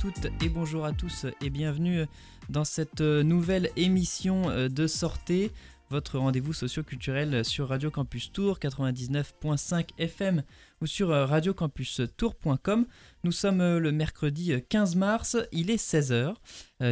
toutes 0.00 0.32
et 0.42 0.48
bonjour 0.48 0.86
à 0.86 0.92
tous 0.92 1.26
et 1.42 1.50
bienvenue 1.50 2.06
dans 2.48 2.64
cette 2.64 3.02
nouvelle 3.02 3.68
émission 3.76 4.46
de 4.66 4.86
Sortez, 4.86 5.52
votre 5.90 6.18
rendez-vous 6.18 6.54
socio-culturel 6.54 7.44
sur 7.44 7.68
Radio 7.68 7.90
Campus 7.90 8.32
Tour 8.32 8.58
99.5 8.58 9.88
FM 9.98 10.42
ou 10.80 10.86
sur 10.86 11.10
radiocampustour.com. 11.10 12.86
Nous 13.24 13.32
sommes 13.32 13.76
le 13.76 13.92
mercredi 13.92 14.54
15 14.70 14.96
mars, 14.96 15.36
il 15.52 15.70
est 15.70 15.76
16h. 15.76 16.34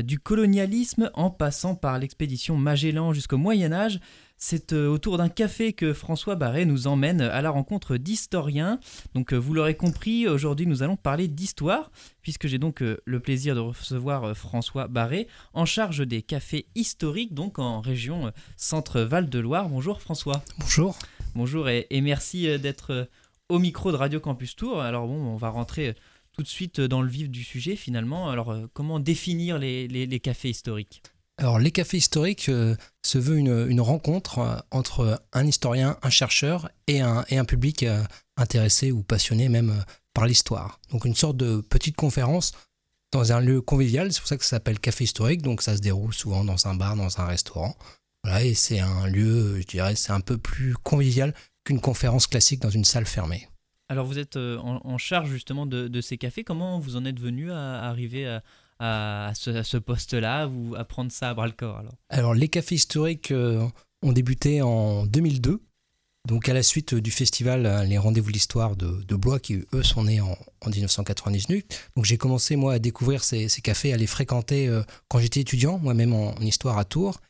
Du 0.02 0.18
colonialisme 0.18 1.10
en 1.14 1.30
passant 1.30 1.76
par 1.76 1.98
l'expédition 1.98 2.58
Magellan 2.58 3.14
jusqu'au 3.14 3.38
Moyen 3.38 3.72
Âge, 3.72 4.00
c'est 4.38 4.72
euh, 4.72 4.88
autour 4.88 5.18
d'un 5.18 5.28
café 5.28 5.72
que 5.72 5.92
François 5.92 6.36
Barré 6.36 6.64
nous 6.64 6.86
emmène 6.86 7.20
à 7.20 7.42
la 7.42 7.50
rencontre 7.50 7.96
d'historiens. 7.96 8.78
Donc 9.14 9.32
euh, 9.32 9.36
vous 9.36 9.52
l'aurez 9.52 9.74
compris, 9.74 10.28
aujourd'hui 10.28 10.66
nous 10.66 10.82
allons 10.82 10.96
parler 10.96 11.26
d'histoire, 11.26 11.90
puisque 12.22 12.46
j'ai 12.46 12.58
donc 12.58 12.80
euh, 12.80 12.98
le 13.04 13.20
plaisir 13.20 13.56
de 13.56 13.60
recevoir 13.60 14.36
François 14.36 14.86
Barré, 14.86 15.26
en 15.52 15.66
charge 15.66 16.06
des 16.06 16.22
cafés 16.22 16.66
historiques, 16.76 17.34
donc 17.34 17.58
en 17.58 17.80
région 17.80 18.32
Centre-Val 18.56 19.28
de 19.28 19.38
Loire. 19.40 19.68
Bonjour 19.68 20.00
François. 20.00 20.42
Bonjour. 20.58 20.96
Bonjour 21.34 21.68
et, 21.68 21.86
merci 22.00 22.58
d'être 22.58 23.08
au 23.48 23.58
micro 23.58 23.90
de 23.90 23.96
Radio 23.96 24.20
Campus 24.20 24.54
Tour. 24.54 24.80
Alors 24.80 25.08
bon, 25.08 25.20
on 25.20 25.36
va 25.36 25.50
rentrer 25.50 25.94
tout 26.32 26.42
de 26.42 26.48
suite 26.48 26.80
dans 26.80 27.02
le 27.02 27.08
vif 27.08 27.28
du 27.28 27.42
sujet 27.42 27.74
finalement. 27.74 28.30
Alors 28.30 28.56
comment 28.72 29.00
définir 29.00 29.58
les 29.58 30.20
cafés 30.20 30.50
historiques? 30.50 31.02
Alors, 31.38 31.60
les 31.60 31.70
cafés 31.70 31.98
historiques 31.98 32.48
euh, 32.48 32.74
se 33.06 33.16
veut 33.16 33.36
une, 33.38 33.80
rencontre 33.80 34.38
euh, 34.40 34.56
entre 34.72 35.22
un 35.32 35.46
historien, 35.46 35.96
un 36.02 36.10
chercheur 36.10 36.68
et 36.88 37.00
un, 37.00 37.24
et 37.28 37.38
un 37.38 37.44
public 37.44 37.84
euh, 37.84 38.02
intéressé 38.36 38.90
ou 38.90 39.04
passionné 39.04 39.48
même 39.48 39.84
par 40.14 40.26
l'histoire. 40.26 40.80
Donc, 40.90 41.04
une 41.04 41.14
sorte 41.14 41.36
de 41.36 41.60
petite 41.60 41.94
conférence 41.94 42.52
dans 43.12 43.32
un 43.32 43.40
lieu 43.40 43.60
convivial. 43.60 44.12
C'est 44.12 44.18
pour 44.18 44.28
ça 44.28 44.36
que 44.36 44.42
ça 44.42 44.50
s'appelle 44.50 44.80
café 44.80 45.04
historique. 45.04 45.42
Donc, 45.42 45.62
ça 45.62 45.76
se 45.76 45.80
déroule 45.80 46.12
souvent 46.12 46.44
dans 46.44 46.66
un 46.66 46.74
bar, 46.74 46.96
dans 46.96 47.20
un 47.20 47.26
restaurant. 47.26 47.76
Voilà, 48.24 48.42
et 48.42 48.54
c'est 48.54 48.80
un 48.80 49.06
lieu, 49.06 49.60
je 49.60 49.66
dirais, 49.66 49.94
c'est 49.94 50.12
un 50.12 50.20
peu 50.20 50.38
plus 50.38 50.74
convivial 50.74 51.34
qu'une 51.62 51.80
conférence 51.80 52.26
classique 52.26 52.60
dans 52.60 52.70
une 52.70 52.84
salle 52.84 53.06
fermée. 53.06 53.48
Alors, 53.88 54.06
vous 54.06 54.18
êtes 54.18 54.36
en, 54.36 54.98
charge 54.98 55.30
justement 55.30 55.66
de, 55.66 56.00
ces 56.00 56.18
cafés. 56.18 56.42
Comment 56.42 56.80
vous 56.80 56.96
en 56.96 57.04
êtes 57.04 57.20
venu 57.20 57.52
à 57.52 57.84
arriver 57.84 58.26
à 58.26 58.42
à, 58.78 59.32
ce, 59.34 59.76
poste-là 59.76 60.48
ou 60.48 60.74
à 60.76 60.84
prendre 60.84 61.10
ça 61.10 61.30
à 61.30 61.34
bras 61.34 61.46
le 61.46 61.52
corps 61.52 61.82
alors 62.10 62.34
les 62.34 62.48
cafés 62.48 62.76
historiques 62.76 63.30
euh, 63.30 63.66
ont 64.02 64.12
débuté 64.12 64.62
en 64.62 65.06
2002, 65.06 65.60
donc 66.26 66.48
à 66.48 66.54
la 66.54 66.62
suite 66.62 66.94
du 66.94 67.10
festival 67.10 67.66
euh, 67.66 67.84
Les 67.84 67.98
Rendez-vous 67.98 68.28
de 68.28 68.34
l'Histoire 68.34 68.76
de, 68.76 69.16
Blois, 69.16 69.40
qui 69.40 69.64
eux 69.72 69.82
sont 69.82 70.04
nés 70.04 70.20
en, 70.20 70.36
1998. 70.66 71.90
Donc 71.96 72.04
j'ai 72.04 72.18
commencé 72.18 72.56
moi 72.56 72.74
à 72.74 72.78
découvrir 72.78 73.24
ces, 73.24 73.48
cafés, 73.62 73.92
à 73.92 73.96
les 73.96 74.06
fréquenter 74.06 74.68
euh, 74.68 74.82
quand 75.08 75.18
j'étais 75.18 75.40
étudiant, 75.40 75.78
moi-même 75.78 76.12
en, 76.12 76.34
histoire 76.40 76.78
à 76.78 76.84
Tours. 76.84 77.20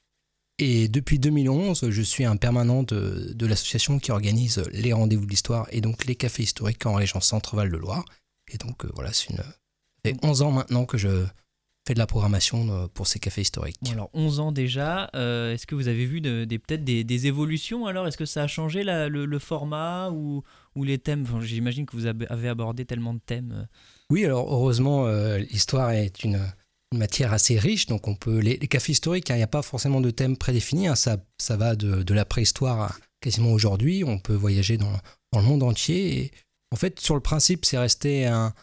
Et 0.59 0.89
depuis 0.89 1.21
2011, 1.21 1.89
je 1.89 2.03
suis 2.03 2.25
un 2.25 2.37
permanent 2.37 2.83
de, 2.83 3.33
de 3.33 3.47
l'association 3.47 4.01
qui 4.01 4.11
organise 4.11 4.65
les 4.73 4.93
rendez-vous 4.93 5.25
de 5.25 5.31
l'histoire 5.31 5.69
et 5.71 5.81
donc 5.81 6.05
les 6.05 6.17
cafés 6.17 6.43
historiques 6.43 6.85
en 6.85 6.95
région 6.95 7.21
Centre-Val 7.21 7.71
de 7.71 7.77
Loire. 7.77 8.05
Et 8.53 8.59
donc 8.59 8.85
voilà, 8.95 9.13
c'est 9.13 9.29
une, 9.31 9.45
fait 10.05 10.17
11 10.23 10.43
ans 10.43 10.51
maintenant 10.51 10.85
que 10.85 10.99
je 10.99 11.27
fais 11.87 11.95
de 11.95 11.99
la 11.99 12.07
programmation 12.07 12.69
euh, 12.71 12.87
pour 12.93 13.07
ces 13.07 13.19
cafés 13.19 13.41
historiques. 13.41 13.79
alors 13.91 14.11
11 14.13 14.41
ans 14.41 14.53
déjà, 14.53 15.11
euh, 15.15 15.55
est-ce 15.55 15.67
que 15.67 15.75
vous 15.75 15.89
avez 15.89 16.05
vu 16.05 16.21
des, 16.21 16.47
peut-être 16.59 16.85
des, 16.85 17.27
évolutions 17.27 17.87
alors? 17.87 18.07
Est-ce 18.07 18.19
que 18.19 18.27
ça 18.27 18.43
a 18.43 18.47
changé 18.47 18.83
le, 18.85 19.39
format 19.39 20.11
ou, 20.11 20.43
ou 20.77 20.85
les 20.85 20.99
thèmes? 20.99 21.27
J'imagine 21.41 21.87
que 21.87 21.97
vous 21.97 22.07
avez 22.07 22.49
abordé 22.49 22.85
tellement 22.85 23.15
de 23.15 23.21
thèmes. 23.25 23.53
Euh. 23.53 23.65
Oui, 24.11 24.25
alors 24.25 24.53
heureusement, 24.53 25.07
l'histoire 25.37 25.91
est 25.91 26.25
une, 26.25 26.41
matière 26.95 27.35
assez 27.35 27.59
riche, 27.59 27.85
donc 27.85 28.09
on 28.09 28.15
peut 28.15 28.39
les, 28.39 28.57
cafés 28.59 28.93
historiques, 28.93 29.31
hein, 29.31 29.35
il 29.35 29.39
n'y 29.39 29.43
a 29.43 29.49
pas 29.49 29.61
forcément 29.61 30.01
de 30.01 30.11
thème 30.11 30.39
prédéfini, 30.39 30.89
hein, 30.89 30.95
ça, 30.95 31.19
ça 31.37 31.59
va 31.59 31.77
de, 31.77 32.03
de 32.03 32.15
la 32.15 32.25
préhistoire 32.25 32.81
à 32.81 32.95
quasiment 33.21 33.53
aujourd'hui, 33.53 34.05
on 34.05 34.19
peut 34.19 34.35
voyager 34.35 34.79
dans, 34.79 34.93
dans, 35.33 35.41
le 35.41 35.45
monde 35.45 35.63
entier. 35.63 36.19
Et 36.19 36.31
en 36.73 36.77
fait, 36.77 36.99
sur 37.01 37.15
le 37.15 37.21
principe, 37.21 37.67
c'est 37.67 37.77
resté 37.77 38.27
un, 38.27 38.55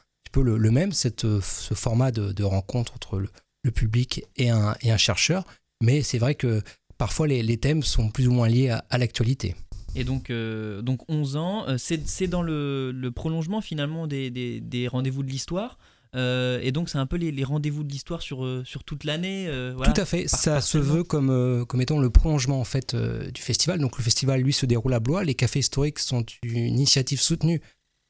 le, 0.43 0.71
même, 0.71 0.91
cette, 0.91 1.25
euh, 1.25 1.41
ce 1.41 1.73
format 1.73 2.11
de, 2.11 2.43
rencontre 2.43 2.93
entre 2.93 3.19
le, 3.19 3.71
public 3.71 4.23
et 4.35 4.51
un, 4.51 4.75
et 4.81 4.91
un, 4.91 4.97
chercheur. 4.97 5.43
Mais 5.81 6.03
c'est 6.03 6.19
vrai 6.19 6.35
que 6.35 6.61
parfois 6.97 7.27
les, 7.27 7.57
thèmes 7.57 7.83
sont 7.83 8.09
plus 8.09 8.27
ou 8.27 8.31
moins 8.31 8.47
liés 8.47 8.69
à, 8.69 8.97
l'actualité. 8.97 9.55
Et 9.95 10.03
donc, 10.03 10.29
euh, 10.29 10.81
donc 10.81 11.09
11 11.09 11.35
ans, 11.37 11.67
euh, 11.67 11.77
c'est 11.77 12.27
dans 12.27 12.41
le, 12.41 13.09
prolongement 13.15 13.61
finalement 13.61 14.07
des, 14.07 14.29
des, 14.29 14.87
rendez-vous 14.87 15.23
de 15.23 15.29
l'histoire. 15.29 15.79
et 16.13 16.71
donc, 16.71 16.89
c'est 16.89 16.99
un 16.99 17.07
peu 17.07 17.17
les, 17.17 17.43
rendez-vous 17.43 17.83
de 17.83 17.91
l'histoire 17.91 18.21
sur, 18.21 18.47
sur 18.65 18.83
toute 18.83 19.03
l'année. 19.03 19.49
Tout 19.83 19.99
à 19.99 20.05
fait. 20.05 20.27
Ça 20.27 20.61
se 20.61 20.77
veut 20.77 21.03
comme, 21.03 21.65
comme 21.67 21.81
étant 21.81 21.99
le 21.99 22.09
prolongement 22.11 22.59
en 22.59 22.65
fait 22.65 22.95
du 22.95 23.41
festival. 23.41 23.79
Donc, 23.79 23.97
le 23.97 24.03
festival, 24.03 24.41
lui, 24.41 24.53
se 24.53 24.67
déroule 24.67 24.93
à 24.93 24.99
Blois. 24.99 25.23
Les 25.23 25.35
cafés 25.35 25.59
historiques 25.59 25.99
sont 25.99 26.23
une 26.43 26.67
initiative 26.67 27.19
soutenue 27.19 27.61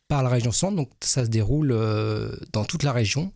par 0.07 0.23
la 0.23 0.29
région 0.29 0.51
centre. 0.51 0.75
Donc 0.75 0.89
ça 1.01 1.25
se 1.25 1.29
déroule 1.29 1.71
euh, 1.71 2.35
dans 2.53 2.65
toute 2.65 2.83
la 2.83 2.91
région. 2.91 3.33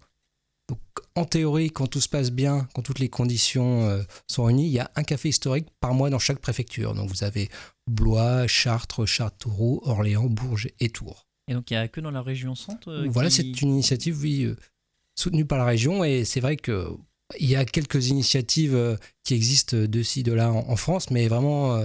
Donc 0.68 0.80
en 1.16 1.26
théorie, 1.26 1.72
quand 1.72 1.88
tout 1.88 2.02
se 2.02 2.10
passe 2.10 2.32
bien, 2.32 2.68
quand 2.74 2.82
toutes 2.82 3.00
les 3.00 3.10
conditions 3.10 3.88
euh, 3.88 4.04
sont 4.28 4.44
réunies, 4.44 4.68
il 4.68 4.72
y 4.72 4.80
a 4.80 4.92
un 4.96 5.04
café 5.04 5.30
historique 5.30 5.68
par 5.80 5.94
mois 5.94 6.10
dans 6.10 6.20
chaque 6.20 6.40
préfecture. 6.40 6.94
Donc 6.94 7.10
vous 7.10 7.24
avez 7.24 7.50
Blois, 7.88 8.48
Chartres, 8.48 9.06
Châteauroux, 9.06 9.82
Orléans, 9.84 10.28
Bourges 10.28 10.70
et 10.80 10.90
Tours. 10.90 11.28
Et 11.48 11.54
donc 11.54 11.72
il 11.72 11.74
n'y 11.74 11.80
a 11.80 11.88
que 11.88 12.02
dans 12.02 12.12
la 12.12 12.22
région 12.22 12.54
centre 12.54 12.90
euh, 12.90 13.08
Voilà, 13.10 13.30
c'est 13.30 13.62
une 13.62 13.70
initiative, 13.70 14.20
oui, 14.22 14.54
soutenue 15.16 15.46
par 15.46 15.58
la 15.58 15.66
région. 15.66 16.04
Et 16.04 16.24
c'est 16.24 16.40
vrai 16.40 16.56
que 16.56 16.90
il 17.40 17.50
y 17.50 17.56
a 17.56 17.64
quelques 17.66 18.08
initiatives 18.08 18.98
qui 19.24 19.36
existent 19.36 19.78
de 19.78 20.04
ci, 20.04 20.24
de 20.24 20.34
là 20.34 20.52
en, 20.52 20.76
France, 20.76 21.12
mais 21.12 21.28
vraiment 21.28 21.76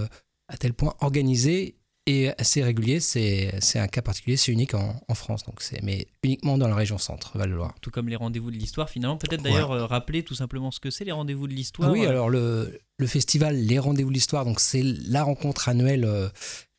à 0.48 0.56
tel 0.56 0.72
point 0.72 0.94
organisées 1.00 1.76
et 2.06 2.30
assez 2.38 2.62
régulier. 2.62 3.00
C'est 3.00 3.52
un 3.76 3.88
cas 3.88 4.02
particulier, 4.02 4.36
c'est 4.36 4.52
unique 4.52 4.74
en, 4.74 5.00
en 5.08 5.14
France, 5.14 5.44
donc 5.44 5.62
mais 5.82 6.06
uniquement 6.22 6.58
dans 6.58 6.68
la 6.68 6.74
région 6.74 6.98
centre, 6.98 7.36
Val-de-Loire. 7.36 7.74
Tout 7.80 7.90
comme 7.90 8.08
les 8.08 8.16
rendez-vous 8.16 8.50
de 8.50 8.56
l'histoire, 8.56 8.90
finalement. 8.90 9.16
Peut-être 9.16 9.42
d'ailleurs 9.42 9.72
euh, 9.72 9.86
rappeler 9.86 10.22
tout 10.22 10.34
simplement 10.34 10.70
ce 10.70 10.80
que 10.80 10.90
c'est 10.90 11.04
les 11.04 11.12
rendez-vous 11.12 11.46
de 11.46 11.54
l'histoire. 11.54 11.90
oui, 11.90 12.04
euh. 12.04 12.10
alors 12.10 12.28
le, 12.28 12.80
le 12.98 13.06
festival 13.06 13.56
Les 13.56 13.78
rendez-vous 13.78 14.10
de 14.10 14.14
l'histoire, 14.14 14.44
donc 14.44 14.60
c'est 14.60 14.82
la 14.82 15.22
rencontre 15.22 15.68
annuelle 15.68 16.04
euh, 16.04 16.28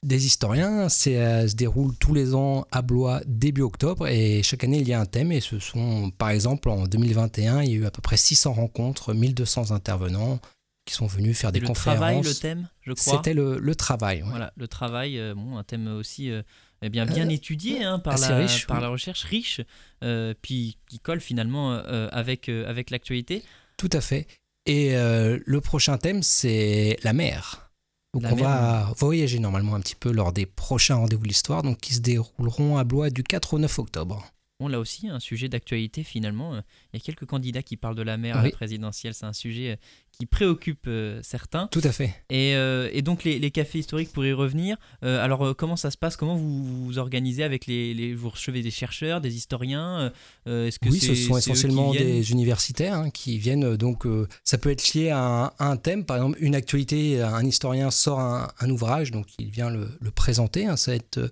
des 0.03 0.25
historiens. 0.25 0.89
C'est 0.89 1.47
se 1.47 1.55
déroule 1.55 1.95
tous 1.95 2.13
les 2.13 2.35
ans 2.35 2.65
à 2.71 2.81
Blois 2.81 3.21
début 3.25 3.61
octobre 3.61 4.07
et 4.07 4.43
chaque 4.43 4.63
année 4.63 4.77
il 4.79 4.87
y 4.87 4.93
a 4.93 4.99
un 4.99 5.05
thème 5.05 5.31
et 5.31 5.41
ce 5.41 5.57
sont 5.57 6.11
par 6.11 6.29
exemple 6.29 6.69
en 6.69 6.85
2021 6.85 7.63
il 7.63 7.71
y 7.71 7.73
a 7.73 7.77
eu 7.77 7.85
à 7.85 7.91
peu 7.91 8.01
près 8.01 8.17
600 8.17 8.53
rencontres, 8.53 9.13
1200 9.13 9.71
intervenants, 9.71 10.39
qui 10.85 10.93
sont 10.93 11.07
venus 11.07 11.37
faire 11.37 11.51
des 11.51 11.59
le 11.59 11.67
conférences. 11.67 11.97
Travail, 11.97 12.21
le 12.21 12.33
thème, 12.33 12.69
je 12.81 12.93
crois. 12.93 13.17
C'était 13.17 13.33
le, 13.33 13.57
le, 13.57 13.75
travail. 13.75 14.23
Voilà, 14.25 14.53
le 14.55 14.67
travail, 14.67 15.19
euh, 15.19 15.33
bon, 15.35 15.57
un 15.57 15.63
thème 15.63 15.87
aussi 15.87 16.29
euh, 16.29 16.43
eh 16.81 16.89
bien, 16.89 17.05
bien 17.05 17.27
euh, 17.27 17.31
étudié 17.31 17.83
hein, 17.83 17.99
par, 17.99 18.17
la, 18.19 18.45
par 18.67 18.79
la 18.79 18.89
recherche, 18.89 19.23
riche, 19.23 19.61
puis 20.41 20.77
qui 20.87 20.99
colle 20.99 21.19
finalement 21.19 21.73
avec, 21.73 22.49
avec 22.49 22.91
l'actualité. 22.91 23.43
Tout 23.77 23.89
à 23.91 24.01
fait. 24.01 24.27
Et 24.67 24.93
le 24.95 25.59
prochain 25.59 25.97
thème, 25.97 26.23
c'est 26.23 26.97
la 27.03 27.13
mer. 27.13 27.71
Donc 28.13 28.23
on 28.31 28.35
va 28.35 28.93
voyager 28.97 29.39
normalement 29.39 29.75
un 29.75 29.81
petit 29.81 29.95
peu 29.95 30.09
lors 30.09 30.31
des 30.31 30.45
prochains 30.45 30.95
rendez-vous 30.95 31.23
de 31.23 31.27
l'histoire, 31.27 31.63
donc 31.63 31.79
qui 31.79 31.93
se 31.93 31.99
dérouleront 31.99 32.77
à 32.77 32.85
Blois 32.85 33.09
du 33.09 33.23
4 33.23 33.55
au 33.55 33.59
9 33.59 33.79
octobre. 33.79 34.31
Bon, 34.61 34.69
là 34.69 34.79
aussi, 34.79 35.09
un 35.09 35.19
sujet 35.19 35.49
d'actualité 35.49 36.05
finalement. 36.05 36.55
Il 36.55 36.61
y 36.93 36.97
a 36.97 36.99
quelques 37.01 37.25
candidats 37.25 37.61
qui 37.61 37.75
parlent 37.75 37.95
de 37.95 38.03
la 38.03 38.15
mer 38.15 38.37
à 38.37 38.43
la 38.43 38.51
présidentielle. 38.51 39.13
C'est 39.13 39.25
un 39.25 39.33
sujet 39.33 39.77
qui 40.17 40.25
préoccupe 40.25 40.85
euh, 40.87 41.19
certains. 41.23 41.67
Tout 41.67 41.81
à 41.83 41.91
fait. 41.91 42.13
Et, 42.29 42.55
euh, 42.55 42.89
et 42.93 43.01
donc 43.01 43.23
les, 43.23 43.39
les, 43.39 43.51
cafés 43.51 43.79
historiques, 43.79 44.11
pour 44.11 44.25
y 44.25 44.33
revenir, 44.33 44.77
euh, 45.03 45.23
alors 45.23 45.55
comment 45.55 45.75
ça 45.75 45.91
se 45.91 45.97
passe? 45.97 46.15
Comment 46.15 46.35
vous 46.35 46.85
vous 46.85 46.97
organisez 46.97 47.43
avec 47.43 47.65
les, 47.65 47.93
les, 47.93 48.13
Vous 48.13 48.29
recevez 48.29 48.61
des 48.61 48.71
chercheurs, 48.71 49.21
des 49.21 49.35
historiens 49.35 50.11
Est-ce 50.45 50.79
que 50.79 50.89
Oui, 50.89 50.99
ce 50.99 51.15
sont 51.15 51.37
essentiellement 51.37 51.93
des 51.93 52.31
universitaires 52.31 52.95
hein, 52.95 53.09
qui 53.09 53.37
viennent. 53.37 53.75
Donc 53.75 54.05
ça 54.43 54.57
peut 54.57 54.71
être 54.71 54.93
lié 54.93 55.09
à 55.09 55.53
un, 55.59 55.77
thème, 55.77 56.05
par 56.05 56.17
exemple 56.17 56.37
une 56.39 56.55
actualité, 56.55 57.21
un 57.21 57.45
historien 57.45 57.91
sort 57.91 58.19
un, 58.19 58.69
ouvrage, 58.69 59.11
donc 59.11 59.27
il 59.37 59.49
vient 59.49 59.69
le, 59.69 59.89
le 59.99 60.11
présenter. 60.11 60.65
Hein, 60.65 60.77
ça 60.77 60.91
va 60.91 60.95
être... 60.95 61.31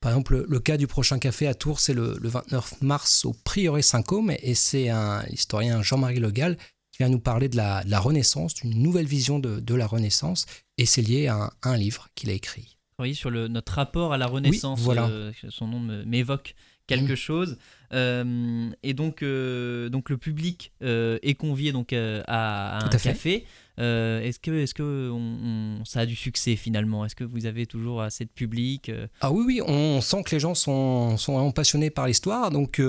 Par 0.00 0.12
exemple, 0.12 0.46
le, 0.48 0.60
cas 0.60 0.76
du 0.76 0.86
prochain 0.86 1.18
café 1.18 1.48
à 1.48 1.54
Tours, 1.54 1.80
c'est 1.80 1.92
le, 1.92 2.16
le, 2.20 2.28
29 2.28 2.82
mars 2.82 3.24
au 3.24 3.32
Prieuré 3.32 3.82
Saint-Côme, 3.82 4.32
et 4.42 4.54
c'est 4.54 4.90
un 4.90 5.24
historien 5.26 5.82
Jean-Marie 5.82 6.20
Legal 6.20 6.56
qui 6.98 7.04
va 7.04 7.08
nous 7.08 7.20
parler 7.20 7.48
de 7.48 7.56
la, 7.56 8.00
Renaissance, 8.00 8.54
d'une 8.54 8.82
nouvelle 8.82 9.06
vision 9.06 9.38
de, 9.38 9.74
la 9.74 9.86
Renaissance, 9.86 10.46
et 10.78 10.84
c'est 10.84 11.02
lié 11.02 11.28
à 11.28 11.52
un, 11.62 11.76
livre 11.76 12.08
qu'il 12.16 12.28
a 12.28 12.32
écrit. 12.32 12.76
Oui, 12.98 13.14
sur 13.14 13.30
le, 13.30 13.46
notre 13.46 13.74
rapport 13.74 14.12
à 14.12 14.18
la 14.18 14.26
Renaissance, 14.26 14.80
voilà. 14.80 15.06
Euh, 15.06 15.32
son 15.48 15.68
nom 15.68 15.78
m'évoque 16.04 16.56
quelque 16.88 17.12
mm. 17.12 17.16
chose. 17.16 17.56
Euh, 17.92 18.70
et 18.82 18.94
donc, 18.94 19.22
euh, 19.22 19.88
donc 19.90 20.10
le 20.10 20.18
public 20.18 20.72
est 20.80 21.38
convié 21.38 21.70
donc 21.70 21.92
à, 21.92 22.84
un 22.84 22.88
café. 22.88 23.46
est-ce 23.76 24.40
que, 24.40 24.50
est-ce 24.50 24.74
que 24.74 25.10
on, 25.12 25.84
ça 25.84 26.00
a 26.00 26.06
du 26.06 26.16
succès 26.16 26.56
finalement? 26.56 27.04
Est-ce 27.04 27.14
que 27.14 27.22
vous 27.22 27.46
avez 27.46 27.66
toujours 27.66 28.02
assez 28.02 28.24
de 28.24 28.30
public 28.30 28.90
Ah 29.20 29.30
oui, 29.30 29.44
oui, 29.46 29.62
on 29.64 30.00
sent 30.00 30.24
que 30.24 30.34
les 30.34 30.40
gens 30.40 30.56
sont, 30.56 31.16
sont 31.16 31.34
vraiment 31.34 31.52
passionnés 31.52 31.90
par 31.90 32.08
l'histoire. 32.08 32.50
Donc 32.50 32.82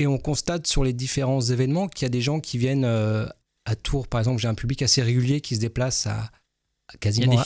Et 0.00 0.06
on 0.06 0.18
constate 0.18 0.66
sur 0.66 0.82
les 0.82 0.92
différents 0.92 1.40
événements 1.40 1.88
qu'il 1.88 2.04
y 2.04 2.06
a 2.06 2.10
des 2.10 2.22
gens 2.22 2.40
qui 2.40 2.58
viennent 2.58 2.84
à 2.84 3.76
Tours, 3.76 4.08
par 4.08 4.20
exemple, 4.20 4.40
j'ai 4.40 4.48
un 4.48 4.54
public 4.54 4.82
assez 4.82 5.02
régulier 5.02 5.40
qui 5.40 5.54
se 5.54 5.60
déplace 5.60 6.06
à, 6.06 6.30
quasiment 6.98 7.40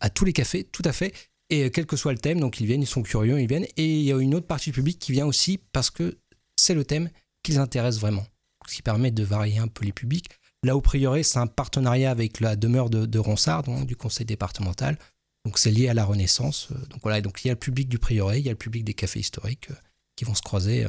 À, 0.00 0.10
tous 0.10 0.24
les 0.24 0.32
cafés, 0.32 0.64
tout 0.64 0.82
à 0.84 0.92
fait. 0.92 1.14
Et 1.50 1.70
quel 1.70 1.86
que 1.86 1.96
soit 1.96 2.12
le 2.12 2.18
thème, 2.18 2.40
donc 2.40 2.60
ils 2.60 2.66
viennent, 2.66 2.82
ils 2.82 2.86
sont 2.86 3.02
curieux, 3.02 3.40
ils 3.40 3.46
viennent. 3.46 3.66
Et 3.76 3.86
il 3.86 4.02
y 4.02 4.12
a 4.12 4.18
une 4.18 4.34
autre 4.34 4.46
partie 4.46 4.70
du 4.70 4.74
public 4.74 4.98
qui 4.98 5.12
vient 5.12 5.26
aussi 5.26 5.58
parce 5.72 5.90
que 5.90 6.18
c'est 6.56 6.74
le 6.74 6.84
thème 6.84 7.10
qui 7.42 7.52
les 7.52 7.58
intéresse 7.58 7.98
vraiment. 7.98 8.26
Ce 8.66 8.74
qui 8.74 8.82
permet 8.82 9.10
de 9.10 9.22
varier 9.22 9.58
un 9.58 9.68
peu 9.68 9.84
les 9.84 9.92
publics. 9.92 10.28
Là, 10.64 10.76
au 10.76 10.80
prieuré, 10.80 11.22
c'est 11.22 11.38
un 11.38 11.46
partenariat 11.46 12.10
avec 12.10 12.40
la 12.40 12.56
demeure 12.56 12.90
de, 12.90 13.18
Ronsard, 13.18 13.62
donc, 13.62 13.86
du 13.86 13.96
conseil 13.96 14.26
départemental. 14.26 14.98
Donc 15.44 15.58
c'est 15.58 15.70
lié 15.70 15.88
à 15.88 15.94
la 15.94 16.04
Renaissance. 16.04 16.68
Donc 16.90 17.00
voilà, 17.02 17.20
donc 17.20 17.42
il 17.44 17.48
y 17.48 17.50
a 17.50 17.54
le 17.54 17.58
public 17.58 17.88
du 17.88 17.98
prieuré, 17.98 18.38
il 18.38 18.44
y 18.44 18.48
a 18.48 18.52
le 18.52 18.58
public 18.58 18.84
des 18.84 18.92
cafés 18.92 19.20
historiques 19.20 19.70
euh, 19.70 19.74
qui 20.16 20.24
vont 20.24 20.34
se 20.34 20.42
croiser. 20.42 20.86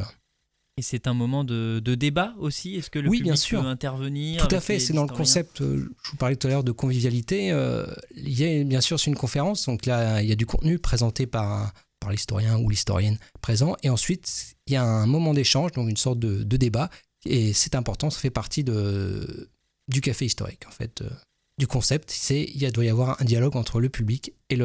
Euh. 0.79 0.81
Et 0.81 0.81
c'est 0.81 1.07
un 1.07 1.13
moment 1.13 1.43
de, 1.43 1.79
débat 1.95 2.33
aussi 2.39 2.75
Est-ce 2.75 2.89
que 2.89 2.99
le 2.99 3.09
public 3.09 3.33
peut 3.49 3.57
intervenir 3.57 4.47
Tout 4.47 4.55
à 4.55 4.61
fait, 4.61 4.79
c'est 4.79 4.93
dans 4.93 5.03
le 5.03 5.13
concept, 5.13 5.61
euh, 5.61 5.89
je 6.03 6.11
vous 6.11 6.17
parlais 6.17 6.35
tout 6.35 6.47
à 6.47 6.49
l'heure 6.49 6.63
de 6.63 6.71
convivialité. 6.71 7.47
il 8.15 8.39
y 8.39 8.45
a 8.45 8.63
bien 8.63 8.81
sûr, 8.81 8.99
c'est 8.99 9.09
une 9.09 9.17
conférence, 9.17 9.65
donc 9.65 9.85
là, 9.85 10.21
il 10.21 10.29
y 10.29 10.31
a 10.31 10.35
du 10.35 10.45
contenu 10.45 10.79
présenté 10.79 11.27
par, 11.27 11.73
par 11.99 12.11
l'historien 12.11 12.57
ou 12.57 12.69
l'historienne 12.69 13.17
présent. 13.41 13.75
Et 13.83 13.89
ensuite, 13.89 14.55
il 14.67 14.73
y 14.73 14.75
a 14.75 14.83
un 14.83 15.05
moment 15.05 15.33
d'échange, 15.33 15.71
donc 15.73 15.89
une 15.89 15.97
sorte 15.97 16.19
de, 16.19 16.43
de 16.43 16.57
débat. 16.57 16.89
Et 17.25 17.53
c'est 17.53 17.75
important, 17.75 18.09
ça 18.09 18.19
fait 18.19 18.29
partie 18.29 18.63
de, 18.63 19.49
du 19.87 20.01
café 20.01 20.25
historique, 20.25 20.65
en 20.67 20.71
fait, 20.71 21.01
euh, 21.01 21.09
du 21.57 21.67
concept. 21.67 22.11
C'est 22.11 22.43
il 22.43 22.71
doit 22.71 22.85
y 22.85 22.89
avoir 22.89 23.21
un 23.21 23.25
dialogue 23.25 23.55
entre 23.55 23.81
le 23.81 23.89
public 23.89 24.33
et 24.49 24.55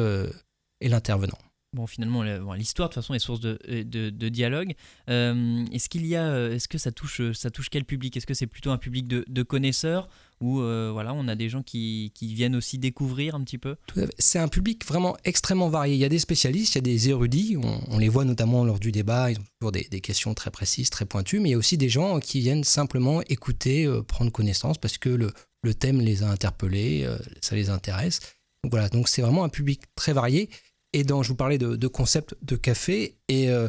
l'intervenant. 0.81 1.37
Bon, 1.75 1.87
finalement, 1.87 2.23
l'histoire 2.53 2.87
de 2.87 2.93
toute 2.93 3.03
façon 3.03 3.13
est 3.15 3.19
source 3.19 3.41
de, 3.41 3.59
de, 3.67 4.29
dialogue. 4.29 4.75
Euh, 5.09 5.65
est-ce 5.73 5.89
qu'il 5.89 6.05
y 6.07 6.15
a, 6.15 6.23
euh, 6.23 6.55
est-ce 6.55 6.69
que 6.69 6.77
ça 6.77 6.93
touche, 6.93 7.33
ça 7.33 7.51
touche 7.51 7.69
quel 7.69 7.83
public? 7.83 8.15
Est-ce 8.15 8.25
que 8.25 8.33
c'est 8.33 8.47
plutôt 8.47 8.71
un 8.71 8.77
public 8.77 9.09
de, 9.09 9.43
connaisseurs 9.43 10.07
ou 10.39 10.59
voilà, 10.59 11.13
on 11.13 11.27
a 11.27 11.35
des 11.35 11.49
gens 11.49 11.63
qui, 11.63 12.13
qui, 12.15 12.33
viennent 12.33 12.55
aussi 12.55 12.77
découvrir 12.77 13.35
un 13.35 13.43
petit 13.43 13.57
peu? 13.57 13.75
C'est 14.17 14.39
un 14.39 14.47
public 14.47 14.85
vraiment 14.85 15.17
extrêmement 15.25 15.67
varié. 15.67 15.95
Il 15.95 15.99
y 15.99 16.05
a 16.05 16.09
des 16.09 16.19
spécialistes, 16.19 16.75
il 16.75 16.77
y 16.77 16.79
a 16.79 16.81
des 16.81 17.09
érudits, 17.09 17.57
on, 17.57 17.97
les 17.97 18.07
voit 18.07 18.23
notamment 18.23 18.63
lors 18.63 18.79
du 18.79 18.93
débat, 18.93 19.31
ils 19.31 19.37
ont 19.37 19.45
toujours 19.59 19.73
des, 19.73 19.85
des, 19.91 19.99
questions 19.99 20.33
très 20.33 20.51
précises, 20.51 20.89
très 20.89 21.05
pointues, 21.05 21.41
mais 21.41 21.49
il 21.49 21.51
y 21.51 21.55
a 21.55 21.57
aussi 21.57 21.77
des 21.77 21.89
gens 21.89 22.21
qui 22.21 22.39
viennent 22.39 22.63
simplement 22.63 23.21
écouter, 23.23 23.85
prendre 24.07 24.31
connaissance 24.31 24.77
parce 24.77 24.97
que 24.97 25.09
le, 25.09 25.33
le 25.61 25.73
thème 25.73 25.99
les 25.99 26.23
a 26.23 26.29
interpellés, 26.29 27.05
ça 27.41 27.53
les 27.57 27.69
intéresse. 27.69 28.21
Donc 28.63 28.71
voilà, 28.71 28.87
donc 28.87 29.09
c'est 29.09 29.21
vraiment 29.21 29.43
un 29.43 29.49
public 29.49 29.81
très 29.93 30.13
varié. 30.13 30.49
Et 30.95 31.03
dans, 31.03 31.23
je 31.23 31.27
vous 31.27 31.35
parlais 31.35 31.57
de, 31.57 31.87
concept 31.87 32.37
de 32.41 32.55
café, 32.55 33.17
et 33.27 33.49
euh, 33.49 33.67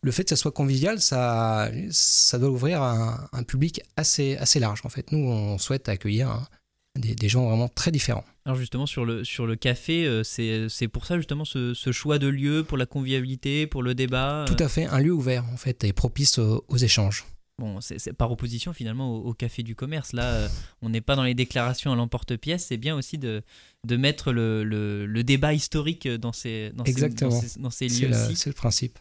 le 0.00 0.12
fait 0.12 0.22
que 0.22 0.30
ça 0.30 0.36
soit 0.36 0.52
convivial, 0.52 1.00
ça, 1.00 1.68
ça 1.90 2.38
doit 2.38 2.50
ouvrir 2.50 2.80
un, 2.82 3.28
un, 3.32 3.42
public 3.42 3.82
assez, 3.96 4.36
assez 4.36 4.60
large. 4.60 4.80
En 4.84 4.88
fait, 4.88 5.10
nous, 5.10 5.18
on 5.18 5.58
souhaite 5.58 5.88
accueillir 5.88 6.48
des, 6.94 7.28
gens 7.28 7.48
vraiment 7.48 7.66
très 7.66 7.90
différents. 7.90 8.22
Alors 8.44 8.56
justement, 8.56 8.86
sur 8.86 9.04
le, 9.04 9.24
sur 9.24 9.44
le 9.44 9.56
café, 9.56 10.06
euh, 10.06 10.22
c'est 10.22 10.86
pour 10.86 11.04
ça 11.04 11.16
justement 11.16 11.44
ce, 11.44 11.74
ce, 11.74 11.90
choix 11.90 12.20
de 12.20 12.28
lieu, 12.28 12.62
pour 12.62 12.78
la 12.78 12.86
convivialité, 12.86 13.66
pour 13.66 13.82
le 13.82 13.96
débat 13.96 14.44
Tout 14.46 14.62
à 14.62 14.68
fait, 14.68 14.84
un 14.84 15.00
lieu 15.00 15.12
ouvert 15.12 15.44
en 15.52 15.56
fait, 15.56 15.82
et 15.82 15.92
propice 15.92 16.38
aux 16.38 16.76
échanges. 16.76 17.24
Bon, 17.62 17.80
c'est 17.80 18.12
par 18.12 18.32
opposition 18.32 18.72
finalement 18.72 19.14
au, 19.14 19.34
café 19.34 19.62
du 19.62 19.76
commerce. 19.76 20.14
Là, 20.14 20.24
euh, 20.24 20.48
on 20.82 20.88
n'est 20.88 21.00
pas 21.00 21.14
dans 21.14 21.22
les 21.22 21.34
déclarations 21.34 21.92
à 21.92 21.94
l'emporte-pièce. 21.94 22.66
C'est 22.66 22.76
bien 22.76 22.96
aussi 22.96 23.18
de, 23.18 23.44
de 23.86 23.96
mettre 23.96 24.32
le, 24.32 24.64
le, 24.64 25.22
débat 25.22 25.54
historique 25.54 26.08
dans 26.08 26.32
ces, 26.32 26.72
dans 26.74 26.82
Exactement. 26.82 27.30
ces, 27.30 27.60
dans 27.60 27.70
ces, 27.70 27.86
lieux-ci. 27.86 28.34
C'est 28.34 28.50
le 28.50 28.54
principe. 28.54 28.98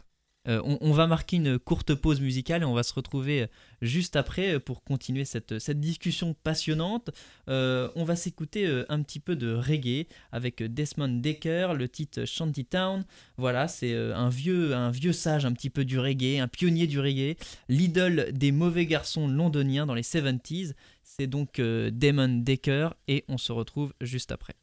Euh, 0.47 0.59
on, 0.63 0.91
va 0.91 1.05
marquer 1.05 1.35
une 1.35 1.59
courte 1.59 1.93
pause 1.93 2.19
musicale 2.19 2.63
et 2.63 2.65
on 2.65 2.73
va 2.73 2.81
se 2.81 2.95
retrouver 2.95 3.43
euh, 3.43 3.47
juste 3.83 4.15
après 4.15 4.59
pour 4.59 4.83
continuer 4.83 5.23
cette, 5.23 5.53
discussion 5.79 6.33
passionnante. 6.33 7.11
on 7.47 8.03
va 8.03 8.15
s'écouter 8.15 8.83
un 8.89 9.01
petit 9.03 9.19
peu 9.19 9.35
de 9.35 9.53
reggae 9.53 10.07
avec 10.31 10.63
Desmond 10.63 11.19
Decker, 11.21 11.75
le 11.75 11.87
titre 11.87 12.25
Shantytown. 12.25 13.05
Voilà, 13.37 13.67
c'est 13.67 13.95
un 13.95 14.29
vieux, 14.29 14.73
un 14.73 14.91
vieux 14.91 15.13
sage 15.13 15.45
un 15.45 15.53
petit 15.53 15.69
peu 15.69 15.85
du 15.85 15.99
reggae, 15.99 16.39
un 16.39 16.47
pionnier 16.47 16.87
du 16.87 16.99
reggae, 16.99 17.37
l'idole 17.69 18.31
des 18.31 18.51
mauvais 18.51 18.85
garçons 18.85 19.27
londoniens 19.27 19.85
dans 19.85 19.95
les 19.95 20.01
70s. 20.01 20.73
C'est 21.03 21.27
donc 21.27 21.61
Damon 21.61 22.41
Decker 22.41 22.89
et 23.07 23.25
on 23.27 23.37
se 23.37 23.51
retrouve 23.51 23.93
juste 24.01 24.31
après. 24.31 24.55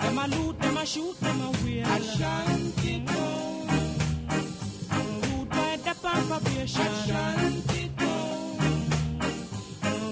Them 0.00 0.18
a 0.18 0.26
loot, 0.26 0.60
them 0.60 0.76
a 0.76 0.86
shoot, 0.86 1.20
them 1.20 1.40
a 1.40 1.50
wheel. 1.62 1.86
Ashanti 1.86 3.04
town, 3.06 3.66
loot 5.22 5.48
by 5.50 5.76
the 5.84 5.94
population. 6.02 6.86
Ashanti 6.86 7.92
town, 7.96 8.58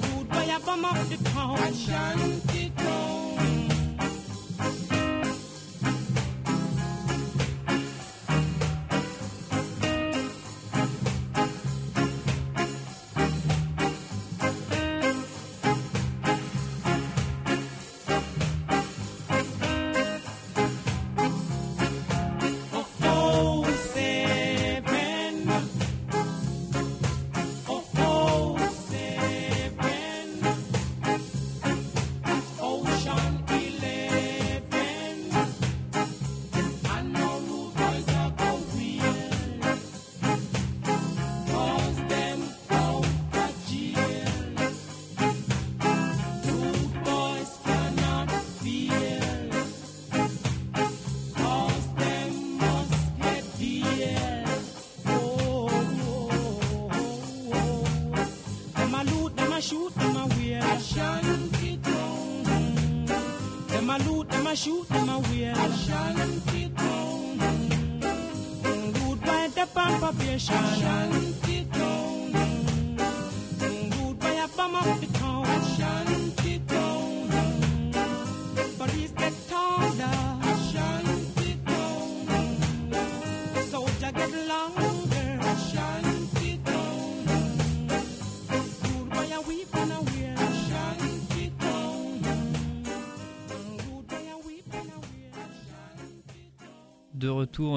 loot 0.02 0.28
by 0.28 0.44
a 0.44 0.60
bum 0.60 0.84
of 0.84 1.10
the 1.10 1.16
town. 1.30 1.58
Ashanti 1.58 2.72
town. 2.76 3.21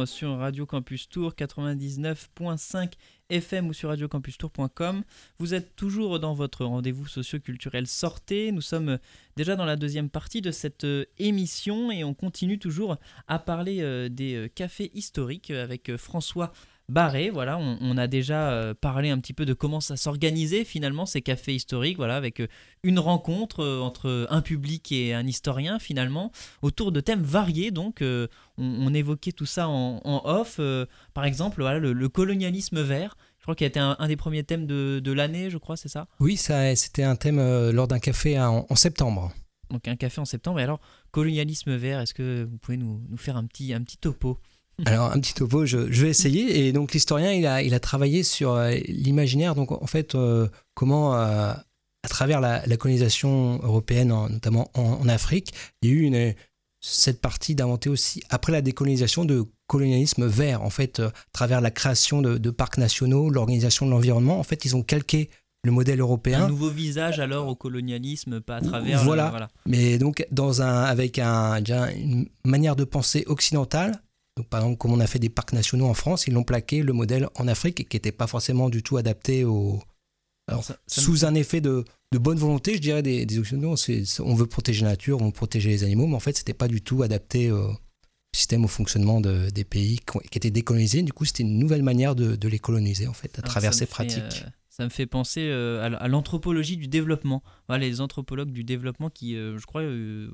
Sur 0.06 0.38
Radio 0.38 0.66
Campus 0.66 1.10
Tour 1.10 1.34
99.5 1.34 2.94
FM 3.30 3.68
ou 3.68 3.74
sur 3.74 3.90
radiocampustour.com. 3.90 5.04
Vous 5.38 5.54
êtes 5.54 5.76
toujours 5.76 6.20
dans 6.20 6.34
votre 6.34 6.64
rendez-vous 6.64 7.08
socio-culturel 7.08 7.86
Sortez. 7.86 8.54
Nous 8.54 8.62
sommes 8.62 9.00
déjà 9.36 9.58
dans 9.58 9.66
la 9.66 9.76
deuxième 9.76 10.10
partie 10.10 10.42
de 10.42 10.52
cette 10.52 10.86
euh, 10.86 11.06
émission 11.18 11.92
et 11.92 12.06
on 12.06 12.14
continue 12.14 12.58
toujours 12.58 12.98
à 13.28 13.38
parler 13.38 13.82
euh, 13.82 14.08
des 14.08 14.36
euh, 14.36 14.48
cafés 14.48 14.92
historiques 14.94 15.52
avec 15.52 15.98
François 15.98 16.54
Barré. 16.88 17.32
Voilà, 17.32 17.58
on, 17.58 17.98
a 17.98 18.06
déjà 18.06 18.52
euh, 18.52 18.74
parlé 18.80 19.10
un 19.10 19.20
petit 19.20 19.34
peu 19.34 19.46
de 19.46 19.54
comment 19.54 19.82
ça 19.82 19.98
s'organisait 19.98 20.64
finalement 20.64 21.08
ces 21.08 21.22
cafés 21.22 21.56
historiques, 21.56 21.98
voilà, 21.98 22.16
avec 22.16 22.40
euh, 22.40 22.48
une 22.84 23.00
rencontre 23.00 23.62
euh, 23.62 23.80
entre 23.80 24.28
un 24.30 24.42
public 24.42 24.92
et 24.92 25.14
un 25.14 25.26
historien 25.26 25.80
finalement, 25.80 26.32
autour 26.62 26.92
de 26.92 27.00
thèmes 27.00 27.24
variés. 27.24 27.72
Donc, 27.72 28.04
on, 28.58 28.94
évoquait 28.94 29.32
tout 29.32 29.46
ça 29.46 29.68
en, 29.68 30.22
off. 30.26 30.60
par 31.14 31.26
exemple, 31.26 31.62
voilà, 31.62 31.80
le, 31.80 32.10
colonialisme 32.10 32.82
vert. 32.82 33.18
Je 33.40 33.44
crois 33.44 33.56
qu'il 33.56 33.66
a 33.66 33.68
été 33.68 33.80
un, 33.80 34.08
des 34.08 34.16
premiers 34.16 34.44
thèmes 34.44 34.66
de, 34.66 35.12
l'année, 35.12 35.50
je 35.50 35.58
crois, 35.58 35.78
c'est 35.78 35.90
ça? 35.90 36.08
Oui, 36.20 36.38
ça, 36.38 36.76
c'était 36.76 37.04
un 37.04 37.16
thème 37.16 37.40
lors 37.72 37.88
d'un 37.88 38.00
café 38.00 38.40
en, 38.40 38.76
septembre. 38.76 39.34
Donc 39.72 39.88
un 39.88 39.96
café 39.96 40.22
en 40.22 40.26
septembre. 40.26 40.60
Et 40.60 40.64
alors, 40.64 40.80
colonialisme 41.12 41.76
vert, 41.76 42.00
est-ce 42.00 42.14
que 42.14 42.48
vous 42.50 42.58
pouvez 42.58 42.78
nous, 42.78 43.02
nous 43.10 43.18
faire 43.18 43.38
un 43.38 43.46
petit, 43.46 43.74
un 43.74 43.82
petit 43.82 43.98
topo? 43.98 44.40
alors, 44.86 45.12
un 45.12 45.20
petit 45.20 45.34
topo, 45.34 45.66
je, 45.66 45.78
vais 45.78 46.10
essayer. 46.10 46.68
Et 46.68 46.74
donc, 46.74 46.94
l'historien, 46.94 47.32
il 47.32 47.46
a, 47.46 47.62
il 47.62 47.74
a 47.74 47.80
travaillé 47.80 48.24
sur 48.24 48.54
euh, 48.54 48.72
l'imaginaire. 48.88 49.56
Donc, 49.56 49.72
en 49.72 49.88
fait, 49.88 50.16
euh, 50.16 50.48
comment, 50.74 51.16
euh, 51.16 51.54
à 52.04 52.08
travers 52.10 52.42
la, 52.42 52.62
colonisation 52.78 53.60
européenne, 53.64 54.10
notamment 54.10 54.70
en, 54.74 55.08
Afrique, 55.08 55.54
il 55.82 55.90
y 55.90 55.92
a 55.92 55.96
eu 55.96 56.02
une, 56.02 56.34
cette 56.82 57.22
partie 57.22 57.56
d'inventer 57.56 57.90
aussi, 57.90 58.22
après 58.30 58.52
la 58.52 58.62
décolonisation, 58.62 59.24
de 59.24 59.46
colonialisme 59.68 60.28
vert. 60.28 60.62
En 60.62 60.70
fait, 60.70 61.00
à 61.00 61.12
travers 61.32 61.62
la 61.62 61.72
création 61.72 62.22
de, 62.22 62.50
parcs 62.50 62.78
nationaux, 62.78 63.30
l'organisation 63.30 63.86
de 63.86 63.92
l'environnement, 63.92 64.40
en 64.40 64.44
fait, 64.44 64.66
ils 64.66 64.76
ont 64.76 64.84
calqué 64.84 65.30
le 65.64 65.72
modèle 65.72 66.00
européen. 66.00 66.44
Un 66.44 66.50
nouveau 66.50 66.70
visage 66.70 67.20
alors 67.20 67.48
au 67.48 67.56
colonialisme, 67.56 68.40
pas 68.40 68.58
à 68.58 68.62
travers. 68.62 69.04
Voilà. 69.04 69.30
voilà. 69.32 69.48
Mais 69.66 69.98
donc 69.98 70.24
dans 70.30 70.62
un, 70.62 70.84
avec 70.84 71.18
un, 71.18 71.60
une 71.96 72.28
manière 72.44 72.76
de 72.76 72.84
penser 72.84 73.24
occidentale, 73.26 74.00
donc, 74.38 74.48
par 74.50 74.62
exemple, 74.62 74.78
comme 74.78 74.92
on 74.92 75.00
a 75.00 75.08
fait 75.08 75.20
des 75.20 75.30
parcs 75.30 75.54
nationaux 75.54 75.86
en 75.86 75.94
France, 75.94 76.28
ils 76.28 76.34
l'ont 76.34 76.44
plaqué 76.44 76.82
le 76.82 76.92
modèle 76.92 77.30
en 77.36 77.48
Afrique 77.48 77.88
qui 77.88 77.96
n'était 77.96 78.12
pas 78.12 78.28
forcément 78.28 78.70
du 78.70 78.84
tout 78.84 78.98
adapté 78.98 79.46
au. 79.46 79.82
sous 80.88 81.26
un 81.26 81.34
effet 81.36 81.62
de, 81.62 81.86
bonne 82.14 82.38
volonté, 82.38 82.76
je 82.76 82.82
dirais, 82.82 83.02
des, 83.02 83.26
des 83.26 83.40
Occidentaux, 83.40 83.76
on 84.20 84.36
veut 84.36 84.46
protéger 84.46 84.84
la 84.84 84.92
nature, 84.92 85.22
on 85.22 85.28
veut 85.28 85.32
protéger 85.32 85.70
les 85.70 85.84
animaux, 85.84 86.08
mais 86.08 86.16
en 86.16 86.20
fait, 86.20 86.38
c'était 86.38 86.54
pas 86.54 86.68
du 86.68 86.82
tout 86.82 87.02
adapté 87.02 87.52
au 87.52 87.76
système, 88.36 88.66
au 88.66 88.68
fonctionnement 88.68 89.22
des 89.22 89.64
pays 89.64 90.00
qui, 90.00 90.38
étaient 90.38 90.52
décolonisés. 90.52 91.02
Du 91.02 91.14
coup, 91.14 91.26
c'était 91.26 91.44
une 91.44 91.58
nouvelle 91.58 91.84
manière 91.84 92.16
de, 92.16 92.48
les 92.48 92.60
coloniser, 92.60 93.08
en 93.08 93.14
fait, 93.14 93.40
à 93.40 93.42
travers 93.42 93.74
ces 93.74 93.86
pratiques. 93.86 94.44
Euh, 94.46 94.50
ça 94.76 94.84
me 94.84 94.90
fait 94.90 95.06
penser 95.06 95.48
euh, 95.50 95.90
à 95.98 96.08
l'anthropologie 96.10 96.76
du 96.76 96.88
développement. 96.88 97.42
Voilà, 97.70 97.86
les 97.86 98.02
anthropologues 98.02 98.52
du 98.52 98.66
développement 98.66 99.10
qui, 99.10 99.38
euh, 99.38 99.58
je 99.58 99.66
crois, 99.66 99.84
euh, 99.84 100.30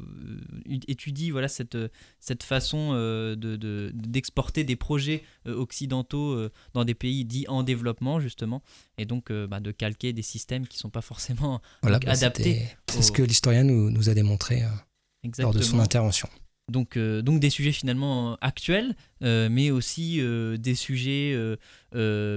étudient 0.87 1.31
voilà, 1.31 1.47
cette, 1.47 1.77
cette 2.19 2.41
façon 2.41 2.93
d'exporter 3.35 4.63
de, 4.63 4.67
des 4.67 4.75
projets 4.75 5.23
occidentaux 5.45 6.49
dans 6.73 6.85
des 6.85 6.95
pays 6.95 7.23
dits 7.23 7.45
en 7.49 7.61
développement, 7.61 8.19
justement, 8.19 8.63
et 8.97 9.05
donc 9.05 9.31
bah, 9.31 9.59
de 9.59 9.71
calquer 9.71 10.11
des 10.11 10.23
systèmes 10.23 10.65
qui 10.67 10.77
ne 10.77 10.81
sont 10.81 10.89
pas 10.89 11.01
forcément 11.01 11.61
bah, 11.83 11.99
adaptés. 12.07 12.65
C'est 12.89 13.03
ce 13.03 13.11
que 13.11 13.21
l'historien 13.21 13.63
nous, 13.63 13.91
nous, 13.91 14.09
a 14.09 14.15
démontré 14.15 14.63
lors 15.37 15.53
de 15.53 15.61
son 15.61 15.79
intervention. 15.79 16.27
Donc, 16.71 16.97
euh, 16.97 17.21
donc 17.21 17.39
des 17.39 17.49
sujets 17.49 17.71
finalement 17.71 18.37
actuels, 18.41 18.95
euh, 19.23 19.49
mais 19.51 19.69
aussi 19.69 20.19
euh, 20.19 20.57
des 20.57 20.73
sujets 20.73 21.37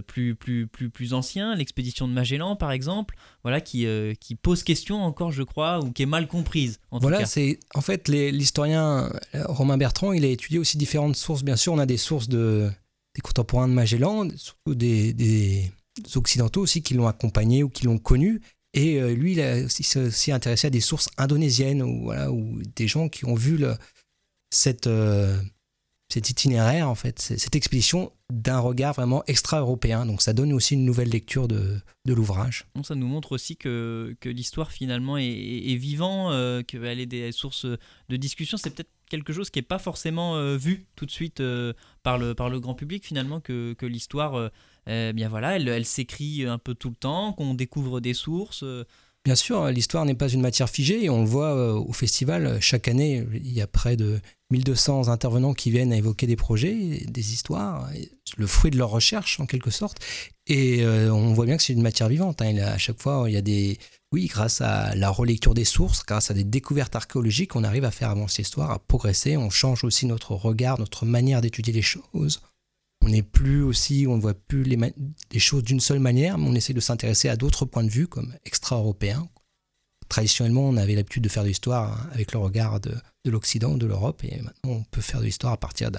plus, 0.07 0.35
plus, 0.35 0.67
plus, 0.67 0.91
plus 0.91 1.15
anciens, 1.15 1.55
l'expédition 1.55 2.09
de 2.09 2.13
Magellan 2.13 2.57
par 2.57 2.73
exemple, 2.73 3.17
voilà, 3.43 3.61
qui, 3.61 3.87
qui 4.21 4.35
pose 4.35 4.63
question 4.63 5.03
encore, 5.03 5.33
je 5.33 5.43
crois, 5.43 5.83
ou 5.83 5.93
qui 5.93 6.03
est 6.03 6.07
mal 6.07 6.27
comprise. 6.27 6.81
En 6.91 6.99
voilà, 6.99 7.25
c'est 7.25 7.61
en 7.75 7.81
fait 7.81 8.09
l'historien 8.09 9.11
Romain 9.45 9.79
Bertrand, 9.79 10.13
il 10.13 10.25
a 10.25 10.29
étudié 10.29 10.59
aussi 10.59 10.77
différentes 10.77 11.17
sources. 11.17 11.45
Bien 11.45 11.57
sûr, 11.57 11.73
on 11.73 11.79
a 11.79 11.87
des 11.87 11.97
sources 11.97 12.29
de, 12.29 12.69
des 13.15 13.23
contemporains 13.23 13.69
de 13.69 13.73
Magellan, 13.73 14.29
surtout 14.37 14.75
des, 14.75 15.13
des 15.13 15.71
occidentaux 16.17 16.63
aussi 16.63 16.83
qui 16.83 16.95
l'ont 16.95 17.07
accompagné 17.07 17.63
ou 17.63 17.69
qui 17.69 17.85
l'ont 17.85 17.99
connu. 17.99 18.41
Et 18.77 19.01
lui, 19.15 19.35
il 19.35 19.71
s'est 19.71 20.01
aussi 20.01 20.33
intéressé 20.33 20.67
à 20.67 20.71
des 20.71 20.81
sources 20.81 21.09
indonésiennes 21.17 21.81
ou, 21.81 22.05
voilà, 22.05 22.33
ou 22.33 22.61
des 22.75 22.89
gens 22.89 23.09
qui 23.09 23.25
ont 23.25 23.37
vu 23.37 23.57
le, 23.57 23.77
euh, 24.87 25.37
cet 26.09 26.31
itinéraire, 26.31 26.89
en 26.89 26.95
fait, 26.95 27.19
cette 27.19 27.57
expédition 27.57 28.13
d'un 28.33 28.59
regard 28.59 28.95
vraiment 28.95 29.23
extra-européen. 29.27 30.07
Donc 30.07 30.23
ça 30.23 30.33
donne 30.33 30.53
aussi 30.53 30.75
une 30.75 30.85
nouvelle 30.85 31.11
lecture 31.11 31.49
de, 31.49 31.81
l'ouvrage. 32.07 32.67
Ça 32.83 32.95
nous 32.95 33.07
montre 33.07 33.33
aussi 33.33 33.57
que, 33.57 34.17
l'histoire 34.25 34.71
finalement 34.71 35.19
est, 35.19 35.25
est, 35.25 35.77
vivant, 35.77 36.31
euh, 36.31 36.63
qu'elle 36.63 37.01
est 37.01 37.07
des 37.07 37.33
sources 37.33 37.67
de 37.67 38.17
discussion. 38.17 38.57
C'est 38.57 38.71
peut-être 38.71 38.91
quelque 39.09 39.33
chose 39.33 39.51
qui 39.51 39.59
n'est 39.59 39.65
pas 39.65 39.79
forcément 39.79 40.37
euh, 40.37 40.57
vu 40.57 40.87
tout 40.97 41.07
de 41.07 41.11
suite 41.11 41.43
par, 42.03 42.19
le, 42.19 42.35
par 42.35 42.51
le 42.51 42.61
grand 42.61 42.75
public 42.75 43.05
finalement, 43.05 43.41
que, 43.41 43.75
que 43.75 43.87
l'histoire, 43.87 44.51
eh 44.87 45.13
bien 45.13 45.29
voilà, 45.29 45.57
elle, 45.57 45.69
elle 45.69 45.87
s'écrit 45.87 46.47
un 46.47 46.59
peu 46.59 46.75
tout 46.75 46.91
le 46.91 46.97
temps, 46.97 47.33
qu'on 47.33 47.55
découvre 47.55 48.01
des 48.01 48.15
sources. 48.15 48.65
Bien 49.25 49.37
sûr, 49.37 49.69
l'histoire 49.69 50.05
n'est 50.05 50.15
pas 50.15 50.29
une 50.29 50.43
matière 50.43 50.69
figée 50.69 51.05
et 51.05 51.09
on 51.09 51.21
le 51.21 51.27
voit 51.27 51.55
euh, 51.55 51.73
au 51.73 51.95
festival. 51.95 52.61
Chaque 52.61 52.89
année, 52.89 53.27
il 53.33 53.53
y 53.55 53.63
a 53.63 53.67
près 53.67 53.97
de 53.97 54.21
1200 54.51 55.09
intervenants 55.09 55.55
qui 55.55 55.71
viennent 55.71 55.95
à 55.95 55.97
évoquer 55.97 56.27
des 56.27 56.37
projets, 56.37 57.07
des 57.09 57.33
histoires, 57.33 57.89
le 58.37 58.47
fruit 58.47 58.71
de 58.71 58.77
leur 58.77 58.91
recherche 58.91 59.41
en 59.41 59.47
quelque 59.47 59.71
sorte. 59.71 59.97
Et 60.47 60.83
euh, 60.83 61.11
on 61.11 61.33
voit 61.33 61.47
bien 61.47 61.57
que 61.57 61.63
c'est 61.63 61.73
une 61.73 61.81
matière 61.81 62.11
vivante. 62.11 62.43
Hein. 62.43 62.59
à 62.59 62.77
chaque 62.77 63.01
fois, 63.01 63.25
il 63.27 63.33
y 63.33 63.39
a 63.39 63.43
des. 63.43 63.79
Oui, 64.13 64.27
grâce 64.27 64.61
à 64.61 64.95
la 64.95 65.09
relecture 65.09 65.55
des 65.55 65.65
sources, 65.65 66.05
grâce 66.05 66.31
à 66.31 66.35
des 66.35 66.45
découvertes 66.45 66.95
archéologiques, 66.95 67.57
on 67.57 67.65
arrive 67.65 67.85
à 67.87 67.91
faire 67.91 68.11
avancer 68.11 68.43
l'histoire, 68.43 68.71
à 68.71 68.79
progresser. 68.79 69.39
On 69.39 69.49
change 69.49 69.85
aussi 69.85 70.05
notre 70.05 70.33
regard, 70.33 70.79
notre 70.79 71.07
manière 71.07 71.41
d'étudier 71.41 71.73
les 71.73 71.83
choses 71.83 72.43
on 73.05 73.09
n'est 73.09 73.23
plus 73.23 73.63
aussi, 73.63 74.07
on 74.09 74.17
ne 74.17 74.21
voit 74.23 74.35
plus 74.35 74.63
les, 74.63 75.39
choses 75.39 75.63
d'une 75.63 75.81
seule 75.81 75.99
manière, 75.99 76.39
mais 76.39 76.49
on 76.49 76.55
essaie 76.55 76.73
de 76.73 76.81
s'intéresser 76.81 77.29
à 77.29 77.37
d'autres 77.37 77.67
points 77.67 77.85
de 77.85 77.91
vue 77.91 78.07
comme 78.09 78.35
extra-européens. 78.47 79.29
Traditionnellement, 80.09 80.69
on 80.69 80.77
avait 80.77 80.95
l'habitude 80.95 81.23
de 81.23 81.29
faire 81.29 81.43
de 81.43 81.49
l'histoire 81.49 81.93
hein, 81.93 82.09
avec 82.13 82.33
le 82.33 82.39
regard 82.39 82.81
de, 82.81 82.95
l'Occident, 83.27 83.77
de 83.77 83.87
l'Europe, 83.87 84.25
et 84.25 84.41
maintenant 84.41 84.71
on 84.71 84.85
peut 84.85 85.03
faire 85.03 85.21
de 85.21 85.27
l'histoire 85.27 85.53
à 85.53 85.57
partir 85.59 85.91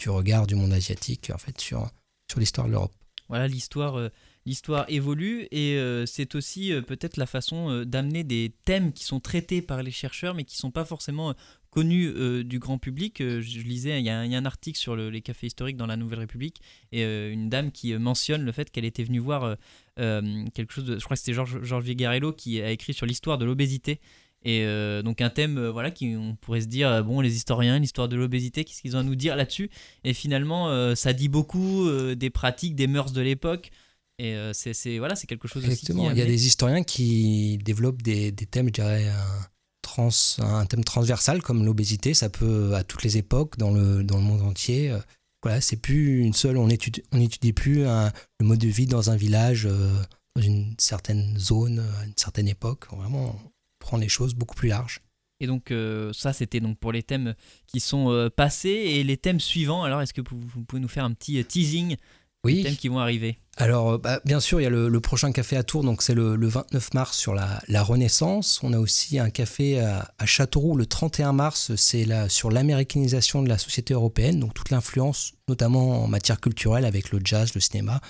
du 0.00 0.08
regard 0.08 0.46
du 0.46 0.54
monde 0.54 0.72
asiatique, 0.72 1.30
en 1.34 1.38
fait, 1.38 1.60
sur, 1.60 1.90
sur 2.30 2.40
l'histoire 2.40 2.66
de 2.66 2.72
l'Europe. 2.72 2.94
Voilà, 3.28 3.48
l'histoire, 3.48 3.98
euh, 3.98 4.08
l'histoire 4.46 4.86
évolue 4.88 5.48
et 5.50 5.76
euh, 5.76 6.06
c'est 6.06 6.34
aussi 6.36 6.72
euh, 6.72 6.80
peut-être 6.80 7.16
la 7.16 7.26
façon 7.26 7.84
d'amener 7.84 8.24
des 8.24 8.54
thèmes 8.64 8.92
qui 8.92 9.04
sont 9.04 9.20
traités 9.20 9.60
par 9.62 9.82
les 9.82 9.90
chercheurs, 9.90 10.34
mais 10.34 10.44
qui 10.44 10.56
ne 10.56 10.60
sont 10.60 10.70
pas 10.70 10.84
forcément 10.84 11.34
connu 11.76 12.06
euh, 12.06 12.42
du 12.42 12.58
grand 12.58 12.78
public. 12.78 13.20
Euh, 13.20 13.42
je 13.42 13.60
lisais, 13.60 14.00
il 14.00 14.06
y, 14.06 14.08
a 14.08 14.18
un 14.18 14.44
article 14.46 14.78
sur 14.78 14.96
les 14.96 15.20
cafés 15.20 15.48
historiques 15.48 15.76
dans 15.76 15.86
la 15.86 15.98
Nouvelle 15.98 16.20
République 16.20 16.62
et 16.90 17.04
euh, 17.04 17.30
une 17.30 17.50
dame 17.50 17.70
qui 17.70 17.92
mentionne 17.98 18.42
le 18.46 18.52
fait 18.52 18.70
qu'elle 18.70 18.86
était 18.86 19.04
venue 19.04 19.18
voir 19.18 19.56
quelque 19.98 20.72
chose 20.72 20.86
de. 20.86 20.98
Je 20.98 21.04
crois 21.04 21.16
que 21.16 21.20
c'était 21.20 21.34
Georges 21.34 21.62
George 21.62 21.84
Vigarello 21.84 22.32
qui 22.32 22.62
a 22.62 22.70
écrit 22.70 22.94
sur 22.94 23.04
l'histoire 23.04 23.36
de 23.36 23.44
l'obésité. 23.44 24.00
Et 24.42 24.64
donc 25.02 25.20
un 25.20 25.30
thème, 25.30 25.66
voilà, 25.68 25.90
qui 25.90 26.14
on 26.16 26.36
pourrait 26.36 26.60
se 26.60 26.66
dire, 26.66 27.02
bon, 27.04 27.20
les 27.20 27.34
historiens, 27.34 27.78
l'histoire 27.78 28.08
de 28.08 28.16
l'obésité, 28.16 28.64
qu'est-ce 28.64 28.80
qu'ils 28.80 28.96
ont 28.96 29.00
à 29.00 29.02
nous 29.02 29.16
dire 29.16 29.34
là-dessus? 29.34 29.70
Et 30.04 30.14
finalement, 30.14 30.94
ça 30.94 31.12
dit 31.12 31.28
beaucoup 31.28 31.90
des 32.14 32.30
pratiques, 32.30 32.74
des 32.74 32.86
mœurs 32.86 33.12
de 33.12 33.22
l'époque. 33.22 33.70
Et 34.18 34.36
c'est 34.52 34.98
voilà, 34.98 35.16
c'est 35.16 35.26
quelque 35.26 35.48
chose 35.48 35.64
Exactement. 35.64 36.04
Aussi 36.04 36.12
il 36.12 36.18
y 36.18 36.22
a 36.22 36.26
des 36.26 36.46
historiens 36.46 36.84
qui 36.84 37.58
développent 37.58 38.02
des, 38.02 38.30
des 38.30 38.46
thèmes, 38.46 38.68
je 38.68 38.72
dirais, 38.72 39.10
un 39.98 40.66
thème 40.66 40.84
transversal 40.84 41.42
comme 41.42 41.64
l'obésité, 41.64 42.14
ça 42.14 42.28
peut 42.28 42.74
à 42.74 42.84
toutes 42.84 43.02
les 43.02 43.16
époques 43.16 43.56
dans 43.58 43.70
le, 43.70 44.02
dans 44.02 44.16
le 44.16 44.22
monde 44.22 44.42
entier. 44.42 44.90
Euh, 44.90 44.98
voilà, 45.42 45.60
c'est 45.60 45.76
plus 45.76 46.22
une 46.22 46.32
seule, 46.32 46.56
on 46.56 46.68
étudie, 46.68 47.02
on 47.12 47.20
étudie 47.20 47.52
plus 47.52 47.84
le 47.84 48.10
mode 48.40 48.58
de 48.58 48.68
vie 48.68 48.86
dans 48.86 49.10
un 49.10 49.16
village, 49.16 49.66
euh, 49.66 49.92
dans 50.34 50.42
une 50.42 50.74
certaine 50.78 51.38
zone, 51.38 51.80
à 52.00 52.04
une 52.04 52.16
certaine 52.16 52.48
époque. 52.48 52.86
Vraiment, 52.92 53.36
on 53.44 53.50
prend 53.78 53.96
les 53.96 54.08
choses 54.08 54.34
beaucoup 54.34 54.56
plus 54.56 54.68
larges. 54.68 55.00
Et 55.38 55.46
donc 55.46 55.70
euh, 55.70 56.12
ça, 56.12 56.32
c'était 56.32 56.60
donc 56.60 56.78
pour 56.78 56.92
les 56.92 57.02
thèmes 57.02 57.34
qui 57.66 57.80
sont 57.80 58.30
passés 58.34 58.70
et 58.70 59.04
les 59.04 59.16
thèmes 59.16 59.40
suivants. 59.40 59.84
Alors, 59.84 60.00
est-ce 60.02 60.14
que 60.14 60.22
vous, 60.22 60.64
pouvez 60.64 60.80
nous 60.80 60.88
faire 60.88 61.04
un 61.04 61.12
petit 61.12 61.44
teasing 61.44 61.96
oui. 62.46 62.62
thèmes 62.62 62.76
qui 62.76 62.88
vont 62.88 62.98
arriver 62.98 63.38
Alors, 63.56 63.92
euh, 63.92 63.98
bah, 63.98 64.20
bien 64.24 64.40
sûr, 64.40 64.60
il 64.60 64.64
y 64.64 64.66
a 64.66 64.70
le, 64.70 65.00
prochain 65.00 65.32
café 65.32 65.56
à 65.56 65.62
Tours, 65.62 65.84
donc 65.84 66.02
c'est 66.02 66.14
le, 66.14 66.36
29 66.46 66.94
mars 66.94 67.16
sur 67.16 67.34
la, 67.34 67.82
Renaissance. 67.82 68.60
On 68.62 68.72
a 68.72 68.78
aussi 68.78 69.18
un 69.18 69.30
café 69.30 69.80
à, 69.80 70.10
Châteauroux 70.24 70.76
le 70.76 70.86
31 70.86 71.32
mars, 71.32 71.74
c'est 71.76 72.06
sur 72.28 72.50
l'américanisation 72.50 73.42
de 73.42 73.48
la 73.48 73.58
société 73.58 73.94
européenne, 73.94 74.40
donc 74.40 74.54
toute 74.54 74.70
l'influence, 74.70 75.34
notamment 75.48 76.04
en 76.04 76.08
matière 76.08 76.40
culturelle 76.40 76.84
avec 76.84 77.10
le 77.10 77.20
jazz, 77.22 77.54
le 77.54 77.60
cinéma. 77.60 78.00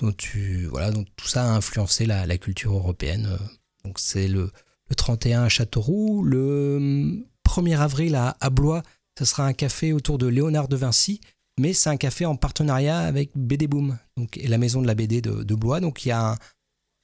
Donc, 0.00 0.16
tu, 0.16 0.66
voilà, 0.66 0.90
donc 0.90 1.08
tout 1.16 1.28
ça 1.28 1.44
a 1.44 1.48
influencé 1.48 2.06
la, 2.06 2.38
culture 2.38 2.72
européenne. 2.72 3.38
Donc 3.84 3.98
c'est 3.98 4.28
le, 4.28 4.50
31 4.96 5.44
à 5.44 5.48
Châteauroux. 5.48 6.24
Le 6.24 7.24
1er 7.46 7.78
avril 7.78 8.14
à, 8.14 8.50
Blois, 8.50 8.82
ce 9.18 9.24
sera 9.24 9.46
un 9.46 9.52
café 9.52 9.92
autour 9.92 10.18
de 10.18 10.26
Léonard 10.26 10.68
de 10.68 10.76
Vinci, 10.76 11.20
mais 11.60 11.74
c'est 11.74 11.90
un 11.90 11.96
café 11.96 12.24
en 12.24 12.36
partenariat 12.36 13.00
avec 13.00 13.30
BD 13.34 13.66
Boom 13.66 13.98
donc, 14.16 14.40
la 14.42 14.56
maison 14.56 14.80
de 14.80 14.86
la 14.86 14.94
BD 14.94 15.20
de, 15.20 15.54
Blois. 15.54 15.80
Donc 15.80 16.04
il 16.04 16.08
y 16.08 16.12
a 16.12 16.36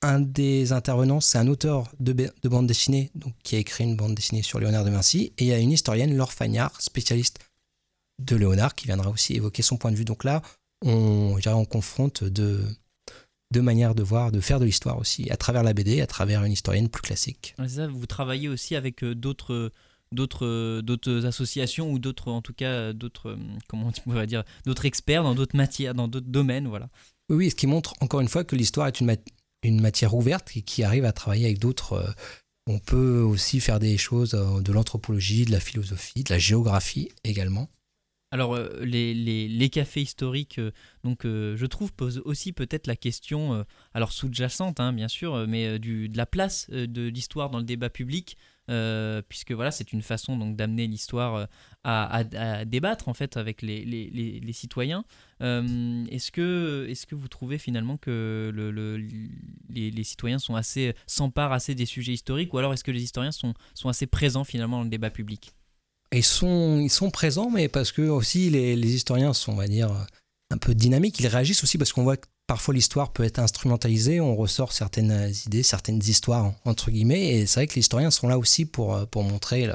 un, 0.02 0.20
des 0.20 0.72
intervenants, 0.72 1.20
c'est 1.20 1.38
un 1.38 1.46
auteur 1.46 1.92
de, 2.00 2.12
de, 2.12 2.48
bande 2.48 2.66
dessinée 2.66 3.10
donc, 3.14 3.34
qui 3.42 3.56
a 3.56 3.58
écrit 3.58 3.84
une 3.84 3.96
bande 3.96 4.14
dessinée 4.14 4.42
sur 4.42 4.58
Léonard 4.58 4.84
de 4.84 4.90
Vinci, 4.90 5.32
et 5.38 5.44
il 5.44 5.46
y 5.46 5.52
a 5.52 5.58
une 5.58 5.72
historienne, 5.72 6.16
Laure 6.16 6.32
Fagnard, 6.32 6.80
spécialiste 6.80 7.38
de 8.18 8.36
Léonard, 8.36 8.74
qui 8.74 8.86
viendra 8.86 9.10
aussi 9.10 9.34
évoquer 9.34 9.62
son 9.62 9.76
point 9.76 9.90
de 9.90 9.96
vue. 9.96 10.04
Donc 10.04 10.24
là, 10.24 10.42
on, 10.82 11.38
on 11.44 11.64
confronte 11.64 12.24
deux, 12.24 12.64
deux 13.52 13.62
manières 13.62 13.94
de 13.94 14.02
voir, 14.02 14.32
de 14.32 14.40
faire 14.40 14.58
de 14.58 14.64
l'histoire 14.64 14.98
aussi, 14.98 15.30
à 15.30 15.36
travers 15.36 15.62
la 15.62 15.74
BD, 15.74 16.00
à 16.00 16.06
travers 16.06 16.44
une 16.44 16.52
historienne 16.52 16.88
plus 16.88 17.02
classique. 17.02 17.54
Ça, 17.68 17.88
vous 17.88 18.06
travaillez 18.06 18.48
aussi 18.48 18.74
avec 18.74 19.04
euh, 19.04 19.14
d'autres 19.14 19.70
d'autres 20.12 20.80
d'autres 20.82 21.26
associations 21.26 21.90
ou 21.90 21.98
d'autres 21.98 22.30
en 22.30 22.42
tout 22.42 22.52
cas 22.52 22.92
d'autres 22.92 23.30
euh, 23.30 23.36
comment 23.68 23.88
on 23.88 24.10
pourrait 24.10 24.26
dire 24.26 24.44
d'autres 24.64 24.84
experts 24.84 25.22
dans 25.22 25.34
d'autres 25.34 25.56
matières 25.56 25.94
dans 25.94 26.08
d'autres 26.08 26.28
domaines 26.28 26.68
voilà. 26.68 26.88
Oui, 27.28 27.50
ce 27.50 27.56
qui 27.56 27.66
montre 27.66 27.94
encore 28.00 28.20
une 28.20 28.28
fois 28.28 28.44
que 28.44 28.54
l'histoire 28.54 28.86
est 28.86 29.00
une, 29.00 29.16
une 29.62 29.80
matière 29.80 30.14
ouverte 30.14 30.56
et 30.56 30.62
qui 30.62 30.84
arrive 30.84 31.04
à 31.04 31.12
travailler 31.12 31.46
avec 31.46 31.58
d'autres 31.58 31.94
euh, 31.94 32.10
on 32.68 32.78
peut 32.80 33.20
aussi 33.20 33.60
faire 33.60 33.78
des 33.78 33.96
choses 33.96 34.32
de 34.32 34.72
l'anthropologie 34.72 35.44
de 35.44 35.52
la 35.52 35.60
philosophie 35.60 36.24
de 36.24 36.32
la 36.32 36.38
géographie 36.38 37.10
également. 37.22 37.68
Alors, 38.32 38.56
euh, 38.56 38.80
les, 38.82 39.14
les, 39.14 39.70
cafés 39.70 40.02
historiques, 40.02 40.58
euh, 40.58 40.72
donc, 41.04 41.24
euh, 41.24 41.56
je 41.56 41.64
trouve, 41.64 41.92
posent 41.92 42.20
aussi 42.24 42.52
peut-être 42.52 42.88
la 42.88 42.96
question, 42.96 43.64
alors 43.94 44.12
sous-jacente, 44.12 44.80
hein, 44.80 44.92
bien 44.92 45.08
sûr, 45.08 45.46
mais 45.46 45.78
du, 45.78 46.08
de 46.08 46.16
la 46.16 46.26
place 46.26 46.68
de 46.70 47.08
l'histoire 47.08 47.50
dans 47.50 47.58
le 47.58 47.64
débat 47.64 47.88
public, 47.88 48.36
puisque 49.28 49.52
voilà, 49.52 49.70
c'est 49.70 49.92
une 49.92 50.02
façon 50.02 50.36
donc 50.36 50.56
d'amener 50.56 50.86
l'histoire 50.86 51.48
à, 51.84 52.18
à, 52.18 52.64
débattre 52.64 53.08
en 53.08 53.14
fait 53.14 53.36
avec 53.36 53.62
les, 53.62 53.84
les, 53.84 54.40
les 54.40 54.52
citoyens. 54.52 55.04
est-ce 55.40 56.30
que, 56.30 56.86
est-ce 56.88 57.06
que 57.06 57.14
vous 57.14 57.28
trouvez 57.28 57.58
finalement 57.58 57.96
que 57.96 58.50
le, 58.52 58.70
le, 58.70 59.00
les, 59.70 60.04
citoyens 60.04 60.38
sont 60.38 60.56
assez 60.56 60.94
s'emparent 61.06 61.52
assez 61.52 61.74
des 61.74 61.86
sujets 61.86 62.12
historiques, 62.12 62.52
ou 62.54 62.58
alors 62.58 62.72
est-ce 62.72 62.84
que 62.84 62.90
les 62.90 63.02
historiens 63.02 63.32
sont, 63.32 63.54
sont 63.74 63.88
assez 63.88 64.06
présents 64.06 64.44
finalement 64.44 64.78
dans 64.78 64.84
le 64.84 64.90
débat 64.90 65.10
public? 65.10 65.52
Ils 66.12 66.24
sont, 66.24 66.78
ils 66.80 66.90
sont 66.90 67.10
présents, 67.10 67.50
mais 67.50 67.68
parce 67.68 67.92
que 67.92 68.02
aussi 68.02 68.50
les, 68.50 68.76
les, 68.76 68.94
historiens 68.94 69.32
sont, 69.32 69.52
on 69.52 69.56
va 69.56 69.66
dire, 69.66 70.06
un 70.50 70.58
peu 70.58 70.74
dynamiques. 70.74 71.18
Ils 71.20 71.26
réagissent 71.26 71.62
aussi 71.62 71.78
parce 71.78 71.92
qu'on 71.92 72.04
voit 72.04 72.16
que 72.16 72.26
parfois 72.46 72.74
l'histoire 72.74 73.12
peut 73.12 73.24
être 73.24 73.38
instrumentalisée. 73.38 74.20
On 74.20 74.36
ressort 74.36 74.72
certaines 74.72 75.32
idées, 75.46 75.62
certaines 75.62 76.02
histoires, 76.02 76.52
entre 76.64 76.90
guillemets. 76.90 77.28
Et 77.28 77.46
c'est 77.46 77.60
vrai 77.60 77.66
que 77.66 77.74
les 77.74 77.80
historiens 77.80 78.10
sont 78.10 78.28
là 78.28 78.38
aussi 78.38 78.64
pour, 78.64 79.06
pour 79.08 79.24
montrer, 79.24 79.68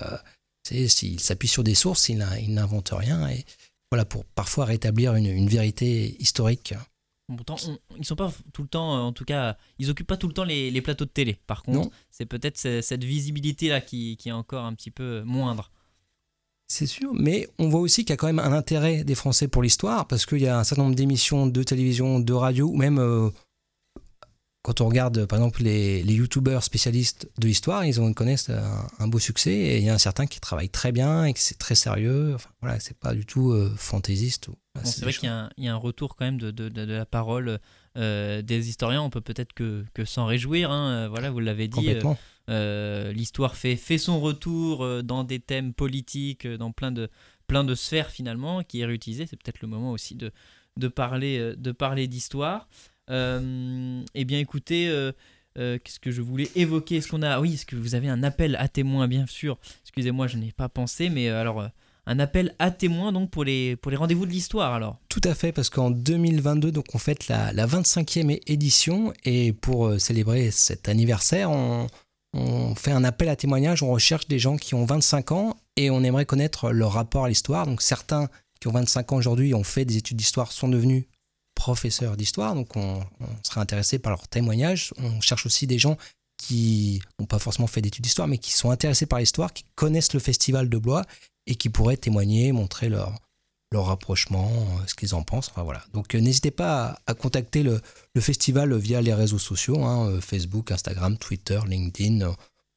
s'ils 0.64 1.20
s'appuient 1.20 1.48
sur 1.48 1.64
des 1.64 1.76
sources, 1.76 2.10
ils 2.10 2.18
n'inventent 2.48 2.94
rien. 2.94 3.28
Et 3.30 3.46
voilà, 3.92 4.06
pour 4.06 4.24
parfois 4.26 4.66
rétablir 4.66 5.16
une, 5.16 5.28
une 5.28 5.50
vérité 5.50 6.16
historique. 6.20 6.74
Pourtant, 7.36 7.56
ils 7.98 8.06
sont 8.06 8.16
pas 8.16 8.32
tout 8.54 8.62
le 8.62 8.68
temps, 8.68 9.08
en 9.08 9.14
tout 9.14 9.26
cas, 9.26 9.58
ils 9.80 9.90
occupent 9.90 10.08
pas 10.08 10.18
tout 10.18 10.28
le 10.28 10.34
temps 10.34 10.44
les, 10.44 10.72
les 10.72 10.82
plateaux 10.82 11.06
de 11.06 11.10
télé. 11.10 11.38
Par 11.48 11.64
contre, 11.64 11.90
c'est 12.10 12.26
peut-être 12.26 12.58
cette 12.58 13.04
visibilité 13.04 13.70
là 13.70 13.82
qui, 13.82 14.18
qui, 14.18 14.30
est 14.30 14.34
encore 14.34 14.66
un 14.66 14.74
petit 14.74 14.92
peu 14.92 15.24
moindre. 15.24 15.72
C'est 16.72 16.86
sûr, 16.86 17.12
mais 17.14 17.50
on 17.60 17.68
voit 17.68 17.82
aussi 17.82 18.06
qu'il 18.06 18.12
y 18.12 18.14
a 18.14 18.18
quand 18.18 18.28
même 18.28 18.40
un 18.40 18.54
intérêt 18.54 19.04
des 19.04 19.14
Français 19.14 19.50
pour 19.50 19.62
l'histoire, 19.62 20.08
parce 20.08 20.26
qu'il 20.26 20.40
y 20.40 20.48
a 20.48 20.58
un 20.58 20.64
certain 20.64 20.84
nombre 20.84 20.96
d'émissions 20.96 21.46
de 21.46 21.64
télévision, 21.64 22.22
de 22.22 22.32
radio, 22.32 22.70
ou 22.70 22.78
même 22.78 22.98
euh, 22.98 23.30
quand 24.62 24.80
on 24.80 24.88
regarde 24.88 25.26
par 25.26 25.40
exemple 25.40 25.64
les, 25.64 26.02
les 26.02 26.14
youtubeurs 26.14 26.64
spécialistes 26.64 27.30
de 27.38 27.48
l'histoire, 27.48 27.84
ils, 27.84 28.00
ont, 28.00 28.14
connaissent 28.14 28.50
un, 29.00 29.08
beau 29.10 29.20
succès, 29.20 29.52
et 29.52 29.78
il 29.80 29.84
y 29.84 29.90
a 29.90 29.94
un 29.94 29.98
certain 29.98 30.28
qui 30.28 30.40
travaille 30.40 30.70
très 30.70 30.94
bien, 30.94 31.26
et 31.26 31.34
que 31.34 31.42
c'est 31.42 31.58
très 31.58 31.76
sérieux, 31.76 32.36
enfin 32.36 32.52
voilà, 32.62 32.80
c'est 32.80 32.98
pas 32.98 33.14
du 33.14 33.26
tout 33.26 33.52
euh, 33.52 33.74
fantaisiste. 33.76 34.48
c'est 34.86 35.02
vrai 35.02 35.12
qu'il 35.12 35.30
y, 35.58 35.68
a 35.68 35.74
un 35.74 35.78
retour 35.78 36.16
quand 36.16 36.24
même 36.24 36.40
de, 36.40 36.52
de, 36.52 36.70
de, 36.70 36.94
la 36.94 37.06
parole 37.06 37.60
euh, 37.98 38.42
des 38.42 38.70
historiens, 38.70 39.02
on 39.02 39.10
peut 39.10 39.20
peut-être 39.20 39.52
que, 39.52 39.84
que 39.94 40.06
s'en 40.06 40.26
réjouir, 40.26 40.72
hein, 40.72 41.10
voilà, 41.10 41.32
vous 41.32 41.42
l'avez 41.42 41.68
dit. 41.68 41.76
Complètement 41.76 42.18
euh, 42.52 43.14
l'histoire 43.14 43.56
fait, 43.56 43.78
fait 43.78 43.98
son 43.98 44.20
retour 44.20 44.84
euh, 44.84 45.02
dans 45.02 45.24
des 45.24 45.40
thèmes 45.40 45.74
politiques, 45.74 46.46
euh, 46.46 46.58
dans 46.58 46.72
plein 46.72 46.92
de, 46.92 47.10
plein 47.48 47.64
de 47.64 47.76
sphères 47.76 48.10
finalement, 48.10 48.62
qui 48.64 48.82
est 48.82 48.86
réutilisé. 48.86 49.26
C'est 49.26 49.42
peut-être 49.42 49.62
le 49.62 49.70
moment 49.70 49.92
aussi 49.92 50.16
de, 50.16 50.32
de 50.78 50.88
parler 50.90 51.56
de 51.56 51.72
parler 51.72 52.08
d'histoire. 52.08 52.68
eh 53.10 54.26
bien 54.26 54.40
écoutez, 54.40 55.12
qu'est-ce 55.56 56.00
que 56.00 56.12
je 56.12 56.22
voulais 56.22 56.50
évoquer? 56.56 56.98
Est-ce 56.98 57.08
qu'on 57.08 57.22
a... 57.22 57.40
Oui, 57.40 57.54
est-ce 57.54 57.66
que 57.66 57.76
vous 57.76 57.96
avez 57.96 58.10
un 58.10 58.24
appel 58.24 58.56
à 58.58 58.68
témoins, 58.68 59.08
bien 59.08 59.26
sûr. 59.28 59.58
Excusez-moi, 59.84 60.28
je 60.28 60.38
n'ai 60.38 60.52
pas 60.52 60.70
pensé, 60.70 61.10
mais 61.10 61.30
alors 61.30 61.70
un 62.08 62.20
appel 62.20 62.56
à 62.58 62.72
témoins 62.72 63.12
donc 63.12 63.30
pour 63.30 63.44
les, 63.44 63.76
pour 63.76 63.92
les 63.92 63.98
rendez-vous 63.98 64.26
de 64.26 64.32
l'histoire 64.32 64.74
alors. 64.74 64.98
Tout 65.08 65.22
à 65.24 65.36
fait, 65.36 65.52
parce 65.52 65.70
qu'en 65.70 65.92
2022, 65.92 66.72
donc 66.72 66.86
on 66.94 66.98
fête 66.98 67.28
la, 67.28 67.54
la 67.54 67.68
25e 67.68 68.40
édition. 68.48 69.14
Et 69.24 69.54
pour 69.54 70.00
célébrer 70.00 70.52
cet 70.52 70.90
anniversaire, 70.90 71.52
on, 71.52 71.88
on 72.34 72.76
fait 72.76 72.92
un 72.92 73.04
appel 73.04 73.30
à 73.30 73.36
témoignage, 73.36 73.84
on 73.84 73.92
recherche 73.92 74.28
des 74.28 74.40
gens 74.40 74.58
qui 74.58 74.74
ont 74.74 74.86
25 74.86 75.32
ans 75.32 75.58
et 75.76 75.90
on 75.90 76.04
aimerait 76.04 76.26
connaître 76.26 76.72
leur 76.72 76.94
rapport 76.94 77.26
à 77.26 77.30
l'histoire. 77.30 77.66
Donc 77.66 77.82
certains 77.82 78.30
qui 78.60 78.68
ont 78.68 78.72
25 78.72 79.12
ans 79.12 79.18
aujourd'hui 79.18 79.54
ont 79.54 79.64
fait 79.64 79.86
des 79.86 79.98
études 79.98 80.18
d'histoire 80.18 80.52
sont 80.52 80.70
devenus 80.70 81.06
professeurs 81.56 82.18
d'histoire, 82.18 82.56
donc 82.56 82.76
on, 82.76 83.04
serait 83.44 83.62
intéressé 83.62 84.00
par 84.00 84.12
leur 84.12 84.28
témoignage. 84.28 84.94
On 84.98 85.22
cherche 85.22 85.46
aussi 85.46 85.68
des 85.68 85.78
gens 85.78 85.98
qui 86.38 87.02
n'ont 87.20 87.28
pas 87.28 87.38
forcément 87.38 87.68
fait 87.68 87.82
d'études 87.82 88.04
d'histoire, 88.04 88.28
mais 88.28 88.40
qui 88.40 88.52
sont 88.52 88.72
intéressés 88.72 89.06
par 89.06 89.20
l'histoire, 89.20 89.54
qui 89.54 89.66
connaissent 89.76 90.14
le 90.14 90.20
festival 90.20 90.70
de 90.70 90.78
Blois 90.78 91.04
et 91.46 91.56
qui 91.56 91.70
pourraient 91.70 91.98
témoigner, 91.98 92.52
montrer 92.52 92.90
leur, 92.90 93.20
leur 93.72 93.86
rapprochement, 93.86 94.52
euh, 94.52 94.88
ce 94.88 94.96
qu'ils 94.96 95.16
en 95.16 95.24
pensent. 95.24 95.52
Voilà. 95.56 95.84
Donc 95.94 96.14
euh, 96.14 96.20
n'hésitez 96.20 96.52
pas 96.52 97.00
à, 97.08 97.14
contacter 97.14 97.64
le, 97.64 97.82
festival 98.20 98.76
via 98.78 99.02
les 99.02 99.14
réseaux 99.14 99.40
sociaux, 99.40 99.84
hein, 99.84 100.10
euh, 100.10 100.22
Facebook, 100.22 100.72
Instagram, 100.72 101.18
Twitter, 101.18 101.60
LinkedIn. 101.66 102.34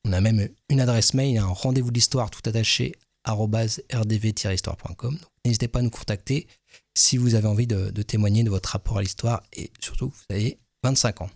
On 0.06 0.12
a 0.12 0.20
même 0.20 0.48
une 0.68 0.80
adresse 0.80 1.14
mail, 1.14 1.38
un 1.38 1.46
rendez-vous 1.46 1.90
d'histoire 1.90 2.30
tout 2.30 2.42
attaché 2.44 2.92
rdv-histoire.com. 3.26 5.18
N'hésitez 5.44 5.68
pas 5.68 5.78
à 5.78 5.82
nous 5.82 5.90
contacter 5.90 6.46
si 6.94 7.16
vous 7.16 7.34
avez 7.34 7.48
envie 7.48 7.66
de, 7.66 7.90
témoigner 8.02 8.44
de 8.44 8.50
votre 8.50 8.68
rapport 8.68 8.98
à 8.98 9.02
l'histoire 9.02 9.42
et 9.54 9.70
surtout 9.80 10.08
vous 10.08 10.34
avez 10.34 10.58
25 10.82 11.22
ans. 11.22 11.30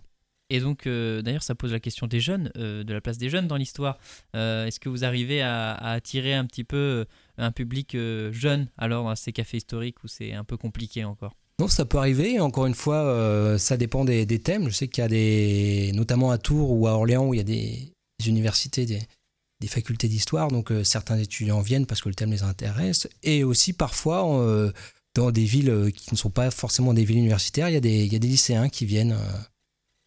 Et 0.49 0.59
donc, 0.59 0.87
d'ailleurs, 0.87 1.43
ça 1.43 1.55
pose 1.55 1.71
la 1.71 1.79
question 1.79 2.07
des 2.07 2.19
jeunes, 2.19 2.51
de 2.55 2.93
la 2.93 3.01
place 3.01 3.17
des 3.17 3.29
jeunes 3.29 3.47
dans 3.47 3.57
l'histoire. 3.57 3.97
Est-ce 4.33 4.79
que 4.79 4.89
vous 4.89 5.03
arrivez 5.03 5.41
à, 5.41 5.75
attirer 5.75 6.33
un 6.33 6.45
petit 6.45 6.63
peu 6.63 7.05
un 7.39 7.51
public 7.51 7.95
euh, 7.95 8.31
jeune 8.31 8.67
alors 8.77 9.05
dans 9.05 9.15
ces 9.15 9.31
cafés 9.31 9.57
historiques 9.57 10.03
où 10.03 10.07
c'est 10.07 10.33
un 10.33 10.43
peu 10.43 10.57
compliqué 10.57 11.03
encore? 11.03 11.35
Non, 11.59 11.67
ça 11.67 11.85
peut 11.85 11.97
arriver. 11.97 12.39
Encore 12.39 12.67
une 12.67 12.75
fois, 12.75 13.03
euh, 13.03 13.57
ça 13.57 13.75
dépend 13.75 14.05
des, 14.05 14.25
thèmes. 14.39 14.69
Je 14.69 14.73
sais 14.73 14.87
qu'il 14.87 15.01
y 15.01 15.05
a 15.05 15.09
des, 15.09 15.91
notamment 15.93 16.31
à 16.31 16.37
Tours 16.37 16.71
ou 16.71 16.87
à 16.87 16.91
Orléans, 16.91 17.27
où 17.27 17.33
il 17.33 17.37
y 17.37 17.41
a 17.41 17.43
des, 17.43 17.91
universités, 18.25 18.85
des, 18.85 19.67
facultés 19.67 20.07
d'histoire. 20.07 20.49
Donc 20.49 20.71
euh, 20.71 20.83
certains 20.85 21.17
étudiants 21.17 21.59
viennent 21.59 21.85
parce 21.85 22.01
que 22.01 22.07
le 22.07 22.15
thème 22.15 22.31
les 22.31 22.43
intéresse. 22.43 23.09
Et 23.23 23.43
aussi 23.43 23.73
parfois, 23.73 24.73
dans 25.15 25.31
des 25.31 25.43
villes 25.43 25.91
qui 25.93 26.13
ne 26.13 26.17
sont 26.17 26.29
pas 26.29 26.49
forcément 26.49 26.93
des 26.93 27.03
villes 27.03 27.17
universitaires, 27.17 27.69
des, 27.81 28.05
il 28.05 28.13
y 28.13 28.15
a 28.15 28.19
des 28.19 28.27
lycéens 28.27 28.69
qui 28.69 28.85
viennent 28.85 29.17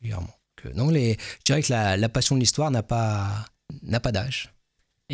régulièrement. 0.02 0.34
non, 0.74 0.90
les, 0.90 1.14
je 1.14 1.44
dirais 1.44 1.62
que 1.62 1.72
la, 1.72 1.96
la 1.96 2.08
passion 2.08 2.34
de 2.34 2.40
l'histoire 2.40 2.70
n'a 2.70 2.82
pas, 2.82 3.46
n'a 3.82 4.00
pas 4.00 4.12
d'âge. 4.12 4.52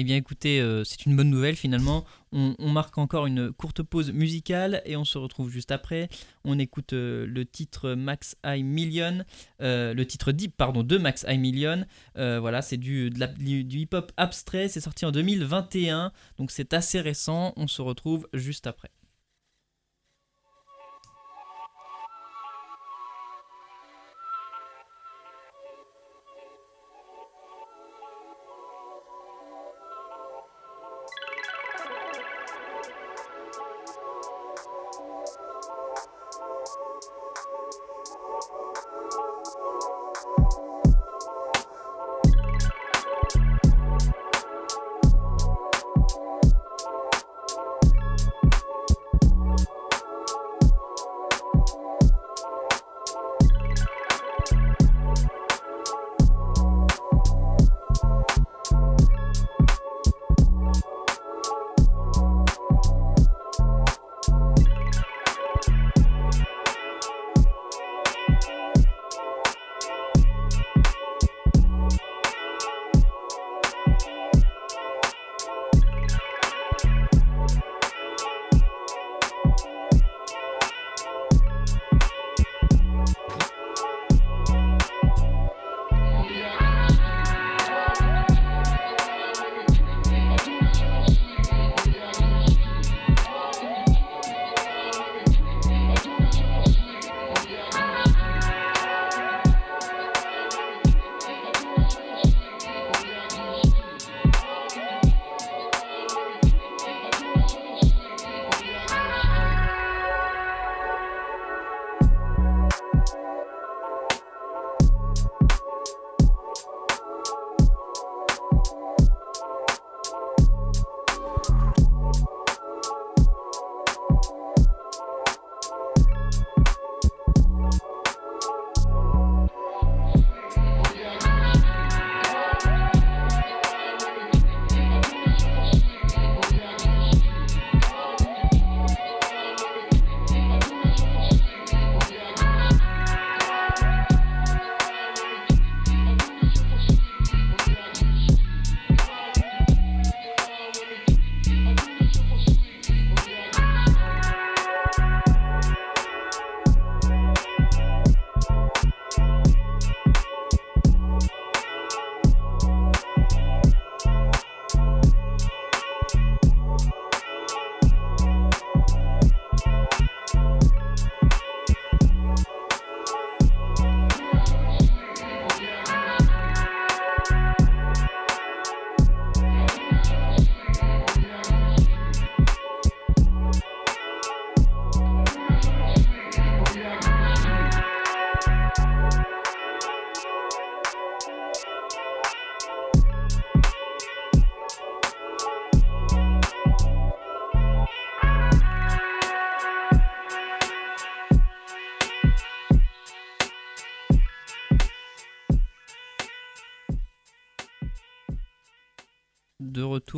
Eh 0.01 0.05
bien 0.05 0.15
écoutez, 0.15 0.61
euh, 0.61 0.85
c'est 0.85 1.07
une 1.07 1.17
bonne 1.17 1.29
nouvelle 1.29 1.57
finalement. 1.57 2.05
On, 2.31 2.55
marque 2.71 2.99
encore 2.99 3.27
une 3.27 3.53
courte 3.53 3.83
pause 3.83 4.13
musicale 4.13 4.81
et 4.85 4.97
on 4.97 5.05
se 5.05 5.19
retrouve 5.19 5.51
juste 5.51 5.73
après. 5.73 6.09
On 6.45 6.57
écoute 6.61 6.93
euh, 6.93 7.27
le 7.27 7.45
titre 7.45 7.95
Max 7.95 8.37
I 8.47 8.63
Million, 8.63 9.25
euh, 9.61 9.95
le 9.95 10.07
titre 10.07 10.31
Deep 10.31 10.57
pardon 10.57 10.85
de 10.85 10.99
Max 10.99 11.25
I 11.27 11.37
Million. 11.37 11.85
voilà, 12.15 12.63
c'est 12.63 12.77
du, 12.77 13.11
du 13.11 13.79
hip-hop 13.79 14.13
abstrait. 14.17 14.69
C'est 14.69 14.81
sorti 14.81 15.05
en 15.05 15.11
2021, 15.11 16.13
donc 16.37 16.53
c'est 16.53 16.75
assez 16.75 17.01
récent. 17.01 17.53
On 17.57 17.67
se 17.67 17.83
retrouve 17.83 18.29
juste 18.33 18.69
après. 18.69 18.91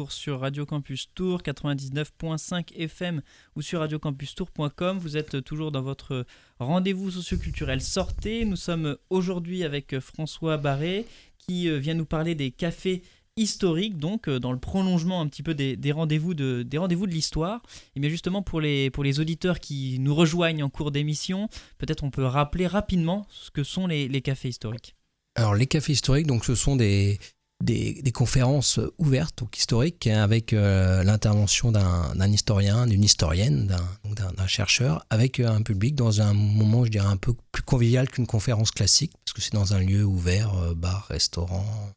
Sur 0.08 0.40
Radio 0.40 0.64
Campus 0.64 1.10
Tour 1.14 1.42
99.5 1.42 2.74
FM 2.74 3.20
ou 3.54 3.60
sur 3.60 3.80
radiocampustour.com. 3.80 4.98
Vous 4.98 5.18
êtes 5.18 5.44
toujours 5.44 5.70
dans 5.70 5.82
votre 5.82 6.24
rendez-vous 6.58 7.10
socioculturel 7.10 7.82
Sortez. 7.82 8.46
Nous 8.46 8.56
sommes 8.56 8.96
aujourd'hui 9.10 9.62
avec 9.62 10.00
François 10.00 10.56
Barré 10.56 11.06
qui 11.36 11.68
euh, 11.68 11.78
vient 11.78 11.92
nous 11.92 12.06
parler 12.06 12.34
des 12.34 12.50
cafés 12.50 13.02
historiques, 13.36 13.98
donc 13.98 14.28
euh, 14.28 14.40
dans 14.40 14.52
le 14.52 14.58
prolongement 14.58 15.20
un 15.20 15.26
petit 15.26 15.42
peu 15.42 15.52
des, 15.54 15.92
rendez-vous 15.92 16.32
de, 16.32 16.62
des 16.62 16.78
rendez-vous 16.78 17.06
de 17.06 17.12
l'histoire. 17.12 17.62
Et 17.94 18.00
bien 18.00 18.08
justement 18.08 18.42
pour 18.42 18.62
les, 18.62 18.88
pour 18.90 19.04
les 19.04 19.20
auditeurs 19.20 19.60
qui 19.60 19.98
nous 20.00 20.14
rejoignent 20.14 20.62
en 20.62 20.70
cours 20.70 20.90
d'émission, 20.90 21.50
peut-être 21.76 22.04
on 22.04 22.10
peut 22.10 22.24
rappeler 22.24 22.66
rapidement 22.66 23.26
ce 23.28 23.50
que 23.50 23.64
sont 23.64 23.86
les 23.86 24.22
cafés 24.22 24.48
historiques. 24.48 24.96
Alors 25.34 25.54
les 25.54 25.66
cafés 25.66 25.92
historiques, 25.92 26.26
donc 26.26 26.44
ce 26.44 26.54
sont 26.54 26.76
des, 26.76 27.18
des, 27.60 28.12
conférences 28.12 28.80
ouvertes, 28.98 29.38
donc 29.38 29.56
historiques, 29.58 30.06
avec 30.06 30.52
euh, 30.52 31.02
l'intervention 31.04 31.72
d'un 31.72 32.32
historien, 32.32 32.86
d'une 32.86 33.04
historienne, 33.04 33.76
d'un 34.04 34.46
chercheur, 34.46 35.04
avec 35.10 35.40
euh, 35.40 35.48
un 35.48 35.62
public 35.62 35.94
dans 35.94 36.20
un 36.20 36.32
moment, 36.32 36.84
je 36.84 36.90
dirais, 36.90 37.06
un 37.06 37.16
peu 37.16 37.34
plus 37.52 37.62
convivial 37.62 38.08
qu'une 38.08 38.26
conférence 38.26 38.70
classique, 38.70 39.12
parce 39.24 39.32
que 39.34 39.42
c'est 39.42 39.52
dans 39.52 39.74
un 39.74 39.80
lieu 39.80 40.04
ouvert, 40.04 40.54
euh, 40.54 40.74
bar, 40.74 41.06
restaurant. 41.08 41.92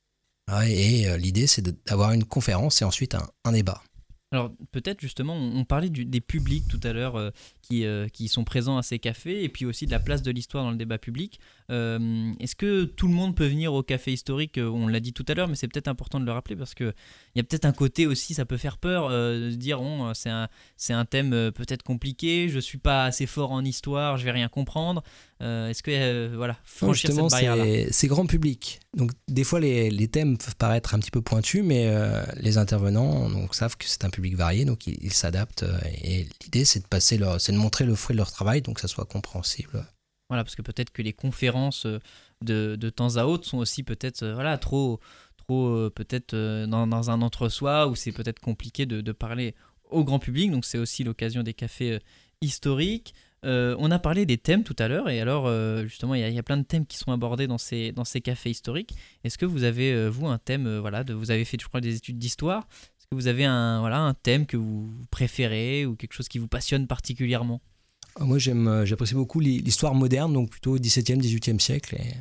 et 0.67 1.17
l'idée, 1.17 1.47
c'est 1.47 1.63
d'avoir 1.88 2.12
une 2.12 2.26
conférence 2.26 2.82
et 2.82 2.86
ensuite 2.86 3.15
un 3.45 3.52
débat. 3.52 3.82
Alors 4.32 4.52
peut-être 4.71 4.99
justement, 4.99 5.36
on, 5.36 5.63
parlait 5.63 5.91
des 5.91 6.21
publics 6.21 6.67
tout 6.67 6.80
à 6.84 6.91
l'heure 6.91 7.32
qui, 7.62 8.28
sont 8.28 8.43
présents 8.43 8.78
à 8.78 8.84
ces 8.84 8.97
cafés 8.97 9.43
et 9.43 9.49
puis 9.49 9.65
aussi 9.65 9.86
de 9.86 9.91
la 9.91 9.99
place 9.99 10.23
de 10.23 10.32
l'histoire 10.32 10.63
dans 10.63 10.71
le 10.71 10.78
débat 10.78 10.97
public. 10.97 11.39
Euh, 11.69 12.32
est-ce 12.39 12.56
que 12.56 12.84
tout 12.86 13.08
le 13.08 13.13
monde 13.13 13.36
peut 13.36 13.47
venir 13.47 13.73
au 13.73 13.84
café 13.84 14.12
historique 14.13 14.60
On 14.62 14.88
l'a 14.88 14.99
dit 14.99 15.13
tout 15.13 15.26
à 15.28 15.34
l'heure, 15.34 15.47
mais 15.47 15.56
c'est 15.56 15.67
peut-être 15.67 15.88
important 15.88 16.19
de 16.19 16.26
le 16.26 16.32
rappeler 16.32 16.56
parce 16.56 16.73
qu'il 16.73 16.93
y 17.36 17.39
a 17.39 17.43
peut-être 17.43 17.65
un 17.65 17.71
côté 17.71 18.08
aussi, 18.08 18.34
ça 18.34 18.45
peut 18.45 18.58
faire 18.58 18.78
peur 18.78 19.10
de 19.10 19.49
se 19.52 19.56
dire, 19.56 19.80
bon, 19.80 20.13
c'est 20.13 20.30
un, 20.30 20.49
un, 20.89 21.06
thème 21.06 21.52
peut-être 21.52 21.84
compliqué, 21.84 22.49
je 22.49 22.60
suis 22.60 22.78
pas 22.78 23.06
assez 23.06 23.26
fort 23.26 23.52
en 23.52 23.63
histoire, 23.63 24.17
je 24.17 24.26
vais 24.26 24.32
rien 24.32 24.49
comprendre. 24.49 25.04
Est-ce 25.41 25.84
que, 25.84 26.34
voilà, 26.36 26.58
franchir 26.63 27.12
cette 27.12 27.30
barrière-là 27.30 27.65
C'est 27.91 28.08
grand 28.08 28.26
public. 28.26 28.80
Donc 28.95 29.12
des 29.28 29.43
fois, 29.43 29.60
les, 29.60 29.89
les, 29.89 30.08
thèmes 30.08 30.38
peuvent 30.38 30.56
paraître 30.56 30.95
un 30.95 30.99
petit 30.99 31.12
peu 31.12 31.21
pointus, 31.21 31.63
mais 31.63 31.91
les 32.38 32.58
intervenants 32.58 33.30
donc, 33.30 33.56
savent 33.56 33.78
que 33.78 33.86
c'est 33.88 34.06
un 34.06 34.10
public 34.10 34.36
varié, 34.36 34.65
donc 34.65 34.88
ils 34.88 35.13
s'adaptent. 35.13 35.63
Euh, 35.63 35.80
et 36.04 36.28
l'idée, 36.43 36.65
c'est 36.65 36.82
de 36.82 36.88
passer 36.88 37.17
leur, 37.17 37.39
c'est 37.39 37.52
de 37.52 37.58
montrer 37.58 37.86
le 37.86 37.95
fruit 37.95 38.13
de 38.13 38.17
leur 38.17 38.32
travail, 38.32 38.62
donc 38.62 38.76
que 38.76 38.82
ça 38.82 38.88
soit 38.88 39.06
compréhensible. 39.06 39.86
Voilà, 40.29 40.43
parce 40.43 40.55
que 40.55 40.62
peut-être 40.62 40.91
que 40.91 41.01
les 41.01 41.13
conférences 41.13 41.86
euh, 41.86 41.99
de, 42.41 42.75
de, 42.75 42.89
temps 42.89 43.17
à 43.17 43.25
autre 43.25 43.47
sont 43.47 43.57
aussi 43.57 43.83
peut-être 43.83 44.23
euh, 44.23 44.33
voilà 44.33 44.57
trop 44.57 44.99
trop 45.38 45.89
peut-être 45.89 46.33
dans, 46.65 46.88
dans, 46.88 47.09
un 47.09 47.21
entre-soi 47.21 47.88
où 47.88 47.95
c'est 47.95 48.13
peut-être 48.13 48.39
compliqué 48.39 48.86
de, 48.86 49.01
de, 49.01 49.12
parler 49.12 49.55
au 49.89 50.05
grand 50.05 50.17
public. 50.17 50.49
Donc 50.49 50.63
c'est 50.63 50.77
aussi 50.77 51.03
l'occasion 51.03 51.43
des 51.43 51.53
cafés 51.53 51.99
historiques. 52.39 53.13
on 53.43 53.91
a 53.91 53.99
parlé 53.99 54.25
des 54.25 54.38
thèmes 54.38 54.63
tout 54.63 54.75
à 54.79 54.88
l'heure, 54.88 55.09
et 55.09 55.19
alors 55.19 55.51
justement, 55.86 56.15
il 56.15 56.21
y, 56.33 56.39
a 56.39 56.43
plein 56.43 56.55
de 56.55 56.63
thèmes 56.63 56.86
qui 56.86 56.97
sont 56.97 57.12
abordés 57.12 57.47
dans 57.47 57.57
ces, 57.57 57.91
dans 57.91 58.05
ces 58.05 58.21
cafés 58.21 58.51
historiques. 58.51 58.95
Est-ce 59.25 59.38
que 59.38 59.45
vous 59.45 59.65
avez, 59.65 60.07
vous, 60.07 60.27
un 60.27 60.38
thème, 60.38 60.77
voilà, 60.77 61.03
de, 61.03 61.13
vous 61.13 61.29
avez 61.29 61.43
fait, 61.43 61.57
je 61.59 61.67
crois, 61.67 61.81
des 61.81 61.97
études 61.97 62.17
d'histoire? 62.17 62.65
Vous 63.12 63.27
avez 63.27 63.43
un, 63.43 63.81
voilà, 63.81 63.99
un 63.99 64.13
thème 64.13 64.45
que 64.45 64.55
vous 64.55 64.93
préférez 65.12 65.86
ou 65.86 65.97
quelque 65.97 66.13
chose 66.13 66.29
qui 66.29 66.39
vous 66.39 66.47
passionne 66.47 66.88
particulièrement? 66.88 67.62
Moi, 68.19 68.38
j'aime, 68.38 68.67
euh, 68.67 68.86
j'apprécie 68.86 69.15
beaucoup 69.15 69.39
l'histoire 69.39 69.95
moderne, 69.95 70.34
donc 70.34 70.49
plutôt 70.49 70.78
17e, 70.78 71.19
18e 71.19 71.60
siècle. 71.60 71.95
Et... 71.95 72.13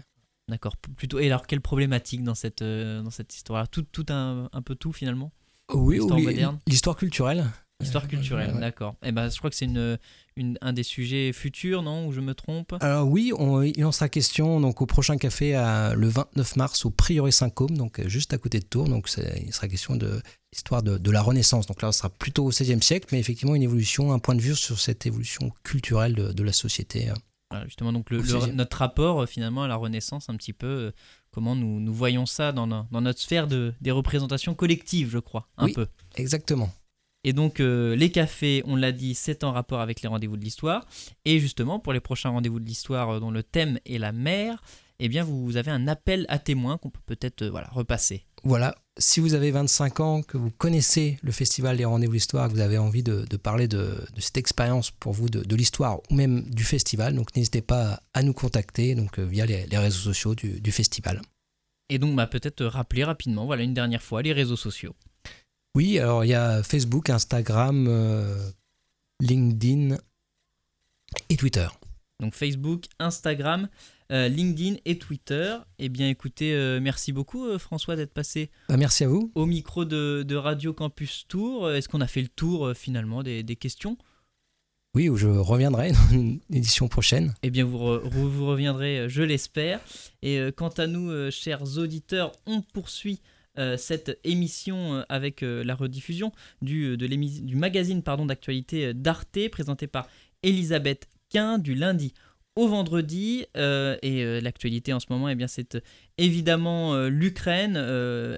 D'accord. 0.48 0.76
Plutôt. 0.76 1.18
Et 1.18 1.26
alors, 1.26 1.46
quelle 1.46 1.60
problématique 1.60 2.24
dans 2.24 2.34
cette, 2.34 2.62
euh, 2.62 3.02
dans 3.02 3.10
cette 3.10 3.34
histoire? 3.34 3.68
Tout, 3.68 3.82
tout 3.82 4.06
un, 4.08 4.48
un, 4.52 4.62
peu 4.62 4.74
tout 4.74 4.92
finalement? 4.92 5.32
Oui, 5.72 5.96
l'histoire 5.96 6.20
moderne? 6.20 6.58
L'histoire 6.66 6.96
culturelle. 6.96 7.46
Histoire 7.82 8.08
culturelle, 8.08 8.56
d'accord. 8.60 8.94
Et 9.02 9.08
eh 9.08 9.12
ben, 9.12 9.28
je 9.28 9.36
crois 9.38 9.50
que 9.50 9.56
c'est 9.56 9.64
une, 9.64 9.98
une, 10.36 10.58
un 10.60 10.72
des 10.72 10.82
sujets 10.82 11.32
futurs, 11.32 11.82
non 11.82 12.06
Ou 12.06 12.12
je 12.12 12.20
me 12.20 12.34
trompe? 12.34 12.74
Alors 12.80 13.08
oui, 13.08 13.32
on, 13.36 13.62
il 13.62 13.84
en 13.84 13.92
sera 13.92 14.08
question 14.08 14.60
donc, 14.60 14.80
au 14.80 14.86
prochain 14.86 15.16
café 15.16 15.54
à, 15.54 15.94
le 15.94 16.08
29 16.08 16.56
mars 16.56 16.84
au 16.84 16.90
Prieuré 16.90 17.32
Saint-Côme, 17.32 17.76
donc 17.76 18.00
juste 18.06 18.32
à 18.32 18.38
côté 18.38 18.60
de 18.60 18.64
Tours. 18.64 18.88
Donc 18.88 19.08
il 19.44 19.52
sera 19.52 19.68
question 19.68 19.96
de 19.96 20.22
l'histoire 20.52 20.82
de, 20.82 20.98
de, 20.98 21.10
la 21.10 21.22
Renaissance. 21.22 21.66
Donc 21.66 21.82
là, 21.82 21.88
on 21.88 21.92
sera 21.92 22.10
plutôt 22.10 22.44
au 22.44 22.50
XVIe 22.50 22.82
siècle, 22.82 23.08
mais 23.12 23.18
effectivement 23.18 23.54
une 23.54 23.62
évolution, 23.62 24.12
un 24.12 24.18
point 24.18 24.34
de 24.34 24.40
vue 24.40 24.54
sur 24.54 24.78
cette 24.78 25.06
évolution 25.06 25.50
culturelle 25.64 26.14
de, 26.14 26.32
de 26.32 26.42
la 26.42 26.52
société. 26.52 27.10
Voilà, 27.52 27.66
justement, 27.66 27.92
donc 27.92 28.08
le, 28.10 28.22
notre 28.52 28.78
rapport 28.78 29.22
euh, 29.22 29.26
finalement 29.26 29.64
à 29.64 29.68
la 29.68 29.76
Renaissance, 29.76 30.30
un 30.30 30.36
petit 30.36 30.54
peu, 30.54 30.66
euh, 30.66 30.90
comment 31.32 31.54
nous, 31.54 31.80
nous 31.80 31.92
voyons 31.92 32.24
ça 32.24 32.50
dans, 32.50 32.66
dans 32.66 33.00
notre 33.02 33.20
sphère 33.20 33.46
de, 33.46 33.74
des 33.82 33.90
représentations 33.90 34.54
collectives, 34.54 35.10
je 35.10 35.18
crois, 35.18 35.48
un 35.58 35.66
oui, 35.66 35.74
peu. 35.74 35.86
Exactement. 36.16 36.72
Et 37.24 37.32
donc 37.32 37.60
euh, 37.60 37.94
les 37.94 38.10
cafés, 38.10 38.62
on 38.66 38.76
l'a 38.76 38.92
dit, 38.92 39.14
c'est 39.14 39.44
en 39.44 39.52
rapport 39.52 39.80
avec 39.80 40.02
les 40.02 40.08
rendez-vous 40.08 40.36
de 40.36 40.44
l'histoire. 40.44 40.86
Et 41.24 41.38
justement, 41.38 41.78
pour 41.78 41.92
les 41.92 42.00
prochains 42.00 42.30
rendez-vous 42.30 42.60
de 42.60 42.64
l'histoire 42.64 43.10
euh, 43.10 43.20
dont 43.20 43.30
le 43.30 43.42
thème 43.42 43.78
est 43.86 43.98
la 43.98 44.12
mer, 44.12 44.62
eh 44.98 45.08
bien 45.08 45.22
vous 45.22 45.56
avez 45.56 45.70
un 45.70 45.86
appel 45.86 46.26
à 46.28 46.38
témoins 46.38 46.78
qu'on 46.78 46.90
peut 46.90 47.00
peut-être 47.06 47.42
euh, 47.42 47.50
voilà, 47.50 47.68
repasser. 47.70 48.24
Voilà, 48.44 48.74
si 48.98 49.20
vous 49.20 49.34
avez 49.34 49.52
25 49.52 50.00
ans, 50.00 50.22
que 50.22 50.36
vous 50.36 50.50
connaissez 50.50 51.16
le 51.22 51.30
festival 51.30 51.76
des 51.76 51.84
rendez-vous 51.84 52.10
de 52.10 52.16
l'histoire, 52.16 52.48
que 52.48 52.54
vous 52.54 52.60
avez 52.60 52.76
envie 52.76 53.04
de, 53.04 53.24
parler 53.36 53.68
de, 53.68 54.04
cette 54.18 54.36
expérience 54.36 54.90
pour 54.90 55.12
vous 55.12 55.28
de, 55.28 55.54
l'histoire 55.54 56.00
ou 56.10 56.14
même 56.16 56.42
du 56.50 56.64
festival, 56.64 57.14
donc 57.14 57.36
n'hésitez 57.36 57.62
pas 57.62 58.00
à 58.14 58.24
nous 58.24 58.32
contacter 58.32 58.96
donc, 58.96 59.20
via 59.20 59.46
les, 59.46 59.78
réseaux 59.78 60.12
sociaux 60.12 60.34
du, 60.34 60.60
du 60.60 60.72
festival. 60.72 61.22
Et 61.88 62.00
donc 62.00 62.16
bah, 62.16 62.26
peut-être 62.26 62.64
rappeler 62.64 63.04
rapidement, 63.04 63.46
voilà 63.46 63.62
une 63.62 63.74
dernière 63.74 64.02
fois, 64.02 64.22
les 64.22 64.32
réseaux 64.32 64.56
sociaux. 64.56 64.96
Oui, 65.74 65.98
alors 65.98 66.24
il 66.24 66.28
y 66.28 66.34
a 66.34 66.62
Facebook, 66.62 67.08
Instagram, 67.08 67.86
euh, 67.88 68.50
LinkedIn 69.20 69.96
et 71.30 71.36
Twitter. 71.36 71.66
Donc 72.20 72.34
Facebook, 72.34 72.84
Instagram, 72.98 73.68
euh, 74.12 74.28
LinkedIn 74.28 74.76
et 74.84 74.98
Twitter. 74.98 75.56
Eh 75.78 75.88
bien 75.88 76.10
écoutez, 76.10 76.52
euh, 76.52 76.78
merci 76.80 77.12
beaucoup 77.12 77.58
François 77.58 77.96
d'être 77.96 78.12
passé. 78.12 78.50
Bah, 78.68 78.76
merci 78.76 79.04
à 79.04 79.08
vous. 79.08 79.32
Au 79.34 79.46
micro 79.46 79.86
de, 79.86 80.34
Radio 80.34 80.74
Campus 80.74 81.24
Tour. 81.26 81.70
Est-ce 81.70 81.88
qu'on 81.88 82.02
a 82.02 82.06
fait 82.06 82.22
le 82.22 82.28
tour 82.28 82.72
finalement 82.76 83.22
des, 83.22 83.56
questions? 83.56 83.96
Oui, 84.94 85.08
je 85.16 85.26
reviendrai 85.26 85.92
dans 85.92 86.08
une 86.12 86.40
édition 86.50 86.86
prochaine. 86.86 87.32
Eh 87.42 87.48
bien, 87.48 87.64
vous, 87.64 87.78
vous 87.78 88.46
reviendrez, 88.46 89.08
je 89.08 89.22
l'espère. 89.22 89.80
Et 90.20 90.38
quant 90.54 90.68
à 90.68 90.86
nous, 90.86 91.30
chers 91.30 91.78
auditeurs, 91.78 92.32
on 92.44 92.60
poursuit 92.60 93.22
euh, 93.58 93.76
cette 93.76 94.18
émission 94.24 94.94
euh, 94.94 95.02
avec 95.10 95.42
euh, 95.42 95.62
la 95.62 95.74
rediffusion 95.74 96.32
du, 96.62 96.96
magazine 97.54 98.00
d'actualité 98.00 98.94
d'Arte 98.94 99.50
présenté 99.50 99.86
par 99.86 100.08
Elisabeth 100.42 101.06
Quint 101.30 101.58
du 101.58 101.74
lundi 101.74 102.14
au 102.56 102.68
vendredi. 102.68 103.46
et 103.54 104.40
l'actualité 104.42 104.92
en 104.92 105.00
ce 105.00 105.06
moment, 105.08 105.30
eh 105.30 105.34
bien, 105.34 105.48
c'est 105.48 105.78
évidemment 106.18 107.06
l'Ukraine 107.06 107.78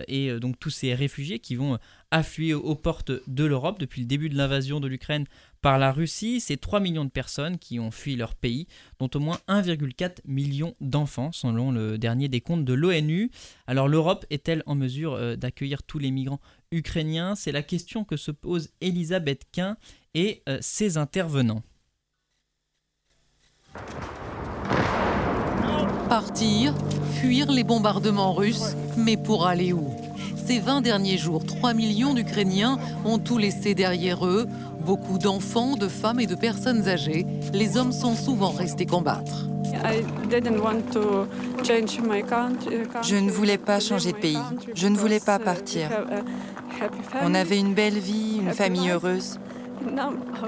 et 0.07 0.39
donc 0.39 0.61
tous 0.61 0.71
ces 0.71 0.95
réfugiés 0.95 1.41
qui 1.41 1.57
vont 1.57 1.79
affluer 2.13 2.55
aux 2.55 2.77
portes 2.77 3.11
de 3.27 3.45
l'Europe 3.45 3.81
depuis 3.81 4.03
le 4.03 4.07
début 4.07 4.29
de 4.29 4.37
l'invasion 4.37 4.79
de 4.79 4.87
l'Ukraine 4.87 5.27
par 5.65 5.79
la 5.79 5.93
Russie. 5.93 6.41
C'est 6.41 6.59
3 6.59 6.79
millions 6.79 7.07
de 7.07 7.11
personnes 7.11 7.57
qui 7.57 7.81
ont 7.81 7.91
fui 7.91 8.17
leur 8.17 8.35
pays, 8.35 8.67
dont 8.99 9.09
au 9.15 9.19
moins 9.19 9.39
1,4 9.49 10.19
million 10.27 10.75
d'enfants, 10.83 11.33
selon 11.33 11.73
le 11.73 11.97
dernier 11.97 12.29
décompte 12.29 12.67
de 12.67 12.75
l'ONU. 12.75 13.31
Alors 13.67 13.89
l'Europe 13.89 14.27
est-elle 14.29 14.63
en 14.67 14.75
mesure 14.75 15.15
euh, 15.15 15.37
d'accueillir 15.37 15.83
tous 15.83 15.99
les 15.99 16.11
migrants 16.11 16.41
ukrainiens? 16.71 17.35
C'est 17.35 17.51
la 17.51 17.63
question 17.63 18.05
que 18.05 18.19
se 18.19 18.31
pose 18.31 18.69
Elisabeth 18.83 19.45
Quint 19.53 19.79
et 20.13 20.43
euh, 20.51 20.59
ses 20.61 20.99
intervenants. 20.99 21.63
Partir, 26.11 26.75
fuir 27.23 27.51
les 27.51 27.65
bombardements 27.65 28.35
russes, 28.35 28.77
mais 28.99 29.17
pour 29.17 29.47
aller 29.47 29.73
où? 29.73 29.97
Ces 30.47 30.61
20 30.61 30.83
derniers 30.83 31.17
jours, 31.17 31.47
3 31.47 31.73
millions 31.73 32.13
d'Ukrainiens 32.13 32.79
ont 33.07 33.19
tout 33.19 33.39
laissé 33.39 33.75
derrière 33.75 34.27
eux. 34.27 34.47
Beaucoup 34.85 35.19
d'enfants, 35.19 35.77
de 35.77 35.89
femmes 35.89 36.21
et 36.21 36.27
de 36.27 36.35
personnes 36.35 36.89
âgées. 36.89 37.27
Les 37.53 37.77
hommes 37.77 37.93
sont 37.93 38.15
souvent 38.15 38.51
restés 38.51 38.87
combattre. 38.87 39.49
Je 43.03 43.17
ne 43.17 43.31
voulais 43.31 43.59
pas 43.59 43.81
changer 43.81 44.13
de 44.13 44.17
pays. 44.17 44.39
Je 44.75 44.87
ne 44.87 44.97
voulais 44.97 45.21
pas 45.21 45.39
partir. 45.39 45.89
On 47.23 47.35
avait 47.35 47.59
une 47.59 47.75
belle 47.75 47.99
vie, 47.99 48.41
une 48.41 48.53
famille 48.53 48.91
heureuse. 48.91 49.39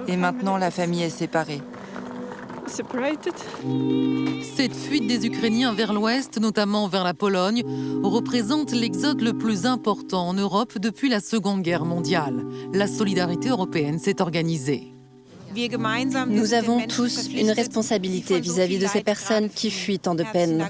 Et 0.09 0.17
maintenant, 0.17 0.57
la 0.57 0.71
famille 0.71 1.03
est 1.03 1.11
séparée. 1.11 1.63
Cette 4.43 4.75
fuite 4.75 5.07
des 5.07 5.27
Ukrainiens 5.27 5.73
vers 5.73 5.93
l'ouest, 5.93 6.41
notamment 6.41 6.89
vers 6.89 7.05
la 7.05 7.15
Pologne, 7.15 7.63
représente 8.03 8.73
l'exode 8.73 9.21
le 9.21 9.33
plus 9.33 9.67
important 9.67 10.29
en 10.29 10.35
Europe 10.35 10.79
depuis 10.79 11.09
la 11.09 11.21
Seconde 11.21 11.63
Guerre 11.63 11.85
mondiale. 11.85 12.45
La 12.73 12.87
solidarité 12.87 13.51
européenne 13.51 13.99
s'est 13.99 14.21
organisée. 14.21 14.96
Nous 16.29 16.55
avons 16.55 16.87
tous 16.87 17.29
une 17.35 17.51
responsabilité 17.51 18.41
vis-à-vis 18.41 18.79
de 18.79 18.87
ces 18.87 19.03
personnes 19.03 19.49
qui 19.49 19.71
fuient 19.71 19.99
tant 19.99 20.15
de 20.15 20.25
peine. 20.33 20.69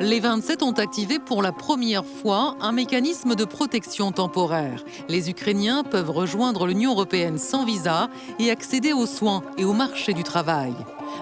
Les 0.00 0.18
27 0.18 0.62
ont 0.62 0.72
activé 0.72 1.18
pour 1.18 1.42
la 1.42 1.52
première 1.52 2.04
fois 2.04 2.56
un 2.60 2.72
mécanisme 2.72 3.34
de 3.34 3.44
protection 3.44 4.10
temporaire. 4.12 4.84
Les 5.08 5.30
Ukrainiens 5.30 5.84
peuvent 5.84 6.10
rejoindre 6.10 6.66
l'Union 6.66 6.92
européenne 6.92 7.38
sans 7.38 7.64
visa 7.64 8.10
et 8.38 8.50
accéder 8.50 8.92
aux 8.92 9.06
soins 9.06 9.42
et 9.56 9.64
au 9.64 9.72
marché 9.72 10.14
du 10.14 10.24
travail. 10.24 10.74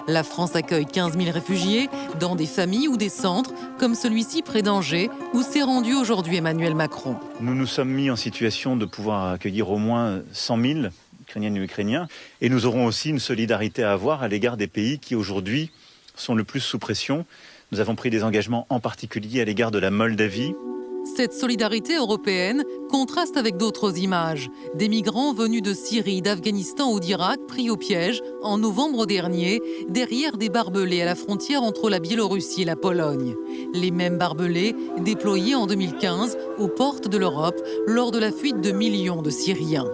La 0.07 0.23
France 0.23 0.55
accueille 0.55 0.85
15 0.85 1.17
000 1.17 1.31
réfugiés 1.31 1.89
dans 2.19 2.35
des 2.35 2.45
familles 2.45 2.87
ou 2.87 2.97
des 2.97 3.09
centres, 3.09 3.53
comme 3.77 3.95
celui-ci 3.95 4.41
près 4.41 4.61
d'Angers, 4.61 5.09
où 5.33 5.41
s'est 5.41 5.63
rendu 5.63 5.93
aujourd'hui 5.93 6.37
Emmanuel 6.37 6.75
Macron. 6.75 7.15
Nous 7.41 7.55
nous 7.55 7.65
sommes 7.65 7.89
mis 7.89 8.09
en 8.09 8.15
situation 8.15 8.75
de 8.75 8.85
pouvoir 8.85 9.33
accueillir 9.33 9.69
au 9.71 9.77
moins 9.77 10.21
100 10.31 10.61
000 10.61 10.79
Et 11.35 11.59
Ukrainiens, 11.59 12.07
et 12.41 12.49
nous 12.49 12.65
aurons 12.65 12.85
aussi 12.85 13.09
une 13.09 13.19
solidarité 13.19 13.83
à 13.83 13.91
avoir 13.91 14.23
à 14.23 14.27
l'égard 14.27 14.57
des 14.57 14.67
pays 14.67 14.99
qui 14.99 15.15
aujourd'hui 15.15 15.71
sont 16.15 16.35
le 16.35 16.43
plus 16.43 16.59
sous 16.59 16.79
pression. 16.79 17.25
Nous 17.71 17.79
avons 17.79 17.95
pris 17.95 18.09
des 18.09 18.23
engagements 18.23 18.65
en 18.69 18.79
particulier 18.79 19.41
à 19.41 19.45
l'égard 19.45 19.71
de 19.71 19.79
la 19.79 19.91
Moldavie, 19.91 20.53
cette 21.15 21.33
solidarité 21.33 21.95
européenne 21.95 22.63
contraste 22.89 23.37
avec 23.37 23.57
d'autres 23.57 23.97
images. 23.97 24.49
Des 24.75 24.89
migrants 24.89 25.33
venus 25.33 25.61
de 25.61 25.73
Syrie, 25.73 26.21
d'Afghanistan 26.21 26.91
ou 26.91 26.99
d'Irak 26.99 27.39
pris 27.47 27.69
au 27.69 27.77
piège 27.77 28.21
en 28.43 28.57
novembre 28.57 29.05
dernier 29.05 29.61
derrière 29.89 30.37
des 30.37 30.49
barbelés 30.49 31.01
à 31.01 31.05
la 31.05 31.15
frontière 31.15 31.63
entre 31.63 31.89
la 31.89 31.99
Biélorussie 31.99 32.63
et 32.63 32.65
la 32.65 32.75
Pologne. 32.75 33.35
Les 33.73 33.91
mêmes 33.91 34.17
barbelés 34.17 34.75
déployés 34.99 35.55
en 35.55 35.67
2015 35.67 36.37
aux 36.57 36.67
portes 36.67 37.07
de 37.07 37.17
l'Europe 37.17 37.59
lors 37.87 38.11
de 38.11 38.19
la 38.19 38.31
fuite 38.31 38.61
de 38.61 38.71
millions 38.71 39.21
de 39.21 39.29
Syriens. 39.29 39.87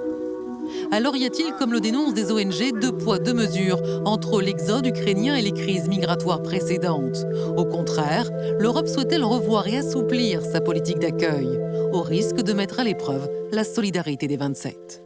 Alors 0.91 1.15
y 1.15 1.25
a-t-il, 1.25 1.53
comme 1.53 1.73
le 1.73 1.79
dénoncent 1.79 2.13
des 2.13 2.31
ONG, 2.31 2.79
deux 2.79 2.91
poids, 2.91 3.19
deux 3.19 3.33
mesures 3.33 3.81
entre 4.05 4.41
l'exode 4.41 4.85
ukrainien 4.85 5.35
et 5.35 5.41
les 5.41 5.51
crises 5.51 5.87
migratoires 5.87 6.41
précédentes? 6.41 7.25
Au 7.57 7.65
contraire, 7.65 8.29
l'Europe 8.59 8.87
souhaite-t-elle 8.87 9.23
revoir 9.23 9.67
et 9.67 9.77
assouplir 9.77 10.41
sa 10.41 10.61
politique 10.61 10.99
d'accueil, 10.99 11.59
au 11.91 12.01
risque 12.01 12.41
de 12.41 12.53
mettre 12.53 12.79
à 12.79 12.83
l'épreuve 12.83 13.29
la 13.51 13.63
solidarité 13.63 14.27
des 14.27 14.37
27 14.37 15.01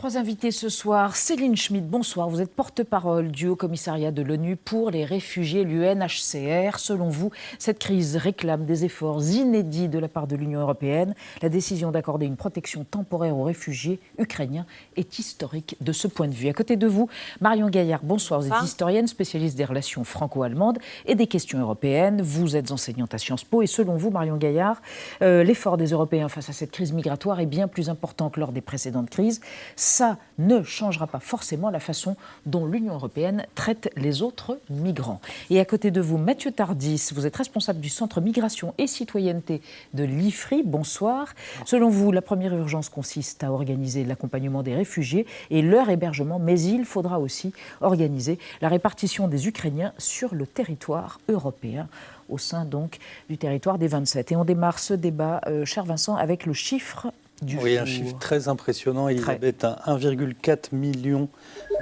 Trois 0.00 0.16
invités 0.16 0.50
ce 0.50 0.70
soir. 0.70 1.14
Céline 1.14 1.58
Schmidt, 1.58 1.86
bonsoir. 1.86 2.30
Vous 2.30 2.40
êtes 2.40 2.54
porte-parole 2.54 3.30
du 3.30 3.48
Haut 3.48 3.54
Commissariat 3.54 4.10
de 4.10 4.22
l'ONU 4.22 4.56
pour 4.56 4.90
les 4.90 5.04
réfugiés, 5.04 5.62
l'UNHCR. 5.62 6.78
Selon 6.78 7.10
vous, 7.10 7.30
cette 7.58 7.78
crise 7.78 8.16
réclame 8.16 8.64
des 8.64 8.86
efforts 8.86 9.22
inédits 9.22 9.88
de 9.88 9.98
la 9.98 10.08
part 10.08 10.26
de 10.26 10.36
l'Union 10.36 10.60
européenne. 10.60 11.14
La 11.42 11.50
décision 11.50 11.90
d'accorder 11.90 12.24
une 12.24 12.36
protection 12.36 12.84
temporaire 12.84 13.36
aux 13.36 13.42
réfugiés 13.42 14.00
ukrainiens 14.16 14.64
est 14.96 15.18
historique 15.18 15.76
de 15.82 15.92
ce 15.92 16.08
point 16.08 16.28
de 16.28 16.34
vue. 16.34 16.48
À 16.48 16.54
côté 16.54 16.76
de 16.76 16.86
vous, 16.86 17.10
Marion 17.42 17.68
Gaillard, 17.68 18.00
bonsoir. 18.02 18.40
Vous 18.40 18.48
êtes 18.48 18.64
historienne, 18.64 19.06
spécialiste 19.06 19.58
des 19.58 19.66
relations 19.66 20.04
franco-allemandes 20.04 20.78
et 21.04 21.14
des 21.14 21.26
questions 21.26 21.58
européennes. 21.58 22.22
Vous 22.22 22.56
êtes 22.56 22.70
enseignante 22.70 23.12
à 23.12 23.18
Sciences 23.18 23.44
Po 23.44 23.60
et 23.60 23.66
selon 23.66 23.98
vous, 23.98 24.08
Marion 24.08 24.38
Gaillard, 24.38 24.80
euh, 25.20 25.44
l'effort 25.44 25.76
des 25.76 25.90
Européens 25.90 26.30
face 26.30 26.48
à 26.48 26.54
cette 26.54 26.70
crise 26.70 26.94
migratoire 26.94 27.38
est 27.40 27.44
bien 27.44 27.68
plus 27.68 27.90
important 27.90 28.30
que 28.30 28.40
lors 28.40 28.52
des 28.52 28.62
précédentes 28.62 29.10
crises 29.10 29.42
ça 29.90 30.18
ne 30.38 30.62
changera 30.62 31.08
pas 31.08 31.18
forcément 31.18 31.68
la 31.68 31.80
façon 31.80 32.16
dont 32.46 32.64
l'Union 32.64 32.94
européenne 32.94 33.44
traite 33.56 33.90
les 33.96 34.22
autres 34.22 34.58
migrants. 34.70 35.20
Et 35.50 35.58
à 35.58 35.64
côté 35.64 35.90
de 35.90 36.00
vous, 36.00 36.16
Mathieu 36.16 36.52
Tardis, 36.52 37.10
vous 37.12 37.26
êtes 37.26 37.36
responsable 37.36 37.80
du 37.80 37.88
Centre 37.88 38.20
Migration 38.20 38.72
et 38.78 38.86
Citoyenneté 38.86 39.60
de 39.92 40.04
l'IFRI. 40.04 40.62
Bonsoir. 40.62 41.34
Selon 41.66 41.90
vous, 41.90 42.12
la 42.12 42.22
première 42.22 42.54
urgence 42.54 42.88
consiste 42.88 43.42
à 43.42 43.50
organiser 43.50 44.04
l'accompagnement 44.04 44.62
des 44.62 44.76
réfugiés 44.76 45.26
et 45.50 45.60
leur 45.60 45.90
hébergement, 45.90 46.38
mais 46.38 46.60
il 46.60 46.84
faudra 46.84 47.18
aussi 47.18 47.52
organiser 47.80 48.38
la 48.62 48.68
répartition 48.68 49.26
des 49.26 49.48
Ukrainiens 49.48 49.92
sur 49.98 50.34
le 50.34 50.46
territoire 50.46 51.20
européen 51.28 51.88
au 52.28 52.38
sein 52.38 52.64
donc 52.64 52.98
du 53.28 53.38
territoire 53.38 53.76
des 53.76 53.88
27. 53.88 54.30
Et 54.30 54.36
on 54.36 54.44
démarre 54.44 54.78
ce 54.78 54.94
débat, 54.94 55.40
euh, 55.48 55.64
cher 55.64 55.84
Vincent, 55.84 56.14
avec 56.14 56.46
le 56.46 56.52
chiffre 56.52 57.12
oui, 57.42 57.78
un 57.78 57.86
chiffre 57.86 58.18
très 58.18 58.48
impressionnant, 58.48 59.08
Elisabeth. 59.08 59.64
1,4 59.64 60.74
million 60.74 61.28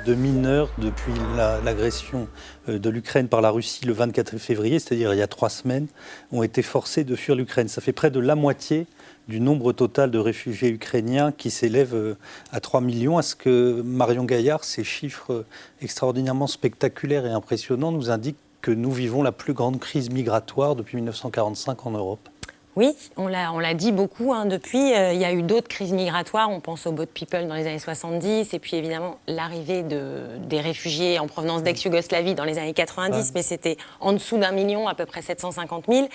de 0.07 0.14
mineurs 0.14 0.71
depuis 0.79 1.12
l'agression 1.37 2.29
euh, 2.68 2.79
de 2.79 2.90
l'Ukraine 2.90 3.29
par 3.29 3.40
la 3.40 3.51
Russie 3.51 3.85
le 3.85 3.92
24 3.92 4.38
février, 4.38 4.79
c'est-à-dire 4.79 5.12
il 5.12 5.18
y 5.18 5.23
a 5.23 5.27
trois 5.27 5.49
semaines, 5.49 5.88
ont 6.33 6.42
été 6.42 6.62
forcés 6.62 7.05
de 7.05 7.16
fuir 7.16 7.37
l'Ukraine. 7.37 7.68
Ça 7.68 7.81
fait 7.81 7.92
près 7.92 8.11
de 8.11 8.21
la 8.21 8.35
moitié 8.35 8.87
du 9.29 9.40
nombre 9.40 9.73
total 9.73 10.11
de 10.11 10.18
réfugiés 10.18 10.71
ukrainiens 10.71 11.33
qui 11.33 11.51
s'élève 11.51 11.94
euh, 11.94 12.16
à 12.53 12.61
3 12.61 12.81
millions. 12.81 13.18
Est-ce 13.18 13.37
que 13.37 13.83
Marion 13.83 14.25
Gaillard, 14.25 14.64
ces 14.64 14.85
chiffres 14.85 15.44
extraordinairement 15.83 16.47
spectaculaires 16.47 17.27
et 17.27 17.33
impressionnants, 17.33 17.92
nous 17.92 18.11
indiquent 18.11 18.38
que 18.61 18.71
nous 18.71 18.90
vivons 18.90 19.23
la 19.23 19.33
plus 19.33 19.53
grande 19.53 19.79
crise 19.79 20.11
migratoire 20.11 20.77
depuis 20.77 20.97
1945 20.97 21.87
en 21.87 21.90
Europe 21.92 22.29
oui, 22.78 22.94
on 23.16 23.26
l'a 23.26 23.74
dit 23.74 23.90
beaucoup 23.90 24.32
hein, 24.32 24.46
depuis. 24.46 24.94
Euh, 24.94 25.12
il 25.12 25.18
y 25.18 25.24
a 25.24 25.32
eu 25.32 25.42
d'autres 25.42 25.66
crises 25.66 25.92
migratoires. 25.92 26.48
On 26.48 26.60
pense 26.60 26.86
au 26.86 26.92
Boat 26.92 27.06
People 27.12 27.48
dans 27.48 27.56
les 27.56 27.66
années 27.66 27.80
70 27.80 28.54
et 28.54 28.58
puis 28.60 28.76
évidemment 28.76 29.16
l'arrivée 29.26 29.82
de, 29.82 30.38
des 30.46 30.60
réfugiés 30.60 31.18
en 31.18 31.26
provenance 31.26 31.64
d'ex-Yougoslavie 31.64 32.36
dans 32.36 32.44
les 32.44 32.56
années 32.56 32.74
90, 32.74 33.32
mais 33.34 33.42
c'était 33.42 33.78
en 33.98 34.12
dessous 34.12 34.38
d'un 34.38 34.52
million, 34.52 34.86
à 34.86 34.94
peu 34.94 35.06
près 35.06 35.22
750 35.22 35.86
000. 35.88 36.06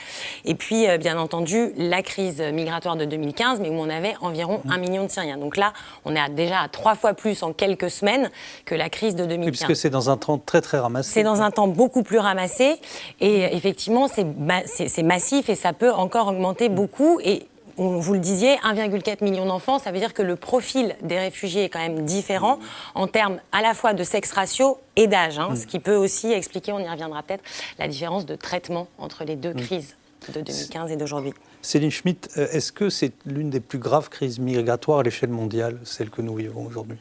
Et 0.45 0.55
puis, 0.55 0.87
euh, 0.87 0.97
bien 0.97 1.17
entendu, 1.19 1.73
la 1.75 2.01
crise 2.01 2.39
migratoire 2.39 2.95
de 2.95 3.03
2015, 3.03 3.59
mais 3.59 3.67
où 3.67 3.73
on 3.73 3.89
avait 3.89 4.15
environ 4.21 4.61
un 4.69 4.77
million 4.77 5.03
de 5.03 5.11
Syriens. 5.11 5.37
Donc 5.37 5.57
là, 5.57 5.73
on 6.05 6.15
est 6.15 6.29
déjà 6.29 6.61
à 6.61 6.69
trois 6.69 6.95
fois 6.95 7.13
plus 7.13 7.43
en 7.43 7.51
quelques 7.51 7.91
semaines 7.91 8.31
que 8.63 8.73
la 8.73 8.89
crise 8.89 9.17
de 9.17 9.25
2015. 9.25 9.51
puisque 9.51 9.75
c'est 9.75 9.89
dans 9.89 10.09
un 10.09 10.15
temps 10.15 10.37
très 10.37 10.61
très 10.61 10.79
ramassé. 10.79 11.09
C'est 11.11 11.23
dans 11.23 11.41
un 11.41 11.51
temps 11.51 11.67
beaucoup 11.67 12.03
plus 12.03 12.19
ramassé. 12.19 12.79
Et 13.19 13.53
effectivement, 13.53 14.07
c'est 14.07 15.03
massif 15.03 15.49
et 15.49 15.55
ça 15.55 15.73
peut 15.73 15.91
encore 15.91 16.29
augmenter 16.29 16.52
beaucoup 16.69 17.19
et 17.23 17.47
vous 17.77 18.13
le 18.13 18.19
disiez, 18.19 18.55
1,4 18.57 19.23
million 19.23 19.45
d'enfants, 19.45 19.79
ça 19.79 19.91
veut 19.91 19.97
dire 19.97 20.13
que 20.13 20.21
le 20.21 20.35
profil 20.35 20.95
des 21.01 21.17
réfugiés 21.17 21.63
est 21.63 21.69
quand 21.69 21.79
même 21.79 22.05
différent 22.05 22.59
en 22.93 23.07
termes 23.07 23.39
à 23.51 23.61
la 23.61 23.73
fois 23.73 23.93
de 23.93 24.03
sexe 24.03 24.31
ratio 24.31 24.77
et 24.95 25.07
d'âge, 25.07 25.39
hein, 25.39 25.55
ce 25.55 25.65
qui 25.65 25.79
peut 25.79 25.95
aussi 25.95 26.31
expliquer, 26.31 26.71
on 26.71 26.79
y 26.79 26.87
reviendra 26.87 27.23
peut-être, 27.23 27.43
la 27.79 27.87
différence 27.87 28.25
de 28.25 28.35
traitement 28.35 28.87
entre 28.99 29.23
les 29.23 29.35
deux 29.35 29.53
crises 29.53 29.95
de 30.33 30.41
2015 30.41 30.91
et 30.91 30.95
d'aujourd'hui. 30.95 31.33
Céline 31.61 31.91
Schmitt, 31.91 32.29
euh, 32.37 32.47
est-ce 32.51 32.71
que 32.71 32.89
c'est 32.89 33.13
l'une 33.25 33.49
des 33.49 33.59
plus 33.59 33.79
graves 33.79 34.09
crises 34.09 34.37
migratoires 34.37 34.99
à 34.99 35.03
l'échelle 35.03 35.29
mondiale, 35.29 35.79
celle 35.83 36.09
que 36.09 36.21
nous 36.21 36.35
vivons 36.35 36.65
aujourd'hui? 36.65 36.97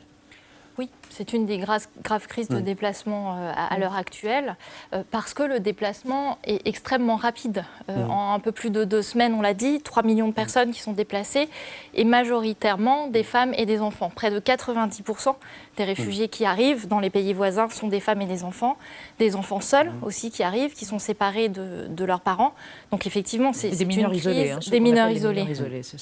C'est 1.13 1.35
une 1.35 1.45
des 1.45 1.59
graves, 1.59 1.87
crises 2.27 2.49
de 2.49 2.59
mm. 2.59 2.63
déplacement 2.63 3.37
euh, 3.37 3.53
à, 3.55 3.79
l'heure 3.79 3.95
actuelle, 3.95 4.57
euh, 4.95 5.03
parce 5.11 5.35
que 5.35 5.43
le 5.43 5.61
déplacement 5.61 6.39
est 6.45 6.67
extrêmement 6.67 7.17
rapide. 7.17 7.65
Euh, 7.89 8.07
mm. 8.07 8.11
En 8.11 8.35
un 8.35 8.39
peu 8.39 8.53
plus 8.53 8.71
de 8.71 8.85
deux 8.85 9.03
semaines, 9.03 9.35
on 9.35 9.43
l'a 9.43 9.55
dit, 9.55 9.81
3 9.81 10.03
millions 10.03 10.29
de 10.29 10.33
personnes 10.33 10.71
qui 10.71 10.81
sont 10.81 10.93
déplacées, 10.93 11.49
et 11.95 12.05
majoritairement 12.05 13.09
des 13.09 13.23
femmes 13.23 13.53
et 13.57 13.67
des 13.67 13.81
enfants. 13.81 14.11
Près 14.15 14.31
de 14.31 14.41
90% 14.41 15.35
des 15.77 15.85
réfugiés 15.85 16.27
mm. 16.27 16.31
qui 16.31 16.45
arrivent 16.47 16.89
dans 16.89 17.01
les 17.01 17.11
pays 17.11 17.35
voisins 17.35 17.69
sont 17.69 17.89
des 17.89 18.01
femmes 18.01 18.23
et 18.23 18.27
des 18.27 18.43
enfants, 18.45 18.77
des 19.19 19.37
enfants 19.37 19.61
seuls 19.61 19.93
aussi 20.03 20.31
qui 20.31 20.43
arrivent, 20.43 20.73
qui 20.73 20.87
sont 20.87 20.99
séparés 20.99 21.49
de, 21.49 22.05
leurs 22.05 22.21
parents. 22.21 22.53
Donc 22.91 23.07
effectivement, 23.07 23.53
c'est 23.53 23.71
des 23.71 23.85
mineurs 23.85 24.13
isolés. 24.13 24.51
Hein, 24.51 24.59
des 24.71 24.81
mineurs 24.81 25.11
isolés. 25.11 25.47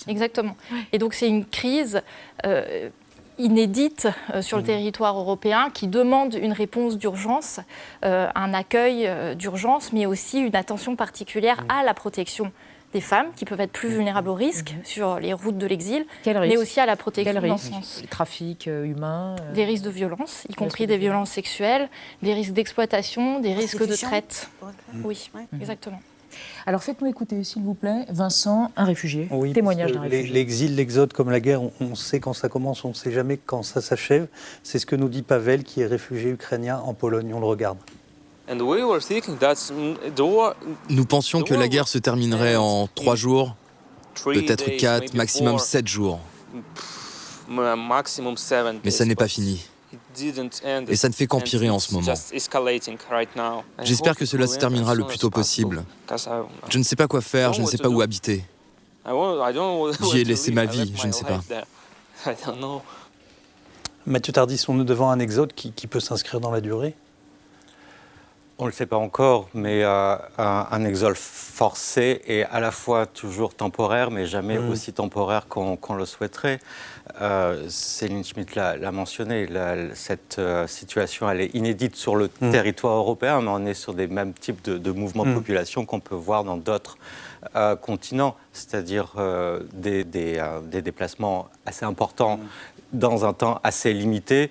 Exactement. 0.08 0.56
Et 0.92 0.98
donc 0.98 1.14
c'est 1.14 1.28
une 1.28 1.44
crise 1.44 2.00
inédite 3.40 4.08
euh, 4.34 4.42
sur 4.42 4.56
le 4.56 4.62
mmh. 4.62 4.66
territoire 4.66 5.18
européen 5.18 5.70
qui 5.72 5.88
demande 5.88 6.34
une 6.34 6.52
réponse 6.52 6.98
d'urgence, 6.98 7.60
euh, 8.04 8.28
un 8.34 8.54
accueil 8.54 9.06
euh, 9.06 9.34
d'urgence, 9.34 9.92
mais 9.92 10.06
aussi 10.06 10.38
une 10.40 10.54
attention 10.54 10.96
particulière 10.96 11.62
mmh. 11.62 11.72
à 11.72 11.84
la 11.84 11.94
protection 11.94 12.52
des 12.92 13.00
femmes 13.00 13.28
qui 13.36 13.44
peuvent 13.44 13.60
être 13.60 13.72
plus 13.72 13.88
mmh. 13.88 13.92
vulnérables 13.92 14.28
au 14.28 14.34
risque 14.34 14.74
sur 14.82 15.20
les 15.20 15.32
routes 15.32 15.58
de 15.58 15.66
l'exil, 15.66 16.04
mais 16.26 16.56
aussi 16.56 16.80
à 16.80 16.86
la 16.86 16.96
protection 16.96 17.40
dans 17.40 17.56
ce 17.56 17.68
sens. 17.68 18.02
Trafic 18.10 18.66
humain 18.66 19.36
Des 19.54 19.64
risques 19.64 19.84
de 19.84 19.90
violence, 19.90 20.44
y 20.48 20.54
compris 20.54 20.88
des 20.88 20.98
violences 20.98 21.30
sexuelles, 21.30 21.88
des 22.22 22.34
risques 22.34 22.52
d'exploitation, 22.52 23.38
des 23.38 23.54
risques 23.54 23.86
de 23.86 23.94
traite. 23.94 24.50
Oui, 25.04 25.30
exactement. 25.60 26.00
Alors 26.66 26.82
faites-nous 26.82 27.08
écouter, 27.08 27.42
s'il 27.44 27.62
vous 27.62 27.74
plaît, 27.74 28.04
Vincent, 28.08 28.70
un 28.76 28.84
réfugié, 28.84 29.28
témoignage 29.54 29.92
d'un 29.92 30.00
réfugié. 30.00 30.32
L'exil, 30.32 30.76
l'exode, 30.76 31.12
comme 31.12 31.30
la 31.30 31.40
guerre, 31.40 31.60
on, 31.80 31.94
sait 31.94 32.20
quand 32.20 32.32
ça 32.32 32.48
commence, 32.48 32.84
on 32.84 32.90
ne 32.90 32.94
sait 32.94 33.12
jamais 33.12 33.36
quand 33.38 33.62
ça 33.62 33.80
s'achève. 33.80 34.26
C'est 34.62 34.78
ce 34.78 34.86
que 34.86 34.96
nous 34.96 35.08
dit 35.08 35.22
Pavel, 35.22 35.64
qui 35.64 35.80
est 35.80 35.86
réfugié 35.86 36.30
ukrainien 36.30 36.78
en 36.84 36.94
Pologne. 36.94 37.32
On 37.34 37.40
le 37.40 37.46
regarde. 37.46 37.78
Nous 40.88 41.04
pensions 41.04 41.42
que 41.42 41.54
la 41.54 41.68
guerre 41.68 41.88
se 41.88 41.98
terminerait 41.98 42.56
en 42.56 42.88
trois 42.88 43.16
jours, 43.16 43.54
peut-être 44.24 44.76
quatre, 44.76 45.14
maximum 45.14 45.58
sept 45.58 45.86
jours. 45.86 46.20
Mais 47.48 48.90
ça 48.90 49.04
n'est 49.04 49.14
pas 49.14 49.28
fini. 49.28 49.64
Et 50.88 50.96
ça 50.96 51.08
ne 51.08 51.14
fait 51.14 51.26
qu'empirer 51.26 51.70
en 51.70 51.78
ce 51.78 51.92
moment. 51.94 52.14
J'espère 53.82 54.16
que 54.16 54.26
cela 54.26 54.46
se 54.46 54.58
terminera 54.58 54.94
le 54.94 55.04
plus 55.04 55.18
tôt 55.18 55.30
possible. 55.30 55.84
Je 56.68 56.78
ne 56.78 56.82
sais 56.82 56.96
pas 56.96 57.06
quoi 57.06 57.20
faire, 57.20 57.52
je 57.52 57.62
ne 57.62 57.66
sais 57.66 57.78
pas 57.78 57.88
où 57.88 58.00
habiter. 58.00 58.44
J'y 59.06 60.18
ai 60.18 60.24
laissé 60.24 60.52
ma 60.52 60.66
vie, 60.66 60.92
je 60.96 61.06
ne 61.06 61.12
sais 61.12 61.24
pas. 61.24 61.40
Mathieu 64.06 64.32
Tardis, 64.32 64.64
on 64.68 64.80
est 64.80 64.84
devant 64.84 65.10
un 65.10 65.18
exode 65.18 65.52
qui, 65.52 65.86
peut 65.86 66.00
s'inscrire 66.00 66.40
dans 66.40 66.50
la 66.50 66.60
durée? 66.60 66.94
On 68.60 68.64
ne 68.64 68.70
le 68.70 68.74
sait 68.74 68.86
pas 68.86 68.98
encore, 68.98 69.48
mais 69.54 69.82
euh, 69.84 70.16
un, 70.38 70.84
exode 70.84 71.14
forcé 71.16 72.20
est 72.26 72.42
à 72.44 72.60
la 72.60 72.70
fois 72.70 73.06
toujours 73.06 73.54
temporaire, 73.54 74.10
mais 74.10 74.26
jamais 74.26 74.58
mm. 74.58 74.70
aussi 74.70 74.92
temporaire 74.92 75.46
qu'on 75.48 75.94
le 75.94 76.04
souhaiterait. 76.04 76.58
Euh, 77.22 77.64
Céline 77.68 78.22
Schmitt 78.22 78.54
l'a 78.54 78.92
mentionné, 78.92 79.48
cette 79.94 80.38
euh, 80.38 80.66
situation 80.66 81.28
elle 81.28 81.40
est 81.40 81.54
inédite 81.54 81.96
sur 81.96 82.16
le 82.16 82.30
mm. 82.40 82.50
territoire 82.50 82.96
européen, 82.96 83.40
mais 83.40 83.50
on 83.50 83.64
est 83.64 83.74
sur 83.74 83.94
des 83.94 84.06
mêmes 84.06 84.34
types 84.34 84.62
de, 84.62 84.92
mouvements 84.92 85.24
de 85.24 85.30
mm. 85.30 85.34
population 85.34 85.86
qu'on 85.86 86.00
peut 86.00 86.14
voir 86.14 86.44
dans 86.44 86.56
d'autres 86.56 86.98
continents, 87.80 88.36
c'est-à-dire 88.52 89.14
des, 89.72 90.04
déplacements 90.82 91.48
assez 91.64 91.86
importants 91.86 92.38
dans 92.92 93.24
un 93.24 93.32
temps 93.32 93.60
assez 93.64 93.94
limité, 93.94 94.50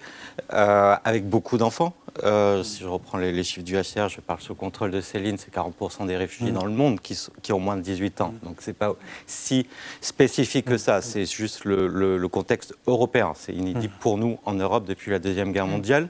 avec 0.50 1.30
beaucoup 1.30 1.60
d'enfants. 1.60 1.94
Euh, 2.24 2.64
si 2.64 2.84
je 2.84 2.88
reprends 2.88 3.18
les, 3.18 3.44
chiffres 3.44 3.66
du 3.66 3.76
HCR, 3.76 4.10
je 4.10 4.22
parle 4.22 4.42
sous 4.42 4.56
contrôle 4.56 4.92
de 4.92 5.02
Céline, 5.02 5.38
c'est 5.38 5.54
40% 5.54 6.06
des 6.08 6.18
réfugiés 6.18 6.52
mm. 6.52 6.56
dans 6.56 6.66
le 6.66 6.72
monde 6.72 7.00
qui, 7.00 7.18
qui, 7.42 7.54
ont 7.54 7.60
moins 7.60 7.78
de 7.78 7.82
18 7.82 8.22
ans. 8.22 8.34
Donc 8.44 8.62
ce 8.62 8.70
n'est 8.70 8.76
pas 8.76 8.96
si 9.28 9.68
spécifique 10.02 10.66
que 10.66 10.78
ça, 10.78 11.02
c'est 11.02 11.26
juste 11.26 11.66
le, 11.66 12.28
contexte 12.28 12.76
européen. 12.88 13.34
C'est 13.36 13.54
inédit 13.54 13.88
mm. 13.88 14.00
pour 14.00 14.18
nous 14.18 14.38
en 14.46 14.54
Europe 14.54 14.86
depuis 14.86 15.12
la 15.12 15.20
Deuxième 15.20 15.52
Guerre 15.52 15.68
mm. 15.68 15.72
mondiale. 15.72 16.10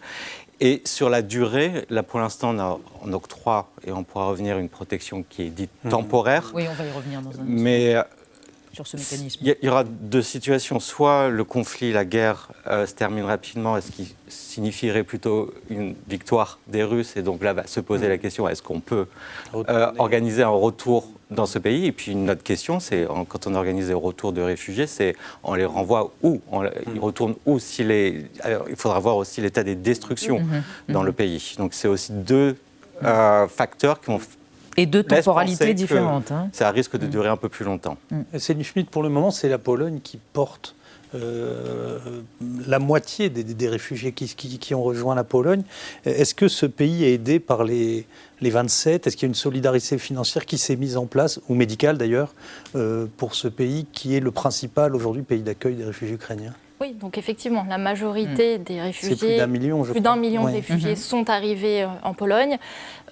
Et 0.62 0.82
sur 0.84 1.10
la 1.10 1.22
durée, 1.22 1.86
là 1.90 2.04
pour 2.04 2.20
l'instant, 2.20 2.54
on, 2.58 2.82
on, 3.02 3.14
octroie, 3.14 3.70
et 3.86 3.94
on 3.94 4.04
pourra 4.04 4.26
revenir, 4.26 4.58
une 4.58 4.68
protection 4.68 5.24
qui 5.24 5.44
est 5.44 5.50
dite 5.50 5.72
temporaire. 5.90 6.52
Oui, 6.54 6.66
on 6.70 6.74
va 6.74 6.86
y 6.86 6.92
revenir 6.92 7.22
dans 7.22 7.32
un 7.32 7.44
Mais 7.46 7.96
ce 8.74 8.98
mécanisme 8.98 9.40
Il 9.42 9.56
y, 9.62 9.70
aura 9.70 9.84
deux 9.84 10.22
situations. 10.22 10.80
Soit 10.80 11.30
le 11.30 11.44
conflit, 11.44 11.92
la 11.92 12.06
guerre 12.06 12.50
euh, 12.68 12.86
se 12.86 12.94
termine 12.94 13.26
rapidement, 13.26 13.80
ce 13.82 13.92
qui 13.92 14.16
signifierait 14.28 15.04
plutôt 15.04 15.54
une 15.70 15.96
victoire 16.08 16.60
des 16.68 16.84
Russes. 16.84 17.18
Et 17.18 17.22
donc 17.22 17.44
là, 17.44 17.54
va 17.54 17.68
se 17.68 17.80
poser 17.80 18.08
mm. 18.08 18.10
la 18.10 18.18
question 18.18 18.48
est-ce 18.48 18.62
qu'on 18.62 18.80
peut 18.80 19.08
euh, 19.56 19.92
organiser 19.98 20.44
un 20.44 20.50
retour 20.50 21.10
dans 21.32 21.46
ce 21.46 21.60
pays? 21.60 21.86
Et 21.86 21.92
puis 21.92 22.12
une 22.12 22.30
autre 22.30 22.44
question, 22.44 22.80
c'est 22.80 23.08
quand 23.28 23.48
on 23.48 23.56
organise 23.56 23.88
des 23.88 23.94
retours 23.94 24.34
de 24.34 24.42
réfugiés, 24.42 24.88
c'est 24.88 25.16
on 25.44 25.56
les 25.56 25.66
renvoie 25.66 26.12
où? 26.24 26.42
On, 26.52 26.64
Ils 26.64 26.96
mm. 26.96 27.00
retournent 27.00 27.36
où 27.46 27.60
si 27.60 27.84
les, 27.84 28.26
Il 28.70 28.76
faudra 28.76 29.00
voir 29.00 29.18
aussi 29.18 29.42
l'état 29.42 29.64
des 29.64 29.76
destructions 29.76 30.40
mm-hmm. 30.40 30.94
dans 30.94 31.04
le 31.04 31.12
mm-hmm. 31.12 31.16
pays. 31.16 31.56
Donc 31.58 31.74
c'est 31.74 31.88
aussi 31.88 32.12
deux 32.12 32.56
euh, 33.04 33.48
facteurs 33.48 34.02
qui 34.02 34.08
vont 34.08 34.20
et 34.82 34.86
deux 34.86 35.04
temporalités 35.04 35.74
différentes. 35.74 36.32
Hein. 36.32 36.50
Ça 36.54 36.72
risque 36.72 36.98
de 36.98 37.06
mm. 37.06 37.10
durer 37.10 37.30
un 37.30 37.38
peu 37.38 37.50
plus 37.50 37.66
longtemps. 37.66 37.98
Mm. 38.12 38.22
Céline 38.38 38.64
Schmitt, 38.64 38.90
pour 38.90 39.04
le 39.04 39.10
moment, 39.10 39.32
c'est 39.32 39.50
la 39.50 39.58
Pologne 39.58 40.00
qui 40.04 40.20
porte 40.34 40.76
euh, 41.16 41.98
la 42.68 42.78
moitié 42.78 43.30
des, 43.30 43.68
réfugiés 43.68 44.12
qui, 44.12 44.76
ont 44.76 44.84
rejoint 44.84 45.16
la 45.16 45.24
Pologne. 45.24 45.64
Est-ce 46.06 46.36
que 46.36 46.48
ce 46.48 46.68
pays 46.68 47.04
est 47.04 47.14
aidé 47.14 47.40
par 47.40 47.64
les, 47.64 48.06
les 48.42 48.50
27 48.52 49.08
Est-ce 49.08 49.18
qu'il 49.18 49.24
y 49.24 49.30
a 49.30 49.30
une 49.30 49.36
solidarité 49.36 49.98
financière 49.98 50.46
qui 50.46 50.60
s'est 50.60 50.76
mise 50.76 50.98
en 50.98 51.08
place, 51.08 51.40
ou 51.50 51.56
médicale 51.56 51.98
d'ailleurs, 51.98 52.34
euh, 52.76 53.08
pour 53.18 53.34
ce 53.34 53.48
pays 53.48 53.88
qui 53.92 54.16
est 54.16 54.20
le 54.20 54.32
principal 54.32 54.96
aujourd'hui 54.96 55.24
pays 55.24 55.42
d'accueil 55.42 55.76
des 55.76 55.86
réfugiés 55.86 56.16
ukrainiens? 56.16 56.54
Oui, 56.82 56.94
donc 56.94 57.18
effectivement, 57.18 57.66
la 57.68 57.78
majorité 57.78 58.58
mm. 58.58 58.64
des 58.64 58.82
réfugiés, 58.82 59.16
plus 59.16 59.38
d'un 59.38 59.48
million, 59.48 59.84
plus 59.84 60.02
d'un 60.02 60.16
million 60.16 60.46
de 60.46 60.52
réfugiés 60.52 60.94
mm-hmm. 60.94 61.10
sont 61.10 61.30
arrivés 61.30 61.84
euh, 61.84 61.88
en 62.04 62.14
Pologne 62.14 62.58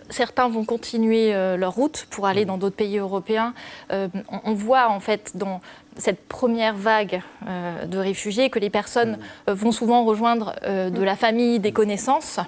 certains 0.09 0.47
vont 0.47 0.65
continuer 0.65 1.33
euh, 1.33 1.57
leur 1.57 1.73
route 1.73 2.07
pour 2.09 2.27
aller 2.27 2.45
mm. 2.45 2.47
dans 2.47 2.57
d'autres 2.57 2.75
pays 2.75 2.97
européens. 2.97 3.53
Euh, 3.91 4.07
on, 4.43 4.53
voit 4.53 4.89
en 4.89 4.99
fait 4.99 5.31
dans 5.35 5.61
cette 5.97 6.27
première 6.27 6.75
vague 6.75 7.21
euh, 7.47 7.85
de 7.85 7.97
réfugiés 7.97 8.49
que 8.49 8.59
les 8.59 8.69
personnes 8.69 9.17
mm. 9.47 9.51
vont 9.51 9.71
souvent 9.71 10.03
rejoindre 10.05 10.55
de 10.65 11.03
la 11.03 11.15
famille, 11.15 11.59
des 11.59 11.71
connaissances. 11.71 12.39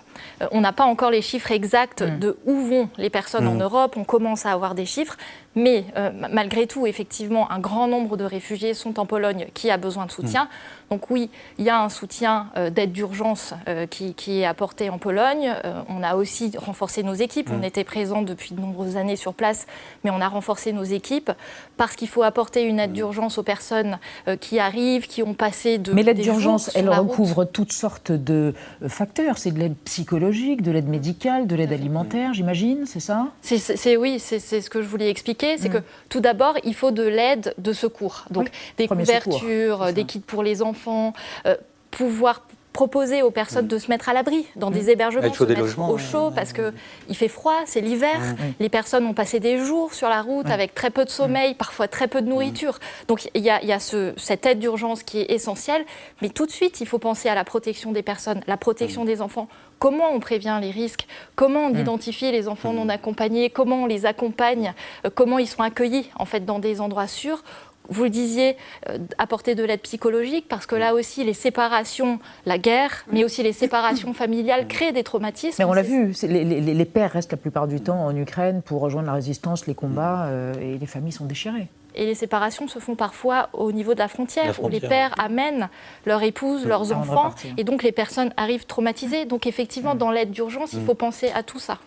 on 0.52 0.62
n'a 0.62 0.74
pas 0.74 0.86
encore 0.86 1.12
les 1.12 1.22
chiffres 1.22 1.52
exacts 1.52 2.02
mm. 2.02 2.20
de 2.20 2.38
où 2.46 2.62
vont 2.62 2.90
les 2.98 3.10
personnes 3.10 3.48
en 3.48 3.56
Europe. 3.56 3.96
On 3.98 4.04
commence 4.04 4.46
à 4.46 4.52
avoir 4.52 4.76
des 4.76 4.86
chiffres. 4.86 5.18
Mais 5.56 5.86
malgré 6.32 6.68
tout, 6.68 6.86
effectivement, 6.86 7.52
un 7.52 7.60
grand 7.60 7.88
nombre 7.88 8.18
de 8.18 8.24
réfugiés 8.24 8.74
sont 8.74 9.00
en 9.00 9.06
Pologne 9.06 9.48
qui 9.54 9.72
a 9.72 9.78
besoin 9.78 10.06
de 10.06 10.12
soutien. 10.12 10.48
Donc 10.90 11.12
oui, 11.12 11.30
il 11.58 11.66
y 11.66 11.70
a 11.70 11.82
un 11.82 11.90
soutien 11.90 12.48
euh, 12.58 12.70
d'aide 12.70 12.92
d'urgence 12.92 13.54
euh, 13.68 13.86
qui, 13.86 14.42
est 14.42 14.46
apporté 14.46 14.90
en 14.90 14.98
Pologne. 14.98 15.54
Euh, 15.64 15.82
on 15.88 16.02
a 16.02 16.16
aussi 16.16 16.52
renforcé 16.58 17.04
nos 17.04 17.14
équipes. 17.14 17.50
On 17.52 17.60
mm. 17.60 17.64
était 17.64 17.84
présents 17.84 18.22
depuis 18.22 18.56
de 18.56 18.62
nombreuses 18.62 18.98
années 18.98 19.16
sur 19.16 19.34
place, 19.34 19.68
mais 20.04 20.10
on 20.10 20.22
a 20.22 20.28
renforcé 20.28 20.74
nos 20.74 20.84
équipes 20.84 21.32
parce 21.78 21.96
qu'il 21.96 22.08
faut 22.08 22.24
apporter 22.24 22.64
une 22.64 22.80
aide 22.80 22.92
mm. 22.92 22.94
d'urgence 22.94 23.38
aux 23.40 23.44
personnes 23.44 23.98
qui 24.40 24.60
arrivent, 24.60 25.08
qui 25.08 25.24
ont 25.24 25.34
passé 25.34 25.78
de. 25.78 25.92
Mais 25.94 26.04
l'aide 26.04 26.20
d'urgence, 26.20 26.70
elle 26.76 26.90
recouvre 26.90 27.46
toutes 27.46 27.74
sortes 27.74 28.12
de 28.12 28.54
facteurs. 28.88 29.38
C'est 29.38 29.52
de 29.52 29.60
l'aide 29.60 29.76
psychologique, 29.86 30.62
de 30.62 30.72
l'aide 30.72 30.88
médicale, 30.88 31.48
de 31.48 31.56
l'aide 31.56 31.74
alimentaire, 31.74 32.34
j'imagine, 32.34 32.86
c'est 32.86 33.00
ça? 33.00 33.28
C'est, 33.42 33.98
Oui, 33.98 34.20
c'est, 34.20 34.40
ce 34.40 34.70
que 34.70 34.82
je 34.82 34.88
voulais 34.88 35.10
expliquer. 35.10 35.58
C'est 35.58 35.70
mm. 35.70 35.74
que 35.74 35.84
tout 36.10 36.20
d'abord, 36.20 36.56
il 36.64 36.76
faut 36.76 36.92
de 36.92 37.04
l'aide 37.04 37.54
de 37.58 37.74
secours. 37.74 38.26
Donc 38.32 38.50
des 38.78 38.88
couvertures, 38.88 39.94
des 39.94 40.06
kits 40.06 40.20
pour 40.20 40.44
les 40.44 40.62
enfants 40.62 41.14
euh, 41.46 41.56
pouvoir 41.92 42.42
proposer 42.74 43.24
aux 43.24 43.32
personnes 43.32 43.66
mm. 43.66 43.70
de 43.70 43.78
se 43.78 43.90
mettre 43.90 44.10
à 44.10 44.14
l'abri 44.14 44.46
dans 44.56 44.72
des 44.72 44.84
mm. 44.84 44.90
hébergements, 44.90 45.34
se 45.34 45.44
mettre 45.44 45.80
au 45.80 45.98
chaud 45.98 46.32
parce 46.34 46.54
que 46.54 46.74
il 47.08 47.16
fait 47.16 47.28
froid, 47.28 47.56
c'est 47.66 47.82
l'hiver. 47.82 48.20
Mm. 48.20 48.36
Les 48.60 48.70
personnes 48.70 49.06
ont 49.06 49.14
passé 49.14 49.40
des 49.40 49.58
jours 49.60 49.94
sur 49.94 50.10
la 50.10 50.22
route 50.22 50.50
avec 50.50 50.76
très 50.76 50.90
peu 50.90 51.06
de 51.06 51.10
sommeil, 51.10 51.56
parfois 51.56 51.88
très 51.88 52.08
peu 52.08 52.22
de 52.22 52.28
nourriture. 52.28 52.80
Donc 53.08 53.30
il 53.34 53.42
y 53.42 53.50
a, 53.50 53.80
cette 53.80 54.46
aide 54.46 54.60
d'urgence 54.60 55.04
qui 55.04 55.20
est 55.20 55.32
essentielle, 55.32 55.84
mais 56.22 56.30
tout 56.30 56.46
de 56.46 56.52
suite 56.52 56.82
il 56.82 56.88
faut 56.88 57.00
penser 57.00 57.30
à 57.30 57.36
la 57.36 57.44
protection 57.44 57.92
des 57.92 58.04
personnes, 58.04 58.42
la 58.48 58.58
protection 58.58 59.06
des 59.06 59.22
enfants. 59.22 59.48
Comment 59.80 60.12
on 60.14 60.20
prévient 60.20 60.60
les 60.62 60.72
risques? 60.72 61.08
Comment 61.36 61.68
on 61.68 61.74
identifie 61.74 62.32
les 62.34 62.50
enfants 62.50 62.74
non 62.74 62.90
accompagnés? 62.90 63.50
Comment 63.50 63.84
on 63.84 63.86
les 63.86 64.06
accompagne? 64.06 64.74
Euh, 65.06 65.10
Comment 65.14 65.40
ils 65.40 65.48
sont 65.48 65.64
accueillis 65.64 66.10
en 66.16 66.26
fait 66.26 66.46
dans 66.46 66.60
des 66.60 66.82
endroits 66.82 67.08
sûrs? 67.08 67.44
Vous 67.90 68.04
le 68.04 68.10
disiez, 68.10 68.56
euh, 68.90 68.98
apporter 69.18 69.56
de 69.56 69.64
l'aide 69.64 69.82
psychologique, 69.82 70.46
parce 70.48 70.66
que 70.66 70.76
là 70.76 70.94
aussi, 70.94 71.24
les 71.24 71.34
séparations, 71.34 72.20
la 72.46 72.58
guerre, 72.58 73.06
mais 73.12 73.24
aussi 73.24 73.44
les 73.44 73.54
séparations 73.54 74.14
familiales 74.14 74.68
créent 74.68 74.92
des 74.92 75.04
traumatismes. 75.04 75.56
Mais 75.60 75.66
on 75.66 75.74
l'a 75.74 75.82
vu, 75.82 76.14
les, 76.24 76.86
pères 76.86 77.12
restent 77.12 77.32
la 77.32 77.38
plupart 77.38 77.68
du 77.68 77.82
temps 77.82 78.06
en 78.06 78.16
Ukraine 78.16 78.62
pour 78.62 78.82
rejoindre 78.82 79.08
la 79.08 79.14
résistance, 79.14 79.68
les 79.68 79.76
combats, 79.76 80.26
euh, 80.26 80.54
et 80.62 80.78
les 80.78 80.86
familles 80.86 81.12
sont 81.12 81.26
déchirées. 81.26 81.68
Et 81.96 82.06
les 82.06 82.16
séparations 82.16 82.68
se 82.68 82.80
font 82.80 82.96
parfois 82.96 83.50
au 83.54 83.72
niveau 83.72 83.94
de 83.94 84.00
la 84.00 84.08
frontière, 84.08 84.64
où 84.64 84.70
les 84.70 84.80
pères 84.80 85.14
amènent 85.18 85.70
leur 86.06 86.22
épouse, 86.24 86.66
leurs 86.66 86.94
enfants, 86.94 87.34
et 87.58 87.64
donc 87.64 87.84
les 87.84 87.92
personnes 87.92 88.32
arrivent 88.38 88.66
traumatisées. 88.66 89.26
Donc 89.26 89.48
effectivement, 89.48 89.96
dans 89.96 90.12
l'aide 90.12 90.32
d'urgence, 90.32 90.74
il 90.74 90.84
faut 90.86 90.94
penser 90.94 91.30
à 91.34 91.44
tout 91.44 91.60
ça. 91.60 91.80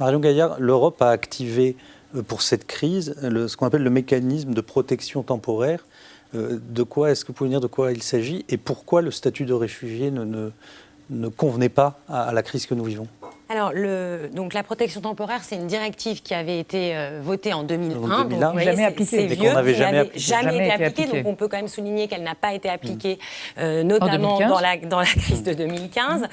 Marion 0.00 0.18
Gaillard, 0.18 0.56
l'Europe 0.58 1.00
a 1.02 1.10
activé 1.10 1.76
euh, 1.78 1.82
pour 2.22 2.42
cette 2.42 2.66
crise, 2.66 3.14
ce 3.20 3.56
qu'on 3.56 3.66
appelle 3.66 3.82
le 3.82 3.90
mécanisme 3.90 4.54
de 4.54 4.60
protection 4.60 5.22
temporaire. 5.22 5.84
Euh, 6.34 6.58
de 6.68 6.82
quoi 6.82 7.10
est-ce 7.10 7.24
que 7.24 7.28
vous 7.28 7.34
pouvez 7.34 7.50
dire 7.50 7.60
de 7.60 7.66
quoi 7.66 7.92
il 7.92 8.02
s'agit 8.02 8.44
et 8.48 8.56
pourquoi 8.56 9.02
le 9.02 9.10
statut 9.10 9.44
de 9.44 9.52
réfugié 9.52 10.10
ne, 10.10 10.50
ne, 11.10 11.28
convenait 11.28 11.68
pas 11.68 12.00
à 12.08 12.32
la 12.32 12.42
crise 12.42 12.66
que 12.66 12.74
nous 12.74 12.84
vivons? 12.84 13.06
Alors, 13.50 13.72
le, 13.74 14.30
donc 14.32 14.54
la 14.54 14.62
protection 14.62 15.02
temporaire, 15.02 15.40
c'est 15.42 15.56
une 15.56 15.66
directive 15.66 16.22
qui 16.22 16.32
avait 16.32 16.58
été 16.58 16.96
euh, 16.96 17.20
votée 17.22 17.52
en 17.52 17.62
2001. 17.62 18.24
Donc, 18.24 18.58
jamais 18.58 18.84
appliquée. 18.84 19.04
C'est 19.04 19.26
vieux, 19.26 19.50
jamais, 19.50 19.74
jamais, 19.74 20.10
jamais, 20.14 20.56
été 20.56 20.84
appliquée. 20.84 21.06
Donc, 21.06 21.26
on 21.26 21.34
peut 21.34 21.46
quand 21.48 21.58
même 21.58 21.68
souligner 21.68 22.08
qu'elle 22.08 22.22
n'a 22.22 22.34
pas 22.34 22.54
été 22.54 22.70
appliquée, 22.70 23.16
mm. 23.16 23.60
euh, 23.60 23.82
notamment 23.82 24.38
dans 24.38 24.60
la, 24.60 24.78
dans 24.78 25.00
la 25.00 25.06
crise 25.06 25.42
de 25.42 25.52
2015. 25.52 26.22
Mm. 26.22 26.26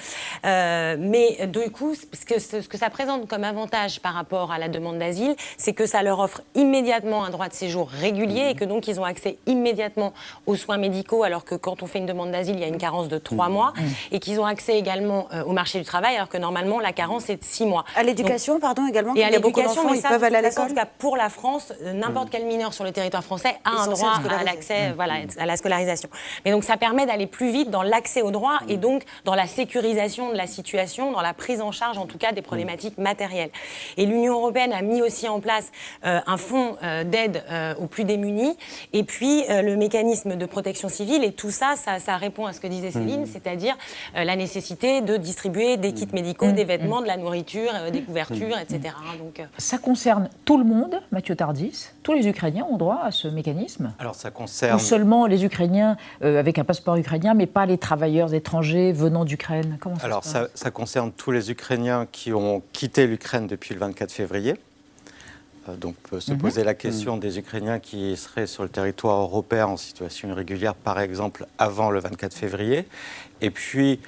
Euh, 0.46 0.96
mais 1.00 1.48
du 1.48 1.70
coup, 1.72 1.96
ce 1.96 2.26
que, 2.26 2.40
ce 2.40 2.68
que 2.68 2.78
ça 2.78 2.90
présente 2.90 3.28
comme 3.28 3.44
avantage 3.44 4.00
par 4.00 4.14
rapport 4.14 4.54
à 4.54 4.58
la 4.58 4.70
demande 4.70 4.98
d'asile, 4.98 5.36
c'est 5.58 5.74
que 5.74 5.86
ça 5.86 6.04
leur 6.04 6.20
offre 6.20 6.42
immédiatement 6.56 7.26
un 7.26 7.30
droit 7.30 7.50
de 7.50 7.54
séjour 7.54 7.90
régulier 7.90 8.52
et 8.52 8.56
que 8.56 8.64
donc 8.64 8.88
ils 8.88 9.02
ont 9.02 9.06
accès 9.06 9.38
immédiatement 9.48 10.14
aux 10.46 10.56
soins 10.56 10.78
médicaux, 10.78 11.24
alors 11.24 11.44
que 11.44 11.56
quand 11.56 11.84
on 11.84 11.88
fait 11.88 12.00
une 12.00 12.06
demande 12.06 12.32
d'asile, 12.32 12.56
il 12.56 12.62
y 12.62 12.66
a 12.66 12.68
une 12.68 12.78
carence 12.78 13.10
de 13.10 13.18
trois 13.18 13.50
mm. 13.50 13.54
mois, 13.54 13.74
et 14.12 14.20
qu'ils 14.20 14.40
ont 14.40 14.46
accès 14.46 14.78
également 14.78 15.28
au 15.46 15.52
marché 15.52 15.78
du 15.78 15.86
travail, 15.86 16.16
alors 16.16 16.30
que 16.30 16.38
normalement, 16.38 16.80
la 16.80 16.94
c'est 17.20 17.38
de 17.38 17.44
six 17.44 17.66
mois. 17.66 17.86
À 17.96 18.04
l'éducation, 18.04 18.60
pardon, 18.60 18.88
également 18.88 19.16
Et 19.16 19.24
à 19.24 19.30
l'éducation, 19.30 19.94
ils 19.94 20.02
peuvent 20.02 20.24
aller 20.24 20.38
à 20.38 20.42
l'école. 20.42 20.66
En 20.66 20.68
tout 20.68 20.76
cas, 20.76 20.88
pour 20.98 21.18
la 21.18 21.30
France, 21.30 21.74
euh, 21.84 21.94
n'importe 21.94 22.30
quel 22.30 22.46
mineur 22.46 22.74
sur 22.74 22.84
le 22.84 22.92
territoire 22.92 23.24
français 23.24 23.56
a 23.64 23.82
un 23.82 23.88
droit 23.88 24.20
à 24.30 24.44
l'accès, 24.44 24.90
mmh. 24.90 24.94
voilà, 24.96 25.16
à 25.38 25.46
la 25.46 25.58
scolarisation. 25.58 26.10
Mais 26.46 26.52
donc, 26.52 26.64
ça 26.64 26.78
permet 26.78 27.06
d'aller 27.06 27.28
plus 27.28 27.52
vite 27.52 27.70
dans 27.70 27.84
l'accès 27.84 28.22
au 28.22 28.32
droit 28.32 28.60
et 28.68 28.78
donc 28.78 29.04
dans 29.26 29.36
la 29.36 29.48
sécurisation 29.48 30.32
de 30.32 30.38
la 30.38 30.48
situation, 30.48 31.12
dans 31.12 31.22
la 31.22 31.34
prise 31.34 31.62
en 31.62 31.72
charge, 31.72 31.98
en 31.98 32.06
tout 32.06 32.18
cas, 32.18 32.32
des 32.32 32.42
problématiques 32.42 32.98
matérielles. 32.98 33.52
Et 33.98 34.06
l'Union 34.06 34.36
européenne 34.36 34.74
a 34.74 34.82
mis 34.82 35.02
aussi 35.02 35.28
en 35.28 35.40
place 35.40 35.72
euh, 36.06 36.20
un 36.26 36.38
fonds 36.38 36.78
euh, 36.84 37.04
d'aide 37.04 37.44
aux 37.80 37.88
plus 37.88 38.04
démunis 38.04 38.58
et 38.94 39.04
puis 39.04 39.44
le 39.48 39.76
mécanisme 39.76 40.36
de 40.36 40.46
protection 40.46 40.90
civile. 40.90 41.24
Et 41.24 41.32
tout 41.32 41.52
ça, 41.52 41.74
ça, 41.76 42.00
ça 42.00 42.18
répond 42.18 42.46
à 42.46 42.54
ce 42.54 42.60
que 42.60 42.68
disait 42.68 42.92
Céline, 42.92 43.24
mmh. 43.24 43.28
c'est-à-dire 43.28 43.78
la 44.14 44.36
nécessité 44.36 45.02
de 45.02 45.18
distribuer 45.18 45.78
des 45.78 45.94
kits 45.94 46.08
médicaux, 46.14 46.52
des 46.52 46.64
vêtements 46.64 46.91
de 47.00 47.08
la 47.08 47.16
nourriture, 47.16 47.72
des 47.94 48.02
couvertures, 48.02 48.58
etc. 48.58 48.94
Donc, 49.18 49.42
Ça 49.58 49.78
concerne 49.78 50.30
tout 50.44 50.58
le 50.58 50.66
monde, 50.66 50.96
Mathieu 51.12 51.36
Tardis 51.36 51.88
Tous 52.04 52.14
les 52.14 52.28
Ukrainiens 52.28 52.66
ont 52.70 52.78
droit 52.78 53.00
à 53.04 53.12
ce 53.12 53.30
mécanisme 53.30 53.94
Alors 54.00 54.16
ça 54.16 54.32
concerne... 54.32 54.76
Ou 54.76 54.80
seulement 54.80 55.28
les 55.28 55.46
Ukrainiens 55.46 55.96
avec 56.22 56.60
un 56.60 56.64
passeport 56.66 56.98
ukrainien, 56.98 57.34
mais 57.34 57.46
pas 57.46 57.66
les 57.66 57.78
travailleurs 57.78 58.34
étrangers 58.34 58.92
venant 58.92 59.24
d'Ukraine 59.24 59.78
Comment 59.80 59.98
ça 59.98 60.06
Alors 60.06 60.24
ça, 60.24 60.48
ça 60.54 60.72
concerne 60.72 61.12
tous 61.12 61.32
les 61.32 61.52
Ukrainiens 61.52 62.08
qui 62.12 62.34
ont 62.34 62.62
quitté 62.74 63.08
l'Ukraine 63.08 63.48
depuis 63.48 63.74
le 63.74 63.80
24 63.80 64.12
février. 64.12 64.56
Euh, 65.70 65.76
donc 65.76 65.96
peut 66.10 66.20
se 66.20 66.32
mhm. 66.32 66.40
poser 66.40 66.64
la 66.64 66.74
question 66.74 67.18
des 67.18 67.40
Ukrainiens 67.40 67.80
qui 67.80 68.16
seraient 68.18 68.48
sur 68.48 68.64
le 68.64 68.70
territoire 68.70 69.22
européen 69.22 69.68
en 69.68 69.78
situation 69.78 70.30
irrégulière, 70.30 70.76
par 70.76 71.00
exemple, 71.00 71.46
avant 71.58 71.92
le 71.92 72.00
24 72.00 72.34
février. 72.34 72.88
Et 73.42 73.52
puis, 73.52 74.00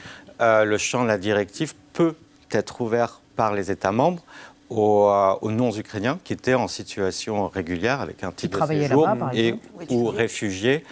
euh, 0.42 0.66
le 0.66 0.78
champ 0.78 1.04
de 1.04 1.08
la 1.08 1.18
directive 1.18 1.74
peut 1.94 2.16
être 2.56 2.82
ouvert 2.82 3.22
par 3.36 3.54
les 3.54 3.72
États 3.72 3.92
membres 3.92 4.24
aux, 4.70 5.08
euh, 5.08 5.52
non-ukrainiens 5.52 6.20
qui 6.24 6.34
étaient 6.34 6.54
en 6.54 6.68
situation 6.68 7.48
régulière 7.48 8.02
avec 8.02 8.24
un 8.24 8.32
titre 8.32 8.62
de 8.62 8.74
séjour 8.74 9.08
et, 9.34 9.56
ou 9.90 10.08
réfugiés 10.08 10.84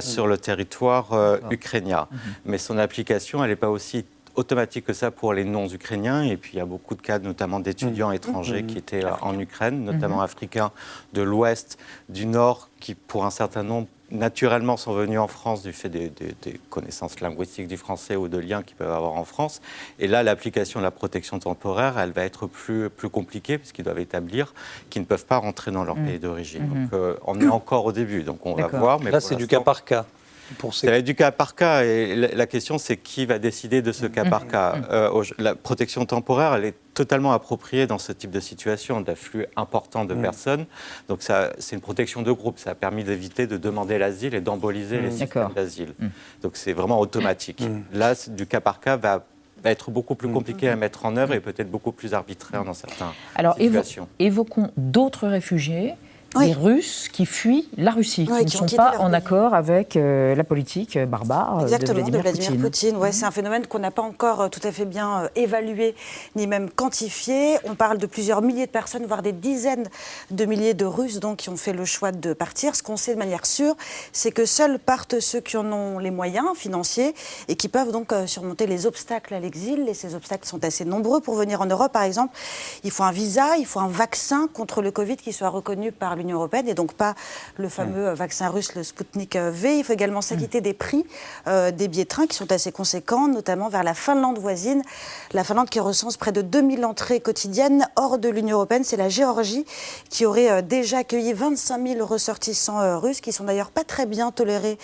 sur 0.00 0.26
le 0.26 0.36
territoire 0.36 1.38
ukrainien. 1.50 2.08
Mhm. 2.10 2.18
Mais 2.46 2.58
son 2.58 2.78
application, 2.78 3.42
elle 3.44 3.50
n'est 3.50 3.56
pas 3.56 3.70
aussi 3.70 4.04
automatique 4.34 4.86
que 4.86 4.92
ça 4.92 5.10
pour 5.10 5.32
les 5.32 5.44
non-ukrainiens. 5.44 6.22
Et 6.22 6.36
puis 6.36 6.52
il 6.54 6.56
y 6.56 6.60
a 6.60 6.66
beaucoup 6.66 6.94
de 6.94 7.02
cas, 7.02 7.18
notamment 7.18 7.60
d'étudiants 7.60 8.10
mmh. 8.10 8.14
étrangers 8.14 8.62
mmh. 8.62 8.66
qui 8.66 8.78
étaient 8.78 9.04
en 9.20 9.38
Ukraine, 9.38 9.84
notamment 9.84 10.18
mmh. 10.18 10.30
africains 10.30 10.72
de 11.12 11.22
l'Ouest, 11.22 11.78
du 12.08 12.26
Nord, 12.26 12.68
qui 12.80 12.94
pour 12.94 13.24
un 13.24 13.30
certain 13.30 13.62
nombre 13.62 13.88
naturellement 14.10 14.76
sont 14.76 14.92
venus 14.92 15.18
en 15.18 15.28
France 15.28 15.62
du 15.62 15.72
fait 15.72 15.88
des, 15.88 16.12
connaissances 16.68 17.20
linguistiques 17.20 17.68
du 17.68 17.76
français 17.76 18.16
ou 18.16 18.28
de 18.28 18.38
liens 18.38 18.62
qu'ils 18.62 18.76
peuvent 18.76 18.90
avoir 18.90 19.14
en 19.14 19.24
France. 19.24 19.60
Et 19.98 20.06
là, 20.06 20.22
l'application 20.22 20.80
de 20.80 20.84
la 20.84 20.90
protection 20.90 21.38
temporaire, 21.38 21.98
elle 21.98 22.12
va 22.12 22.24
être 22.24 22.46
plus, 22.46 22.90
plus 22.90 23.08
compliquée 23.08 23.58
puisqu'ils 23.58 23.84
doivent 23.84 23.98
établir 23.98 24.54
qu'ils 24.88 25.02
ne 25.02 25.06
peuvent 25.06 25.26
pas 25.26 25.38
rentrer 25.38 25.70
dans 25.70 25.84
leur 25.84 25.96
pays 25.96 26.18
d'origine. 26.18 26.68
Donc 26.68 26.92
euh, 26.92 27.14
on 27.26 27.40
est 27.40 27.48
encore 27.48 27.84
au 27.84 27.92
début, 27.92 28.22
donc 28.22 28.44
on 28.46 28.54
va 28.54 28.66
voir. 28.66 29.00
Mais 29.00 29.10
là, 29.10 29.20
c'est 29.20 29.36
du 29.36 29.46
cas 29.46 29.60
par 29.60 29.84
cas. 29.84 30.06
Ça 30.72 30.90
va 30.90 30.98
être 30.98 31.04
du 31.04 31.14
cas 31.14 31.30
par 31.30 31.54
cas. 31.54 31.84
Et 31.84 32.14
la 32.14 32.46
question, 32.46 32.78
c'est 32.78 32.96
qui 32.96 33.26
va 33.26 33.38
décider 33.38 33.82
de 33.82 33.92
ce 33.92 34.06
cas 34.06 34.24
par 34.24 34.46
cas. 34.46 34.76
Mm. 34.76 34.86
Euh, 34.90 35.24
la 35.38 35.54
protection 35.54 36.04
temporaire, 36.06 36.54
elle 36.54 36.64
est 36.64 36.74
totalement 36.94 37.32
appropriée 37.32 37.86
dans 37.86 37.98
ce 37.98 38.12
type 38.12 38.30
de 38.30 38.40
situation, 38.40 39.00
d'afflux 39.00 39.46
important 39.56 40.04
de 40.04 40.14
mm. 40.14 40.22
personnes. 40.22 40.66
Donc, 41.08 41.22
c'est 41.22 41.74
une 41.74 41.80
protection 41.80 42.22
de 42.22 42.32
groupe. 42.32 42.58
Ça 42.58 42.70
a 42.70 42.74
permis 42.74 43.04
d'éviter 43.04 43.46
de 43.46 43.56
demander 43.56 43.98
l'asile 43.98 44.34
et 44.34 44.40
d'emboliser 44.40 44.98
mm. 44.98 45.02
les 45.02 45.10
systèmes 45.10 45.52
d'asile. 45.54 45.94
Donc, 46.42 46.56
c'est 46.56 46.72
vraiment 46.72 47.00
automatique. 47.00 47.62
Là, 47.92 48.14
du 48.28 48.46
cas 48.46 48.60
par 48.60 48.80
cas 48.80 48.96
va 48.96 49.24
être 49.64 49.90
beaucoup 49.90 50.14
plus 50.14 50.28
compliqué 50.28 50.68
à 50.68 50.76
mettre 50.76 51.04
en 51.04 51.16
œuvre 51.16 51.34
et 51.34 51.40
peut-être 51.40 51.70
beaucoup 51.70 51.92
plus 51.92 52.14
arbitraire 52.14 52.64
dans 52.64 52.74
certaines 52.74 53.08
situations. 53.58 54.08
Alors, 54.08 54.16
évoquons 54.18 54.70
d'autres 54.76 55.28
réfugiés 55.28 55.94
les 56.38 56.52
Russes 56.52 57.08
qui 57.12 57.26
fuient 57.26 57.68
la 57.76 57.90
Russie, 57.90 58.26
qui 58.26 58.44
ne 58.44 58.50
sont 58.50 58.76
pas 58.76 58.98
en 58.98 59.12
accord 59.12 59.54
avec 59.54 59.96
euh, 59.96 60.34
la 60.34 60.44
politique 60.44 60.96
barbare 60.98 61.62
Exactement, 61.62 62.08
de 62.08 62.18
Vladimir, 62.18 62.56
Poutine. 62.60 62.96
Ouais, 62.96 63.12
C'est 63.12 63.24
un 63.24 63.30
phénomène 63.30 63.66
qu'on 63.66 63.80
n'a 63.80 63.90
pas 63.90 64.02
encore 64.02 64.42
euh, 64.42 64.48
tout 64.48 64.60
à 64.62 64.70
fait 64.70 64.84
bien 64.84 65.22
euh, 65.22 65.28
évalué, 65.34 65.94
ni 66.36 66.46
même 66.46 66.70
quantifié. 66.70 67.56
On 67.64 67.74
parle 67.74 67.98
de 67.98 68.06
plusieurs 68.06 68.42
milliers 68.42 68.66
de 68.66 68.70
personnes, 68.70 69.06
voire 69.06 69.22
des 69.22 69.32
dizaines 69.32 69.88
de 70.30 70.44
milliers 70.44 70.74
de 70.74 70.84
Russes 70.84 71.18
donc, 71.18 71.38
qui 71.38 71.48
ont 71.48 71.56
fait 71.56 71.72
le 71.72 71.84
choix 71.84 72.12
de 72.12 72.32
partir. 72.32 72.76
Ce 72.76 72.82
qu'on 72.82 72.96
sait 72.96 73.14
de 73.14 73.18
manière 73.18 73.44
sûre, 73.44 73.74
c'est 74.12 74.30
que 74.30 74.44
seuls 74.44 74.78
partent 74.78 75.20
ceux 75.20 75.40
qui 75.40 75.56
en 75.56 75.72
ont 75.72 75.98
les 75.98 76.10
moyens 76.10 76.56
financiers 76.56 77.14
et 77.48 77.56
qui 77.56 77.68
peuvent 77.68 77.92
donc 77.92 78.14
surmonter 78.26 78.66
les 78.66 78.86
obstacles 78.86 79.34
à 79.34 79.40
l'exil. 79.40 79.88
Et 79.88 79.94
ces 79.94 80.14
obstacles 80.14 80.46
sont 80.46 80.64
assez 80.64 80.84
nombreux. 80.84 81.20
Pour 81.20 81.34
venir 81.34 81.60
en 81.60 81.66
Europe, 81.66 81.92
par 81.92 82.02
exemple, 82.02 82.36
il 82.84 82.90
faut 82.90 83.02
un 83.02 83.12
visa, 83.12 83.56
il 83.58 83.66
faut 83.66 83.80
un 83.80 83.88
vaccin 83.88 84.48
contre 84.52 84.82
le 84.82 84.90
Covid 84.90 85.16
qui 85.16 85.32
soit 85.32 85.48
reconnu 85.48 85.92
par 85.92 86.16
l'Union 86.20 86.36
européenne 86.36 86.68
et 86.68 86.74
donc 86.74 86.92
pas 86.94 87.14
le 87.56 87.68
fameux 87.68 88.12
vaccin 88.12 88.48
russe, 88.48 88.74
le 88.74 88.82
Sputnik 88.82 89.36
V. 89.36 89.78
Il 89.78 89.84
faut 89.84 89.92
également 89.92 90.20
s'acquitter 90.20 90.60
des 90.60 90.74
prix 90.74 91.04
euh, 91.46 91.70
des 91.70 91.88
billets 91.88 92.04
de 92.04 92.08
train 92.08 92.26
qui 92.26 92.36
sont 92.36 92.50
assez 92.52 92.72
conséquents, 92.72 93.28
notamment 93.28 93.68
vers 93.68 93.82
la 93.82 93.94
Finlande 93.94 94.38
voisine. 94.38 94.82
La 95.32 95.44
Finlande 95.44 95.70
qui 95.70 95.80
recense 95.80 96.16
près 96.16 96.32
de 96.32 96.42
2000 96.42 96.84
entrées 96.84 97.20
quotidiennes 97.20 97.88
hors 97.96 98.18
de 98.18 98.28
l'Union 98.28 98.56
européenne. 98.56 98.84
C'est 98.84 98.96
la 98.96 99.08
Géorgie 99.08 99.64
qui 100.08 100.26
aurait 100.26 100.50
euh, 100.50 100.62
déjà 100.62 100.98
accueilli 100.98 101.32
25 101.32 101.86
000 101.86 102.06
ressortissants 102.06 102.80
euh, 102.80 102.98
russes 102.98 103.20
qui 103.20 103.32
sont 103.32 103.44
d'ailleurs 103.44 103.70
pas 103.70 103.84
très 103.84 104.06
bien 104.06 104.30
tolérés 104.30 104.78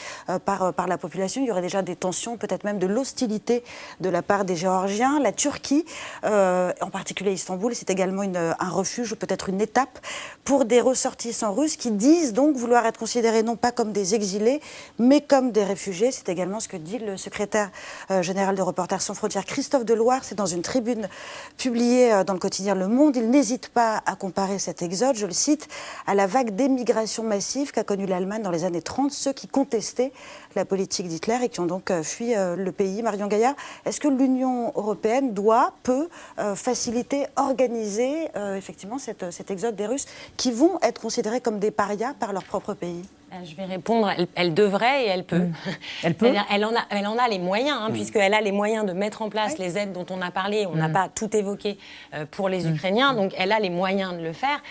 par, 0.45 0.73
par 0.73 0.87
la 0.87 0.99
population. 0.99 1.43
Il 1.43 1.49
y 1.49 1.51
aurait 1.51 1.63
déjà 1.63 1.83
des 1.83 1.97
tensions, 1.97 2.37
peut-être 2.37 2.65
même 2.65 2.79
de 2.79 2.87
l'hostilité 2.87 3.63
de 4.01 4.09
la 4.09 4.23
part 4.23 4.45
des 4.45 4.57
Géorgiens. 4.57 5.21
La 5.21 5.33
Turquie, 5.33 5.85
en 6.25 6.91
particulier 6.91 7.33
Istanbul, 7.33 7.75
c'est 7.75 7.91
également 7.91 8.23
une, 8.23 8.37
un 8.37 8.71
refuge, 8.71 9.15
peut-être 9.15 9.49
une 9.49 9.61
étape 9.61 9.99
pour 10.45 10.65
des 10.65 10.81
ressortissants 10.81 11.26
russes 11.55 11.77
qui 11.77 11.91
disent 11.91 12.33
donc 12.33 12.57
vouloir 12.57 12.87
être 12.87 12.99
considérés 12.99 13.43
non 13.43 13.57
pas 13.57 13.73
comme 13.73 13.93
des 13.93 14.15
exilés, 14.15 14.61
mais 14.99 15.21
comme 15.21 15.53
des 15.53 15.65
réfugiés. 15.65 16.11
C'est 16.13 16.29
également 16.29 16.61
ce 16.61 16.69
que 16.69 16.77
dit 16.77 16.99
le 16.99 17.17
secrétaire 17.17 17.71
euh, 18.11 18.23
général 18.23 18.55
de 18.55 18.63
Reporters 18.63 19.03
sans 19.03 19.15
frontières, 19.15 19.45
Christophe 19.45 19.85
Deloire. 19.85 20.25
C'est 20.25 20.35
dans 20.35 20.47
une 20.47 20.63
tribune 20.63 21.09
publiée 21.57 22.13
euh, 22.13 22.25
dans 22.25 22.33
le 22.33 22.39
quotidien 22.39 22.75
Le 22.75 22.89
Monde. 22.89 23.17
Il 23.17 23.31
n'hésite 23.31 23.69
pas 23.69 24.03
à 24.07 24.17
comparer 24.17 24.59
cet 24.59 24.83
exode, 24.83 25.17
je 25.17 25.27
le 25.27 25.33
cite, 25.33 25.69
à 26.07 26.15
la 26.15 26.27
vague 26.27 26.55
d'émigration 26.55 27.23
massive 27.23 27.73
qu'a 27.73 27.85
connue 27.85 28.07
l'Allemagne 28.07 28.43
dans 28.43 28.51
les 28.51 28.65
années 28.65 28.83
30, 28.83 29.11
ceux 29.11 29.33
qui 29.33 29.49
contestaient 29.49 30.13
la 30.55 30.65
politique 30.65 31.09
d'Hitler 31.09 31.39
et 31.43 31.49
qui 31.49 31.61
ont 31.61 31.67
donc 31.67 31.91
euh, 31.91 32.03
fui 32.03 32.35
le 32.35 32.73
pays. 32.73 33.03
Marion 33.03 33.27
Gaillard, 33.27 33.55
est-ce 33.85 34.01
que 34.01 34.09
l'Union 34.09 34.73
européenne 34.75 35.33
doit, 35.35 35.73
peut 35.83 36.09
faciliter, 36.55 37.27
organiser 37.37 38.29
effectivement 38.57 38.99
cet 38.99 39.51
exode 39.51 39.77
des 39.77 39.87
Russes 39.87 40.07
qui 40.37 40.51
vont 40.51 40.79
être 40.83 41.01
considérés 41.01 41.16
considérées 41.17 41.41
comme 41.41 41.59
des 41.59 41.71
parias 41.71 42.13
par 42.13 42.35
leur 42.35 42.45
propre 42.45 42.75
pays? 42.75 43.03
Je 43.45 43.57
vais 43.57 43.65
répondre, 43.65 44.11
elle, 44.35 44.53
devrait 44.53 45.05
et 45.05 45.09
elle 45.09 45.25
peut. 45.25 45.39
Mm. 45.39 45.55
Elle 46.03 46.15
peut. 46.15 46.33
Elle, 46.51 46.65
en 46.65 46.75
a, 46.75 46.85
elle 46.91 47.07
en 47.07 47.17
a 47.17 47.27
les 47.29 47.39
moyens, 47.39 47.79
hein, 47.81 47.89
mm. 47.89 47.93
puisqu'elle 47.93 48.35
a 48.35 48.41
les 48.43 48.53
moyens 48.53 48.85
de 48.85 48.93
mettre 48.93 49.23
en 49.23 49.31
place 49.31 49.59
les 49.59 49.79
aides 49.79 49.93
dont 49.93 50.07
on 50.11 50.21
a 50.21 50.31
parlé. 50.31 50.67
On 50.67 50.75
n'a 50.75 50.89
mm. 50.89 50.93
pas 50.93 51.09
tout 51.09 51.35
évoqué 51.35 51.79
euh, 52.15 52.27
pour 52.31 52.51
les 52.51 52.69
Ukrainiens, 52.69 53.15
donc 53.15 53.33
elle 53.39 53.53
a 53.53 53.61
les 53.61 53.71
moyens 53.71 54.15
de 54.15 54.23
le 54.23 54.33
faire. 54.33 54.63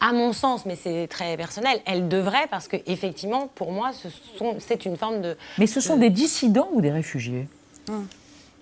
À 0.00 0.12
mon 0.12 0.32
sens, 0.34 0.66
mais 0.66 0.76
c'est 0.76 1.06
très 1.08 1.36
personnel, 1.38 1.80
elle 1.86 2.08
devrait 2.08 2.46
parce 2.50 2.68
que 2.68 2.76
effectivement, 2.86 3.48
pour 3.54 3.72
moi, 3.72 3.92
c'est 4.58 4.84
une 4.84 4.96
forme 4.96 5.22
de. 5.22 5.36
Mais 5.58 5.66
ce 5.66 5.80
sont 5.80 5.96
des 5.96 6.10
dissidents 6.10 6.68
ou 6.72 6.82
des 6.82 6.90
réfugiés? 6.90 7.48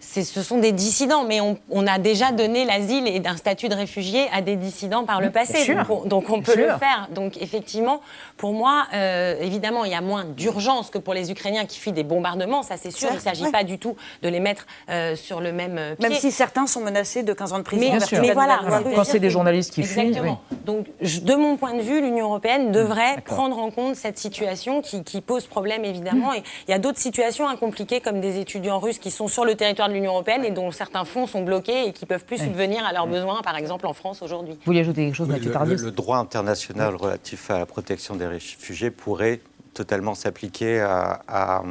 Ce 0.03 0.43
sont 0.43 0.59
des 0.59 0.73
dissidents, 0.73 1.25
mais 1.25 1.41
on, 1.41 1.87
a 1.87 1.99
déjà 1.99 2.33
donné 2.33 2.65
l'asile 2.65 3.07
et 3.07 3.23
un 3.25 3.37
statut 3.37 3.69
de 3.69 3.75
réfugié 3.75 4.27
à 4.33 4.43
des 4.43 4.57
dissidents 4.57 5.05
par 5.05 5.21
le 5.21 5.31
passé. 5.31 5.75
Donc 6.07 6.29
on, 6.31 6.43
peut 6.43 6.57
le 6.57 6.69
faire. 6.79 7.09
Donc 7.11 7.41
effectivement, 7.41 8.01
pour 8.37 8.53
moi, 8.53 8.87
euh, 8.95 9.37
évidemment, 9.41 9.85
il 9.85 9.93
y 9.93 9.95
a 9.95 10.01
moins 10.01 10.25
d'urgence 10.25 10.91
que 10.91 10.99
pour 10.99 11.15
les 11.15 11.31
Ukrainiens 11.31 11.67
qui 11.67 11.79
fuient 11.79 11.93
des 11.93 12.05
bombardements, 12.05 12.63
ça 12.63 12.77
c'est 12.77 12.91
sûr. 12.91 13.09
il 13.11 13.17
ne 13.17 13.21
s'agit 13.21 13.51
pas 13.51 13.65
du 13.65 13.79
tout 13.79 13.97
de 14.23 14.29
les 14.29 14.41
mettre 14.41 14.67
euh, 14.91 15.15
sur 15.17 15.41
le 15.41 15.53
même 15.53 15.79
euh, 15.79 15.95
pied. 15.95 16.09
Même 16.09 16.19
si 16.19 16.33
certains 16.33 16.67
sont 16.67 16.81
menacés 16.81 17.23
de 17.23 17.33
15 17.33 17.53
ans 17.53 17.59
de 17.59 17.63
prison. 17.63 17.87
Mais, 18.13 18.21
mais 18.21 18.33
voilà, 18.33 18.61
quand 18.95 19.05
c'est 19.05 19.21
des 19.21 19.31
journalistes 19.31 19.73
qui 19.73 19.83
fuient. 19.83 20.01
Exactement. 20.01 20.41
Donc 20.65 20.87
de 21.01 21.35
mon 21.35 21.57
point 21.57 21.75
de 21.75 21.83
vue, 21.83 22.01
l'Union 22.01 22.27
européenne 22.27 22.73
devrait 22.73 23.21
prendre 23.25 23.59
en 23.59 23.71
compte 23.71 23.97
cette 23.97 24.19
situation 24.19 24.83
qui, 24.83 25.21
pose 25.21 25.47
problème 25.47 25.85
évidemment. 25.85 26.35
Et 26.35 26.43
il 26.67 26.71
y 26.71 26.75
a 26.75 26.79
d'autres 26.79 26.99
situations 26.99 27.49
incompliquées 27.49 28.01
comme 28.01 28.21
des 28.21 28.41
étudiants 28.41 28.81
russes 28.81 28.99
qui 28.99 29.11
sont 29.11 29.29
sur 29.29 29.45
le 29.45 29.55
territoire 29.55 29.89
de 29.93 29.97
l'Union 29.97 30.13
européenne 30.13 30.45
et 30.45 30.51
dont 30.51 30.71
certains 30.71 31.05
fonds 31.05 31.27
sont 31.27 31.43
bloqués 31.43 31.89
et 31.89 31.93
qui 31.93 32.07
peuvent 32.07 32.25
plus 32.25 32.39
subvenir 32.39 32.85
à 32.85 32.93
leurs 32.93 33.07
besoins, 33.07 33.43
par 33.43 33.57
exemple 33.57 33.87
en 33.87 33.93
France 33.93 34.23
aujourd'hui. 34.23 34.55
Vous 34.55 34.61
voulez 34.67 34.81
ajouter 34.81 35.05
quelque 35.05 35.15
chose, 35.15 35.29
oui, 35.31 35.41
le, 35.41 35.75
le, 35.77 35.91
droit 35.91 36.19
international 36.19 36.97
relatif 36.97 37.51
à 37.51 37.59
la 37.59 37.67
protection 37.67 38.17
des 38.17 38.27
réfugiés 38.27 38.91
pourrait 38.91 39.41
totalement 39.75 40.15
s'appliquer 40.15 40.81
à, 40.81 41.23
à 41.29 41.63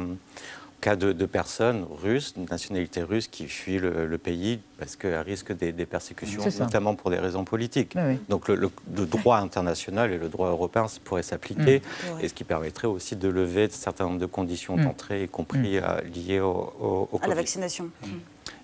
cas 0.82 0.96
de, 0.96 1.26
personnes 1.26 1.86
russes, 2.02 2.34
de 2.36 2.50
nationalité 2.50 3.02
russe, 3.02 3.28
qui 3.28 3.46
fuient 3.46 3.78
le, 3.78 4.18
pays 4.18 4.60
parce 4.78 4.96
qu'elles 4.96 5.20
risquent 5.20 5.56
des, 5.56 5.72
persécutions, 5.86 6.42
notamment 6.58 6.94
pour 6.94 7.10
des 7.10 7.18
raisons 7.18 7.44
politiques. 7.44 7.96
Donc 8.28 8.48
le, 8.48 8.70
droit 9.06 9.38
international 9.38 10.12
et 10.12 10.18
le 10.18 10.28
droit 10.28 10.50
européen 10.50 10.86
pourraient 11.04 11.22
s'appliquer, 11.22 11.80
mm. 11.80 12.20
et 12.20 12.28
ce 12.28 12.34
qui 12.34 12.44
permettrait 12.44 12.88
aussi 12.88 13.16
de 13.16 13.28
lever 13.28 13.64
un 13.64 13.68
certain 13.70 14.04
nombre 14.04 14.18
de 14.18 14.26
conditions 14.26 14.76
mm. 14.76 14.84
d'entrée, 14.84 15.24
y 15.24 15.28
compris 15.28 15.78
mm. 15.78 15.84
euh, 15.84 16.00
liées 16.14 16.40
au, 16.40 17.08
à 17.22 17.28
la 17.28 17.34
vaccination. 17.36 17.88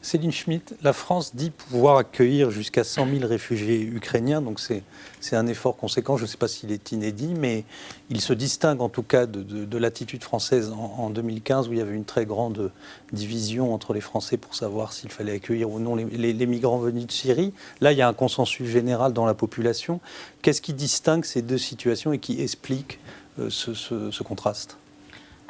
Céline 0.01 0.33
Schmitt, 0.33 0.75
la 0.83 0.93
France 0.93 1.35
dit 1.35 1.51
pouvoir 1.51 1.97
accueillir 1.97 2.51
jusqu'à 2.51 2.85
100 2.85 3.09
000 3.19 3.27
réfugiés 3.27 3.81
ukrainiens, 3.81 4.41
donc 4.41 4.61
c'est 4.61 5.37
un 5.37 5.47
effort 5.47 5.77
conséquent. 5.77 6.17
Je 6.17 6.23
ne 6.23 6.29
sais 6.29 6.37
pas 6.37 6.49
s'il 6.49 6.71
est 6.71 6.93
inédit, 6.93 7.35
mais 7.37 7.65
il 8.09 8.21
se 8.21 8.33
distingue 8.33 8.81
en 8.81 8.89
tout 8.89 9.03
cas 9.03 9.27
de, 9.27 9.79
l'attitude 9.79 10.23
française 10.23 10.73
en, 10.73 11.11
2015, 11.11 11.69
où 11.69 11.73
il 11.73 11.79
y 11.79 11.83
avait 11.83 11.95
une 11.95 12.05
très 12.05 12.27
grande 12.27 12.71
division 13.13 13.75
entre 13.75 13.93
les 13.93 14.01
Français 14.01 14.37
pour 14.37 14.55
savoir 14.55 14.93
s'il 14.93 15.11
fallait 15.11 15.33
accueillir 15.33 15.71
ou 15.71 15.81
non 15.81 15.97
les, 15.97 16.47
migrants 16.47 16.79
venus 16.79 17.07
de 17.07 17.13
Syrie. 17.13 17.53
Là, 17.81 17.93
il 17.93 17.99
y 17.99 18.03
a 18.03 18.09
un 18.09 18.15
consensus 18.15 18.69
général 18.69 19.13
dans 19.13 19.27
la 19.27 19.35
population. 19.35 20.01
Qu'est-ce 20.43 20.63
qui 20.63 20.73
distingue 20.75 21.25
ces 21.25 21.43
deux 21.43 21.59
situations 21.59 22.13
et 22.13 22.19
qui 22.19 22.41
explique 22.41 22.99
euh, 23.39 23.51
ce, 23.51 24.23
contraste? 24.23 24.79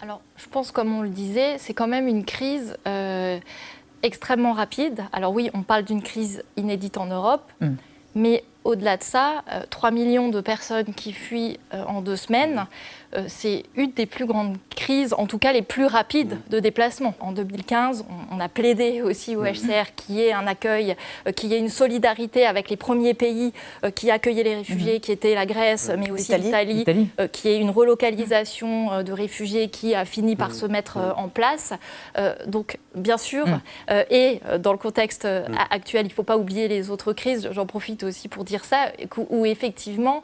Alors, 0.00 0.20
je 0.36 0.46
pense, 0.48 0.70
comme 0.70 0.94
on 0.94 1.02
le 1.02 1.08
disait, 1.08 1.56
c'est 1.58 1.74
quand 1.74 1.88
même 1.88 2.06
une 2.06 2.24
crise 2.24 2.76
euh, 2.86 3.38
extrêmement 4.02 4.52
rapide. 4.52 5.04
Alors 5.12 5.32
oui, 5.32 5.50
on 5.54 5.62
parle 5.62 5.84
d'une 5.84 6.02
crise 6.02 6.42
inédite 6.56 6.96
en 6.96 7.06
Europe, 7.06 7.50
mm. 7.60 7.74
mais 8.14 8.44
au-delà 8.64 8.96
de 8.96 9.02
ça, 9.02 9.44
3 9.70 9.90
millions 9.90 10.28
de 10.28 10.40
personnes 10.40 10.92
qui 10.94 11.12
fuient 11.12 11.58
en 11.72 12.02
deux 12.02 12.16
semaines, 12.16 12.58
euh, 12.58 12.64
c'est 13.26 13.64
une 13.74 13.90
des 13.92 14.06
plus 14.06 14.26
grandes 14.26 14.56
crises, 14.78 15.14
en 15.18 15.26
tout 15.26 15.38
cas 15.38 15.52
les 15.52 15.62
plus 15.62 15.86
rapides 15.86 16.34
mm. 16.34 16.50
de 16.50 16.60
déplacement. 16.60 17.14
En 17.20 17.32
2015, 17.32 18.04
on, 18.30 18.40
a 18.40 18.48
plaidé 18.48 19.02
aussi 19.02 19.36
au 19.36 19.42
mm. 19.42 19.52
HCR 19.52 19.94
qu'il 19.96 20.14
y 20.16 20.22
ait 20.22 20.32
un 20.32 20.46
accueil, 20.46 20.96
euh, 21.26 21.32
qu'il 21.32 21.50
y 21.50 21.54
ait 21.54 21.58
une 21.58 21.68
solidarité 21.68 22.46
avec 22.46 22.70
les 22.70 22.76
premiers 22.76 23.14
pays 23.14 23.52
euh, 23.84 23.90
qui 23.90 24.10
accueillaient 24.10 24.44
les 24.44 24.56
réfugiés, 24.56 24.98
mm. 24.98 25.00
qui 25.00 25.12
étaient 25.12 25.34
la 25.34 25.46
Grèce, 25.46 25.90
mais 25.98 26.10
aussi 26.10 26.36
l'Italie, 26.36 26.84
qu'il 27.32 27.50
y 27.50 27.54
ait 27.54 27.58
une 27.58 27.70
relocalisation 27.70 29.02
de 29.02 29.12
réfugiés 29.12 29.68
qui 29.68 29.94
a 29.94 30.04
fini 30.04 30.36
par 30.36 30.54
se 30.54 30.66
mettre 30.66 30.98
en 31.16 31.28
place. 31.28 31.72
donc, 32.46 32.78
bien 32.94 33.16
sûr, 33.16 33.46
et 34.10 34.40
dans 34.60 34.72
le 34.72 34.78
contexte 34.78 35.26
actuel, 35.70 36.06
il 36.06 36.10
ne 36.10 36.14
faut 36.14 36.22
pas 36.22 36.36
oublier 36.36 36.68
les 36.68 36.90
autres 36.90 37.12
crises, 37.12 37.48
j'en 37.52 37.66
profite 37.66 38.02
aussi 38.02 38.28
pour 38.28 38.44
dire 38.44 38.64
ça, 38.64 38.92
où 39.16 39.46
effectivement, 39.46 40.22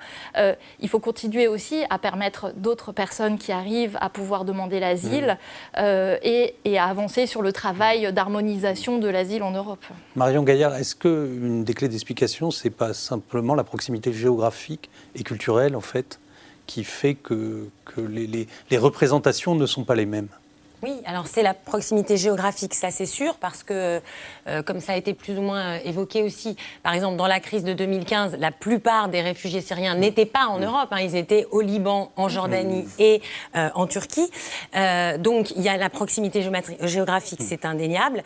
il 0.81 0.89
faut 0.89 1.01
continuer 1.01 1.49
aussi 1.49 1.83
à 1.91 1.99
permettre 1.99 2.53
d'autres 2.55 2.74
d'autres 2.75 2.91
personnes 2.91 3.39
qui 3.39 3.53
arrivent 3.53 3.97
à 4.01 4.11
pouvoir 4.11 4.45
demander 4.45 4.81
l'asile 4.81 5.39
mmh. 5.39 5.79
euh, 5.79 6.17
et, 6.25 6.77
à 6.77 6.87
avancer 6.87 7.27
sur 7.27 7.41
le 7.41 7.53
travail 7.53 8.13
d'harmonisation 8.13 8.99
de 8.99 9.07
l'asile 9.07 9.45
en 9.45 9.53
Europe. 9.53 9.85
Marion 10.17 10.43
Gaillard, 10.43 10.75
est-ce 10.75 10.97
qu'une 10.97 11.63
des 11.63 11.73
clés 11.73 11.89
d'explication, 11.89 12.51
c'est 12.51 12.71
pas 12.71 12.93
simplement 12.93 13.55
la 13.55 13.63
proximité 13.63 14.13
géographique 14.13 14.91
et 15.15 15.23
culturelle, 15.23 15.77
en 15.77 15.81
fait, 15.81 16.19
qui 16.67 16.83
fait 16.83 17.15
que, 17.15 17.69
que 17.85 18.01
les, 18.01 18.49
les 18.71 18.79
représentations 18.79 19.55
ne 19.55 19.67
sont 19.67 19.85
pas 19.85 19.95
les 19.95 20.07
mêmes? 20.07 20.29
Oui, 20.85 21.01
alors 21.07 21.29
c'est 21.29 21.43
la 21.43 21.55
proximité 21.55 22.19
géographique, 22.19 22.75
ça 22.75 22.91
c'est 22.91 23.07
sûr, 23.07 23.37
parce 23.37 23.63
que, 23.63 24.03
euh, 24.47 24.63
comme 24.63 24.81
ça 24.81 24.93
a 24.93 24.97
été 24.97 25.15
plus 25.15 25.39
ou 25.39 25.41
moins 25.41 25.77
euh, 25.77 25.79
évoqué 25.87 26.23
aussi, 26.23 26.57
par 26.83 26.93
exemple 26.93 27.17
dans 27.17 27.27
la 27.27 27.41
crise 27.41 27.65
de 27.65 27.73
2015, 27.73 28.37
la 28.39 28.51
plupart 28.51 29.09
des 29.09 29.23
réfugiés 29.23 29.63
syriens 29.63 29.95
n'étaient 29.95 30.27
pas 30.27 30.47
en 30.49 30.59
Europe, 30.59 30.89
hein. 30.91 31.01
ils 31.01 31.17
étaient 31.17 31.47
au 31.53 31.63
Liban, 31.63 32.13
en 32.17 32.29
Jordanie 32.29 32.87
et 32.99 33.23
euh, 33.57 33.71
en 33.75 33.87
Turquie. 33.87 34.31
donc 35.21 35.53
il 35.53 35.63
y 35.63 35.71
a 35.71 35.79
la 35.79 35.89
proximité 35.89 36.47
géographique, 36.83 37.41
c'est 37.43 37.65
indéniable. 37.65 38.23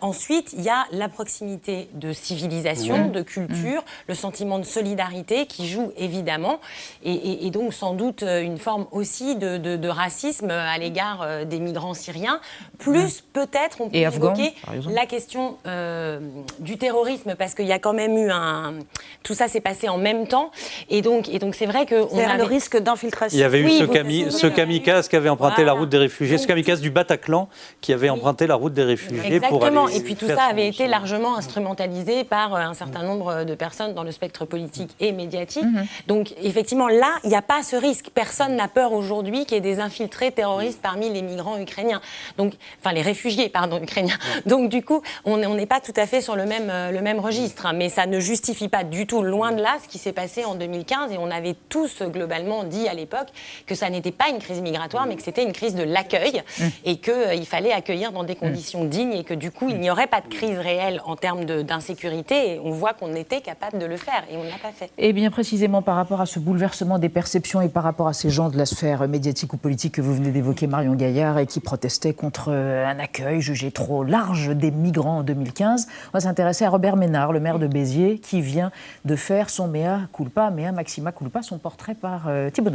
ensuite, 0.00 0.54
il 0.54 0.62
y 0.62 0.70
a 0.70 0.86
la 0.92 1.10
proximité 1.10 1.90
de 1.92 2.14
civilisation, 2.14 3.08
de 3.08 3.20
culture, 3.20 3.82
mmh. 3.82 4.08
le 4.08 4.14
sentiment 4.14 4.58
de 4.58 4.64
solidarité 4.64 5.44
qui 5.44 5.68
joue 5.68 5.92
évidemment, 5.98 6.58
et, 7.04 7.50
donc 7.50 7.74
sans 7.74 7.92
doute 7.92 8.22
une 8.22 8.56
forme 8.56 8.86
aussi 8.92 9.36
de, 9.36 9.58
de 9.58 9.88
racisme 9.88 10.50
à 10.50 10.78
l'égard 10.78 11.44
des 11.44 11.65
migrants 11.66 11.94
syriens, 11.94 12.40
plus 12.78 13.22
peut-être 13.32 13.80
on 13.80 13.88
peut 13.88 13.96
évoquer 13.96 14.54
la 14.90 15.06
question 15.06 15.56
euh, 15.66 16.20
du 16.58 16.78
terrorisme, 16.78 17.34
parce 17.36 17.54
qu'il 17.54 17.66
y 17.66 17.72
a 17.72 17.78
quand 17.78 17.92
même 17.92 18.16
eu 18.16 18.30
un... 18.30 18.74
Tout 19.22 19.34
ça 19.34 19.48
s'est 19.48 19.60
passé 19.60 19.88
en 19.88 19.98
même 19.98 20.26
temps, 20.26 20.50
et 20.88 21.02
donc 21.02 21.28
et 21.28 21.38
donc 21.38 21.54
c'est 21.54 21.66
vrai 21.66 21.86
que... 21.86 22.06
On 22.10 22.18
avait... 22.18 22.38
le 22.38 22.44
risque 22.44 22.76
d'infiltration. 22.78 23.36
Il 23.36 23.40
y 23.40 23.44
avait 23.44 23.60
eu 23.60 23.70
ce, 23.70 24.46
kamikaze 24.46 25.08
qui 25.08 25.16
avait 25.16 25.28
emprunté 25.28 25.64
la 25.64 25.72
route 25.72 25.88
des 25.88 25.98
réfugiés, 25.98 26.38
ce 26.38 26.46
kamikaze 26.46 26.80
du 26.80 26.90
Bataclan 26.90 27.48
qui 27.80 27.92
avait 27.92 28.10
emprunté 28.10 28.46
la 28.46 28.54
route 28.54 28.72
des 28.72 28.84
réfugiés 28.84 29.36
Exactement. 29.36 29.58
pour 29.58 29.84
aller... 29.86 29.96
Et 29.96 30.00
puis 30.00 30.16
tout 30.16 30.28
ça 30.28 30.44
avait 30.44 30.68
été 30.68 30.86
largement 30.86 31.36
instrumentalisé 31.36 32.24
par 32.24 32.54
euh, 32.54 32.60
un 32.60 32.74
certain 32.74 33.02
nombre 33.02 33.44
de 33.44 33.54
personnes 33.54 33.94
dans 33.94 34.04
le 34.04 34.12
spectre 34.12 34.44
politique 34.44 34.94
et 35.00 35.12
médiatique. 35.12 35.64
Mhm. 35.64 35.86
Donc 36.06 36.34
effectivement, 36.42 36.88
là, 36.88 37.18
il 37.24 37.30
n'y 37.30 37.36
a 37.36 37.42
pas 37.42 37.62
ce 37.62 37.76
risque. 37.76 38.10
Personne 38.14 38.56
n'a 38.56 38.68
peur 38.68 38.92
aujourd'hui 38.92 39.44
qu'il 39.44 39.54
y 39.54 39.58
ait 39.58 39.60
des 39.60 39.80
infiltrés 39.80 40.32
terroristes 40.32 40.80
parmi 40.82 41.10
les 41.10 41.22
migrants 41.22 41.55
ukrainiens. 41.58 42.00
Donc, 42.38 42.54
enfin, 42.80 42.92
les 42.92 43.02
réfugiés, 43.02 43.48
pardon, 43.48 43.80
ukrainiens. 43.80 44.18
Donc, 44.46 44.68
du 44.70 44.82
coup, 44.82 45.02
on 45.24 45.36
n'est 45.36 45.66
pas 45.66 45.80
tout 45.80 45.94
à 45.96 46.06
fait 46.06 46.20
sur 46.20 46.36
le 46.36 46.44
même, 46.44 46.70
euh, 46.70 46.90
le 46.90 47.00
même 47.00 47.20
registre. 47.20 47.66
Hein. 47.66 47.72
mais 47.74 47.88
ça 47.88 48.06
ne 48.06 48.20
justifie 48.20 48.68
pas 48.68 48.84
du 48.84 49.06
tout, 49.06 49.22
loin 49.22 49.52
de 49.52 49.62
là, 49.62 49.76
ce 49.82 49.88
qui 49.88 49.98
s'est 49.98 50.12
passé 50.12 50.44
en 50.44 50.54
2015. 50.54 51.12
Et 51.12 51.18
on 51.18 51.30
avait 51.30 51.56
tous 51.68 52.02
globalement 52.02 52.64
dit 52.64 52.88
à 52.88 52.94
l'époque 52.94 53.28
que 53.66 53.74
ça 53.74 53.90
n'était 53.90 54.12
pas 54.12 54.28
une 54.30 54.38
crise 54.38 54.60
migratoire, 54.60 55.06
mais 55.06 55.16
que 55.16 55.22
c'était 55.22 55.44
une 55.44 55.52
crise 55.52 55.74
de 55.74 55.82
l'accueil 55.82 56.42
mmh. 56.58 56.64
et 56.84 56.96
qu'il 56.96 57.12
euh, 57.12 57.44
fallait 57.44 57.72
accueillir 57.72 58.12
dans 58.12 58.24
des 58.24 58.34
mmh. 58.34 58.36
conditions 58.36 58.84
dignes 58.84 59.12
et 59.12 59.24
que 59.24 59.34
du 59.34 59.50
coup, 59.50 59.68
il 59.68 59.78
n'y 59.78 59.90
aurait 59.90 60.06
pas 60.06 60.20
de 60.20 60.28
crise 60.28 60.58
réelle 60.58 61.00
en 61.04 61.16
termes 61.16 61.44
d'insécurité. 61.44 62.54
Et 62.54 62.60
on 62.60 62.70
voit 62.70 62.92
qu'on 62.92 63.14
était 63.14 63.40
capable 63.40 63.78
de 63.78 63.86
le 63.86 63.96
faire 63.96 64.24
et 64.30 64.36
on 64.36 64.44
ne 64.44 64.48
l'a 64.48 64.58
pas 64.58 64.72
fait. 64.72 64.90
Et 64.98 65.12
bien 65.12 65.30
précisément 65.30 65.82
par 65.82 65.96
rapport 65.96 66.20
à 66.20 66.26
ce 66.26 66.38
bouleversement 66.38 66.98
des 66.98 67.08
perceptions 67.08 67.60
et 67.60 67.68
par 67.68 67.82
rapport 67.82 68.08
à 68.08 68.12
ces 68.12 68.30
gens 68.30 68.48
de 68.48 68.56
la 68.56 68.66
sphère 68.66 69.06
médiatique 69.08 69.52
ou 69.52 69.56
politique 69.56 69.94
que 69.94 70.00
vous 70.00 70.14
venez 70.14 70.30
d'évoquer, 70.30 70.66
Marion 70.66 70.94
Gaillard, 70.94 71.35
et 71.38 71.46
qui 71.46 71.60
protestaient 71.60 72.14
contre 72.14 72.50
euh, 72.50 72.86
un 72.86 72.98
accueil 72.98 73.40
jugé 73.40 73.70
trop 73.70 74.04
large 74.04 74.50
des 74.50 74.70
migrants 74.70 75.18
en 75.18 75.22
2015. 75.22 75.86
On 76.08 76.10
va 76.12 76.20
s'intéresser 76.20 76.64
à 76.64 76.70
Robert 76.70 76.96
Ménard, 76.96 77.32
le 77.32 77.40
maire 77.40 77.58
de 77.58 77.66
Béziers, 77.66 78.18
qui 78.18 78.40
vient 78.40 78.70
de 79.04 79.16
faire 79.16 79.50
son 79.50 79.68
mea 79.68 80.08
culpa, 80.12 80.50
mea 80.50 80.72
maxima 80.72 81.12
culpa, 81.12 81.42
son 81.42 81.58
portrait 81.58 81.94
par 81.94 82.28
euh, 82.28 82.50
Thibault 82.50 82.70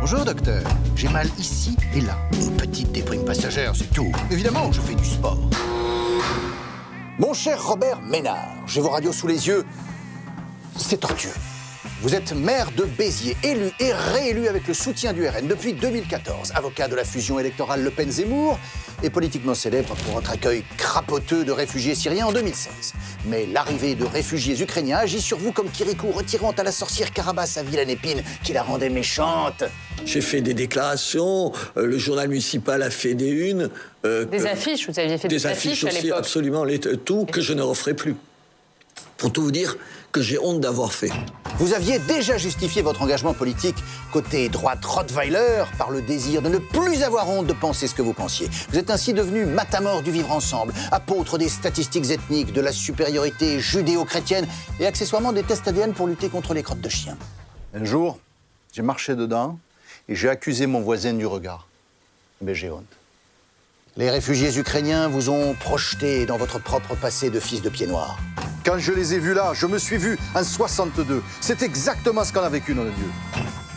Bonjour 0.00 0.24
docteur, 0.24 0.62
j'ai 0.96 1.08
mal 1.08 1.26
ici 1.38 1.76
et 1.94 2.00
là. 2.00 2.16
Une 2.32 2.56
petite 2.56 2.90
déprime 2.90 3.24
passagère, 3.24 3.76
c'est 3.76 3.90
tout. 3.92 4.10
Évidemment, 4.30 4.72
je 4.72 4.80
fais 4.80 4.94
du 4.94 5.04
sport. 5.04 5.38
Mon 7.18 7.34
cher 7.34 7.62
Robert 7.62 8.00
Ménard, 8.00 8.48
j'ai 8.66 8.80
vos 8.80 8.88
radios 8.88 9.12
sous 9.12 9.26
les 9.26 9.46
yeux. 9.46 9.64
C'est 10.76 11.00
tortueux. 11.00 11.34
Vous 12.02 12.14
êtes 12.14 12.32
maire 12.32 12.70
de 12.74 12.84
Béziers, 12.84 13.36
élu 13.44 13.70
et 13.78 13.92
réélu 13.92 14.48
avec 14.48 14.66
le 14.66 14.72
soutien 14.72 15.12
du 15.12 15.28
RN 15.28 15.46
depuis 15.46 15.74
2014, 15.74 16.52
avocat 16.54 16.88
de 16.88 16.96
la 16.96 17.04
fusion 17.04 17.38
électorale 17.38 17.84
Le 17.84 17.90
Pen-Zemmour 17.90 18.58
et 19.02 19.10
politiquement 19.10 19.52
célèbre 19.52 19.94
pour 19.96 20.14
votre 20.14 20.30
accueil 20.30 20.64
crapoteux 20.78 21.44
de 21.44 21.52
réfugiés 21.52 21.94
syriens 21.94 22.28
en 22.28 22.32
2016. 22.32 22.94
Mais 23.26 23.44
l'arrivée 23.44 23.96
de 23.96 24.06
réfugiés 24.06 24.58
ukrainiens 24.62 24.96
agit 24.96 25.20
sur 25.20 25.36
vous 25.36 25.52
comme 25.52 25.68
Kirikou 25.68 26.10
retirant 26.10 26.52
à 26.52 26.62
la 26.62 26.72
sorcière 26.72 27.12
Karabas 27.12 27.44
sa 27.44 27.62
vilaine 27.62 27.90
épine 27.90 28.22
qui 28.42 28.54
la 28.54 28.62
rendait 28.62 28.88
méchante. 28.88 29.64
J'ai 30.06 30.22
fait 30.22 30.40
des 30.40 30.54
déclarations, 30.54 31.52
euh, 31.76 31.84
le 31.84 31.98
journal 31.98 32.28
municipal 32.28 32.82
a 32.82 32.88
fait 32.88 33.12
des 33.12 33.28
unes. 33.28 33.68
Euh, 34.06 34.24
des 34.24 34.46
affiches, 34.46 34.88
vous 34.88 34.98
aviez 34.98 35.18
fait 35.18 35.28
des, 35.28 35.44
affiches, 35.44 35.84
affiches 35.84 35.98
aussi, 35.98 36.12
absolument, 36.12 36.64
tout 37.04 37.26
que 37.26 37.42
je 37.42 37.52
ne 37.52 37.60
referai 37.60 37.92
plus. 37.92 38.16
Pour 39.18 39.30
tout 39.30 39.42
vous 39.42 39.50
dire, 39.50 39.76
que 40.12 40.20
j'ai 40.20 40.38
honte 40.38 40.60
d'avoir 40.60 40.92
fait. 40.92 41.12
Vous 41.58 41.74
aviez 41.74 41.98
déjà 41.98 42.36
justifié 42.36 42.82
votre 42.82 43.02
engagement 43.02 43.34
politique 43.34 43.76
côté 44.12 44.48
droite 44.48 44.84
Rottweiler 44.84 45.64
par 45.78 45.90
le 45.90 46.02
désir 46.02 46.42
de 46.42 46.48
ne 46.48 46.58
plus 46.58 47.02
avoir 47.02 47.28
honte 47.28 47.46
de 47.46 47.52
penser 47.52 47.86
ce 47.86 47.94
que 47.94 48.02
vous 48.02 48.12
pensiez. 48.12 48.48
Vous 48.70 48.78
êtes 48.78 48.90
ainsi 48.90 49.12
devenu 49.12 49.44
matamor 49.44 50.02
du 50.02 50.10
vivre 50.10 50.32
ensemble, 50.32 50.72
apôtre 50.90 51.38
des 51.38 51.48
statistiques 51.48 52.10
ethniques, 52.10 52.52
de 52.52 52.60
la 52.60 52.72
supériorité 52.72 53.60
judéo-chrétienne 53.60 54.46
et 54.80 54.86
accessoirement 54.86 55.32
des 55.32 55.42
tests 55.42 55.68
ADN 55.68 55.92
pour 55.92 56.06
lutter 56.06 56.28
contre 56.28 56.54
les 56.54 56.62
crottes 56.62 56.80
de 56.80 56.88
chiens. 56.88 57.16
Un 57.74 57.84
jour, 57.84 58.18
j'ai 58.72 58.82
marché 58.82 59.14
dedans 59.14 59.58
et 60.08 60.14
j'ai 60.14 60.28
accusé 60.28 60.66
mon 60.66 60.80
voisin 60.80 61.12
du 61.12 61.26
regard. 61.26 61.68
Mais 62.40 62.54
j'ai 62.54 62.70
honte. 62.70 62.84
Les 63.96 64.08
réfugiés 64.08 64.56
ukrainiens 64.56 65.08
vous 65.08 65.28
ont 65.30 65.54
projeté 65.54 66.24
dans 66.24 66.38
votre 66.38 66.58
propre 66.58 66.94
passé 66.94 67.28
de 67.28 67.38
fils 67.38 67.60
de 67.60 67.68
pied 67.68 67.86
noir. 67.86 68.18
Quand 68.70 68.78
je 68.78 68.92
les 68.92 69.14
ai 69.14 69.18
vus 69.18 69.34
là, 69.34 69.50
je 69.52 69.66
me 69.66 69.78
suis 69.78 69.96
vu 69.96 70.16
en 70.32 70.44
62. 70.44 71.24
C'est 71.40 71.60
exactement 71.62 72.22
ce 72.22 72.32
qu'on 72.32 72.42
a 72.42 72.48
vécu, 72.48 72.72
dans 72.72 72.84
le 72.84 72.92
Dieu. 72.92 73.10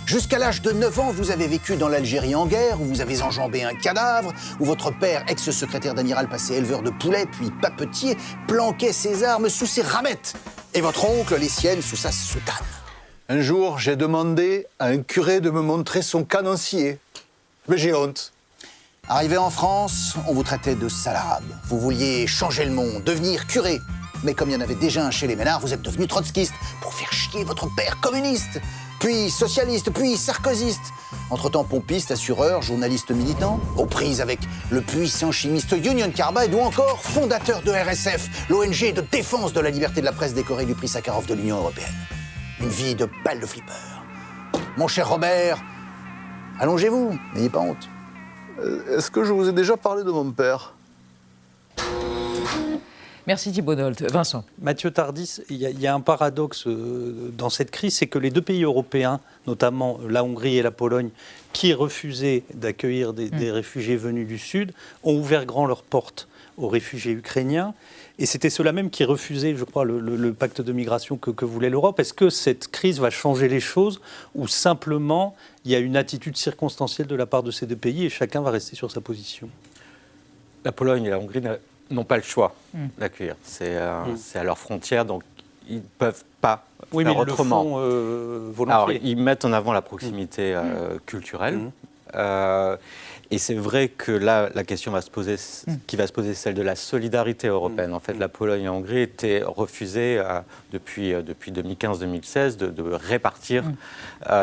Jusqu'à 0.06 0.38
l'âge 0.38 0.62
de 0.62 0.72
9 0.72 1.00
ans, 1.00 1.12
vous 1.12 1.32
avez 1.32 1.48
vécu 1.48 1.78
dans 1.78 1.88
l'Algérie 1.88 2.36
en 2.36 2.46
guerre, 2.46 2.80
où 2.80 2.86
vous 2.86 3.02
avez 3.02 3.24
enjambé 3.24 3.64
un 3.64 3.74
cadavre, 3.74 4.32
où 4.60 4.66
votre 4.66 4.92
père, 4.92 5.26
ex-secrétaire 5.28 5.96
d'amiral, 5.96 6.30
passé 6.30 6.54
éleveur 6.54 6.84
de 6.84 6.92
poulets, 6.92 7.26
puis 7.26 7.50
papetier, 7.60 8.16
planquait 8.48 8.94
ses 8.94 9.24
armes 9.24 9.50
sous 9.50 9.66
ses 9.66 9.82
ramettes, 9.82 10.36
et 10.76 10.82
votre 10.82 11.06
oncle 11.06 11.38
les 11.40 11.50
siennes 11.50 11.82
sous 11.82 11.96
sa 11.96 12.12
soutane. 12.12 12.54
Un 13.30 13.42
jour, 13.42 13.80
j'ai 13.80 13.96
demandé 13.96 14.68
à 14.78 14.90
un 14.90 15.00
curé 15.00 15.42
de 15.42 15.50
me 15.50 15.62
montrer 15.62 16.04
son 16.04 16.24
canoncier. 16.24 17.00
Mais 17.68 17.80
j'ai 17.80 17.96
honte. 17.96 18.32
Arrivé 19.10 19.38
en 19.38 19.50
France, 19.50 20.14
on 20.28 20.36
vous 20.36 20.44
traitait 20.44 20.76
de 20.76 20.88
salade. 20.88 21.44
Vous 21.64 21.80
vouliez 21.80 22.28
changer 22.28 22.64
le 22.66 22.72
monde, 22.72 23.04
devenir 23.04 23.48
curé. 23.48 23.80
Mais 24.24 24.34
comme 24.34 24.50
il 24.50 24.54
y 24.54 24.56
en 24.56 24.62
avait 24.62 24.76
déjà 24.76 25.06
un 25.06 25.12
chez 25.12 25.28
les 25.28 25.36
Ménards, 25.36 25.60
vous 25.60 25.74
êtes 25.74 25.82
devenu 25.82 26.08
trotskiste 26.08 26.54
pour 26.82 26.94
faire 26.94 27.12
chier 27.12 27.44
votre 27.44 27.68
père 27.76 28.00
communiste, 28.00 28.62
puis 29.00 29.30
socialiste, 29.30 29.92
puis 29.92 30.16
sarkozyste. 30.16 30.94
Entre-temps, 31.30 31.64
pompiste, 31.64 32.12
assureur, 32.12 32.62
journaliste 32.62 33.12
militant, 33.12 33.60
aux 33.78 33.86
prises 33.86 34.22
avec 34.22 34.40
le 34.70 34.82
puissant 34.82 35.32
chimiste 35.32 35.72
Union 35.72 36.10
Carbide 36.10 36.54
ou 36.54 36.60
encore 36.60 37.02
fondateur 37.02 37.62
de 37.64 37.72
RSF, 37.72 38.48
l'ONG 38.50 38.94
de 38.94 39.02
défense 39.02 39.52
de 39.52 39.60
la 39.60 39.70
liberté 39.70 40.00
de 40.00 40.06
la 40.06 40.14
presse 40.14 40.34
décorée 40.34 40.66
du 40.66 40.74
prix 40.74 40.88
Sakharov 40.88 41.26
de 41.26 41.34
l'Union 41.34 41.58
européenne. 41.58 41.94
Une 42.62 42.70
vie 42.70 42.96
de 42.96 43.10
balle 43.26 43.42
de 43.42 43.46
flipper. 43.46 43.74
Mon 44.78 44.88
cher 44.88 45.10
Robert, 45.10 45.62
allongez-vous, 46.60 47.20
n'ayez 47.36 47.50
pas 47.50 47.60
honte. 47.60 47.90
Euh, 48.60 48.98
est-ce 48.98 49.12
que 49.12 49.24
je 49.24 49.34
vous 49.34 49.50
ai 49.50 49.52
déjà 49.52 49.76
parlé 49.76 50.04
de 50.04 50.12
mon 50.12 50.32
père? 50.32 50.74
Merci 53.26 53.52
Thibault 53.52 53.76
Vincent. 53.76 54.44
Mathieu 54.62 54.92
Tardis, 54.92 55.40
il 55.50 55.58
y, 55.58 55.88
a 55.88 55.94
un 55.94 56.02
paradoxe 56.02 56.68
euh, 56.68 57.32
dans 57.38 57.50
cette 57.50 57.72
crise, 57.72 57.96
c'est 57.96 58.08
que 58.08 58.20
les 58.20 58.32
deux 58.32 58.42
pays 58.42 58.64
européens, 58.64 59.22
notamment 59.48 60.00
la 60.10 60.26
Hongrie 60.26 60.58
et 60.58 60.62
la 60.62 60.72
Pologne, 60.72 61.10
qui 61.54 61.74
refusaient 61.74 62.44
d'accueillir 62.54 63.14
des, 63.14 63.28
mm. 63.28 63.38
des, 63.38 63.52
réfugiés 63.52 63.96
venus 63.96 64.28
du 64.28 64.38
Sud, 64.38 64.74
ont 65.04 65.16
ouvert 65.18 65.46
grand 65.46 65.66
leurs 65.66 65.84
portes 65.84 66.28
aux 66.58 66.68
réfugiés 66.68 67.14
ukrainiens. 67.14 67.74
Et 68.20 68.26
c'était 68.26 68.50
ceux-là 68.50 68.74
même 68.74 68.90
qui 68.90 69.06
refusaient, 69.06 69.56
je 69.56 69.64
crois, 69.64 69.86
le, 69.86 70.34
pacte 70.34 70.62
de 70.62 70.72
migration 70.74 71.18
que, 71.18 71.32
que 71.32 71.46
voulait 71.46 71.70
l'Europe. 71.70 72.00
Est-ce 72.00 72.14
que 72.14 72.30
cette 72.30 72.68
crise 72.68 73.00
va 73.00 73.10
changer 73.10 73.48
les 73.48 73.60
choses 73.60 74.02
ou 74.36 74.48
simplement 74.48 75.36
il 75.66 75.72
y 75.72 75.76
a 75.76 75.80
une 75.80 75.96
attitude 75.96 76.38
circonstancielle 76.38 77.08
de 77.08 77.16
la 77.16 77.26
part 77.26 77.42
de 77.42 77.52
ces 77.52 77.66
deux 77.66 77.76
pays 77.76 78.06
et 78.06 78.10
chacun 78.10 78.42
va 78.42 78.52
rester 78.52 78.76
sur 78.76 78.92
sa 78.92 79.02
position? 79.02 79.50
La 80.66 80.72
Pologne 80.72 81.06
et 81.06 81.10
la 81.10 81.20
Hongrie 81.20 81.42
n'ont 81.94 82.04
pas 82.04 82.18
le 82.18 82.24
choix 82.24 82.56
hmm. 82.74 82.88
d'accueillir. 82.98 83.36
Euh, 83.62 84.06
hmm. 84.06 84.18
C'est 84.18 84.40
à 84.40 84.44
leurs 84.44 84.58
frontières, 84.58 85.06
donc 85.06 85.24
ils 85.68 85.78
ne 85.78 85.82
peuvent 85.98 86.24
pas 86.42 86.66
oui, 86.92 87.04
faire 87.04 87.14
mais 87.14 87.20
autrement. 87.20 87.64
Le 87.64 87.70
font, 87.70 87.76
euh, 87.80 88.66
Alors, 88.68 88.92
ils 88.92 89.18
mettent 89.18 89.46
en 89.46 89.54
avant 89.54 89.74
la 89.74 89.82
proximité 89.82 90.54
euh, 90.56 90.98
culturelle. 91.06 91.72
Euh, 92.16 92.78
et 93.32 93.38
c'est 93.40 93.56
vrai 93.56 93.88
que 93.88 94.12
là, 94.12 94.50
la 94.54 94.64
question 94.64 94.92
va 94.92 95.02
se 95.02 95.10
poser, 95.10 95.38
qui 95.88 95.96
va 95.96 96.06
se 96.06 96.14
poser, 96.14 96.34
celle 96.36 96.54
de 96.54 96.62
la 96.62 96.76
solidarité 96.76 97.48
européenne. 97.48 97.94
En 97.94 98.00
fait, 98.00 98.14
la 98.14 98.28
Pologne 98.28 98.62
et 98.62 98.66
la 98.66 98.74
Hongrie 98.74 99.02
étaient 99.02 99.42
refusées 99.44 100.20
euh, 100.20 100.42
depuis, 100.72 101.14
euh, 101.14 101.22
depuis 101.24 101.52
2015-2016 101.52 102.58
de, 102.58 102.84
répartir 102.92 103.64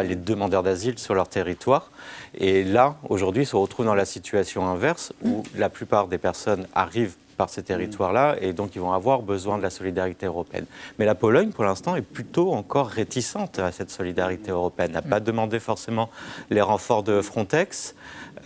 les 0.03 0.17
demandeurs 0.17 0.63
d'asile 0.63 0.99
sur 0.99 1.15
leur 1.15 1.29
territoire. 1.29 1.91
Et 2.37 2.65
là, 2.65 2.97
aujourd'hui, 3.09 3.45
ils 3.45 3.47
se 3.47 3.57
retrouvent 3.57 3.87
dans 3.87 3.95
la 3.95 4.05
situation 4.05 4.67
inverse 4.67 5.13
où 5.23 5.43
la 5.57 5.69
plupart 5.69 6.09
des 6.09 6.19
personnes 6.19 6.67
arrivent 6.75 7.15
par 7.41 7.49
ces 7.49 7.63
territoires-là, 7.63 8.37
et 8.43 8.53
donc 8.53 8.77
ils 8.77 8.83
vont 8.83 8.93
avoir 8.93 9.23
besoin 9.23 9.57
de 9.57 9.63
la 9.63 9.71
solidarité 9.71 10.27
européenne. 10.27 10.67
Mais 10.99 11.07
la 11.07 11.15
Pologne, 11.15 11.53
pour 11.53 11.65
l'instant, 11.65 11.97
est 11.97 12.03
plutôt 12.03 12.53
encore 12.53 12.89
réticente 12.89 13.59
à 13.59 13.73
cette 13.73 13.91
solidarité 13.91 14.51
européenne, 14.51 14.93
n'a 14.93 15.01
pas 15.01 15.21
demandé 15.21 15.59
forcément 15.59 16.11
les 16.51 16.61
renforts 16.61 17.03
de 17.03 17.23
Frontex, 17.23 17.95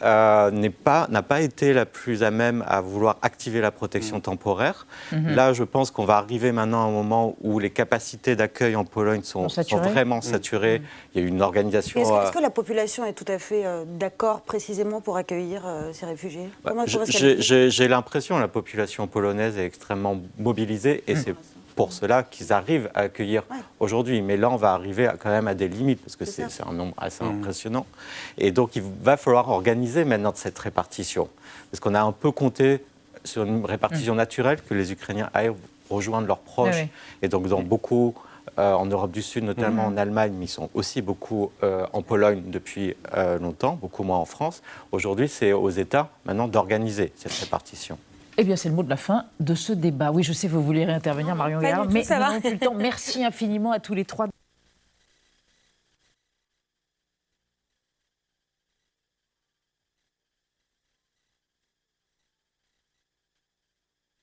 euh, 0.03 0.51
n'a 0.51 0.71
pas, 0.71 1.09
pas 1.29 1.41
été 1.41 1.73
la 1.73 1.87
plus 1.87 2.23
à 2.23 2.31
même 2.31 2.65
à 2.67 2.81
vouloir 2.81 3.17
activer 3.23 3.61
la 3.61 3.71
protection 3.71 4.21
temporaire. 4.21 4.87
Mhm. 5.13 5.35
Là, 5.35 5.53
je 5.53 5.65
pense 5.65 5.91
qu'on 5.91 6.05
va 6.05 6.17
arriver 6.17 6.53
maintenant 6.53 6.83
à 6.85 6.87
un 6.87 6.91
moment 6.91 7.37
où 7.43 7.59
les 7.59 7.71
capacités 7.71 8.37
d'accueil 8.37 8.77
en 8.77 8.85
Pologne 8.85 9.23
sont, 9.23 9.47
vraiment 9.47 10.21
saturées. 10.21 10.83
Il 11.15 11.23
y 11.23 11.25
a 11.25 11.29
une 11.29 11.43
organisation. 11.43 12.01
Est-ce 12.01 12.33
que, 12.33 12.39
la 12.39 12.51
population 12.51 13.05
est 13.05 13.13
tout 13.13 13.25
à 13.29 13.39
fait 13.39 13.65
euh, 13.65 13.85
d'accord 13.87 14.43
précisément 14.43 15.01
pour 15.01 15.17
accueillir 15.17 15.63
euh, 15.65 15.93
ces 15.93 16.07
réfugiés? 16.07 16.49
Bah, 16.65 16.73
J'ai 16.87 17.89
l'impression 17.89 18.39
la 18.39 18.49
population 18.49 18.84
polonaise 19.11 19.59
est 19.59 19.65
extrêmement 19.65 20.21
mobilisée 20.39 21.05
et 21.07 21.15
mhm. 21.15 21.23
c'est 21.25 21.35
pour 21.75 21.93
cela 21.93 22.23
qu'ils 22.23 22.53
arrivent 22.53 22.91
à 22.95 23.01
accueillir 23.01 23.43
aujourd'hui. 23.81 24.23
Mais 24.23 24.37
là, 24.37 24.51
on 24.51 24.57
va 24.57 24.73
arriver 24.73 25.11
quand 25.19 25.31
même 25.31 25.49
à 25.49 25.55
des 25.55 25.69
limites, 25.69 26.01
parce 26.01 26.17
que 26.17 26.25
c'est 26.25 26.47
un 26.67 26.73
nombre 26.73 26.95
assez 26.97 27.25
mmh. 27.25 27.39
impressionnant. 27.39 27.87
Et 28.39 28.53
donc, 28.53 28.77
il 28.77 28.83
va 29.03 29.17
falloir 29.17 29.49
organiser 29.49 30.05
maintenant 30.05 30.33
cette 30.35 30.59
répartition. 30.59 31.29
Parce 31.71 31.81
qu'on 31.81 31.95
a 31.95 32.03
un 32.03 32.13
peu 32.13 32.31
compté 32.31 32.85
sur 33.25 33.45
une 33.45 33.65
répartition 33.65 34.15
mmh. 34.15 34.19
naturelle, 34.19 34.63
que 34.63 34.75
les 34.75 34.93
Ukrainiens 34.93 35.31
aillent 35.35 35.55
rejoindre 35.91 36.27
leurs 36.27 36.39
proches. 36.39 36.85
Et 37.23 37.29
donc, 37.29 37.49
dans 37.49 37.63
beaucoup... 37.63 38.15
Euh, 38.59 38.75
en 38.75 38.87
Europe 38.87 39.11
du 39.11 39.23
Sud, 39.23 39.43
notamment 39.43 39.89
mmh. 39.89 39.95
en 39.95 39.97
Allemagne, 39.97 40.33
mais 40.39 40.45
ils 40.45 40.49
sont 40.49 40.71
aussi 40.75 41.03
beaucoup 41.03 41.51
euh, 41.65 41.87
en 41.93 42.03
Pologne 42.03 42.43
depuis 42.47 42.95
euh, 43.17 43.39
longtemps, 43.41 43.77
beaucoup 43.81 44.05
moins 44.05 44.19
en 44.19 44.27
France. 44.27 44.63
Aujourd'hui, 44.93 45.29
c'est 45.29 45.53
aux 45.53 45.71
États 45.71 46.11
maintenant 46.25 46.47
d'organiser 46.47 47.11
cette 47.17 47.33
répartition. 47.33 47.99
Eh 48.37 48.45
bien, 48.45 48.57
c'est 48.57 48.69
le 48.69 48.75
mot 48.75 48.83
de 48.83 48.91
la 48.91 48.97
fin 48.97 49.27
de 49.41 49.55
ce 49.55 49.73
débat. 49.73 50.11
Oui, 50.11 50.23
je 50.23 50.33
sais, 50.33 50.49
vous 50.49 50.63
voulez 50.63 50.85
réintervenir, 50.85 51.37
Marion 51.37 51.61
Gaillard, 51.61 51.87
mais 51.89 52.03
nous 52.03 52.09
n'avons 52.09 52.41
plus 52.41 52.51
le 52.51 52.59
temps. 52.59 52.75
Merci 52.79 53.25
infiniment 53.25 53.71
à 53.73 53.79
tous 53.79 53.95
les 53.95 54.05
trois. 54.05 54.27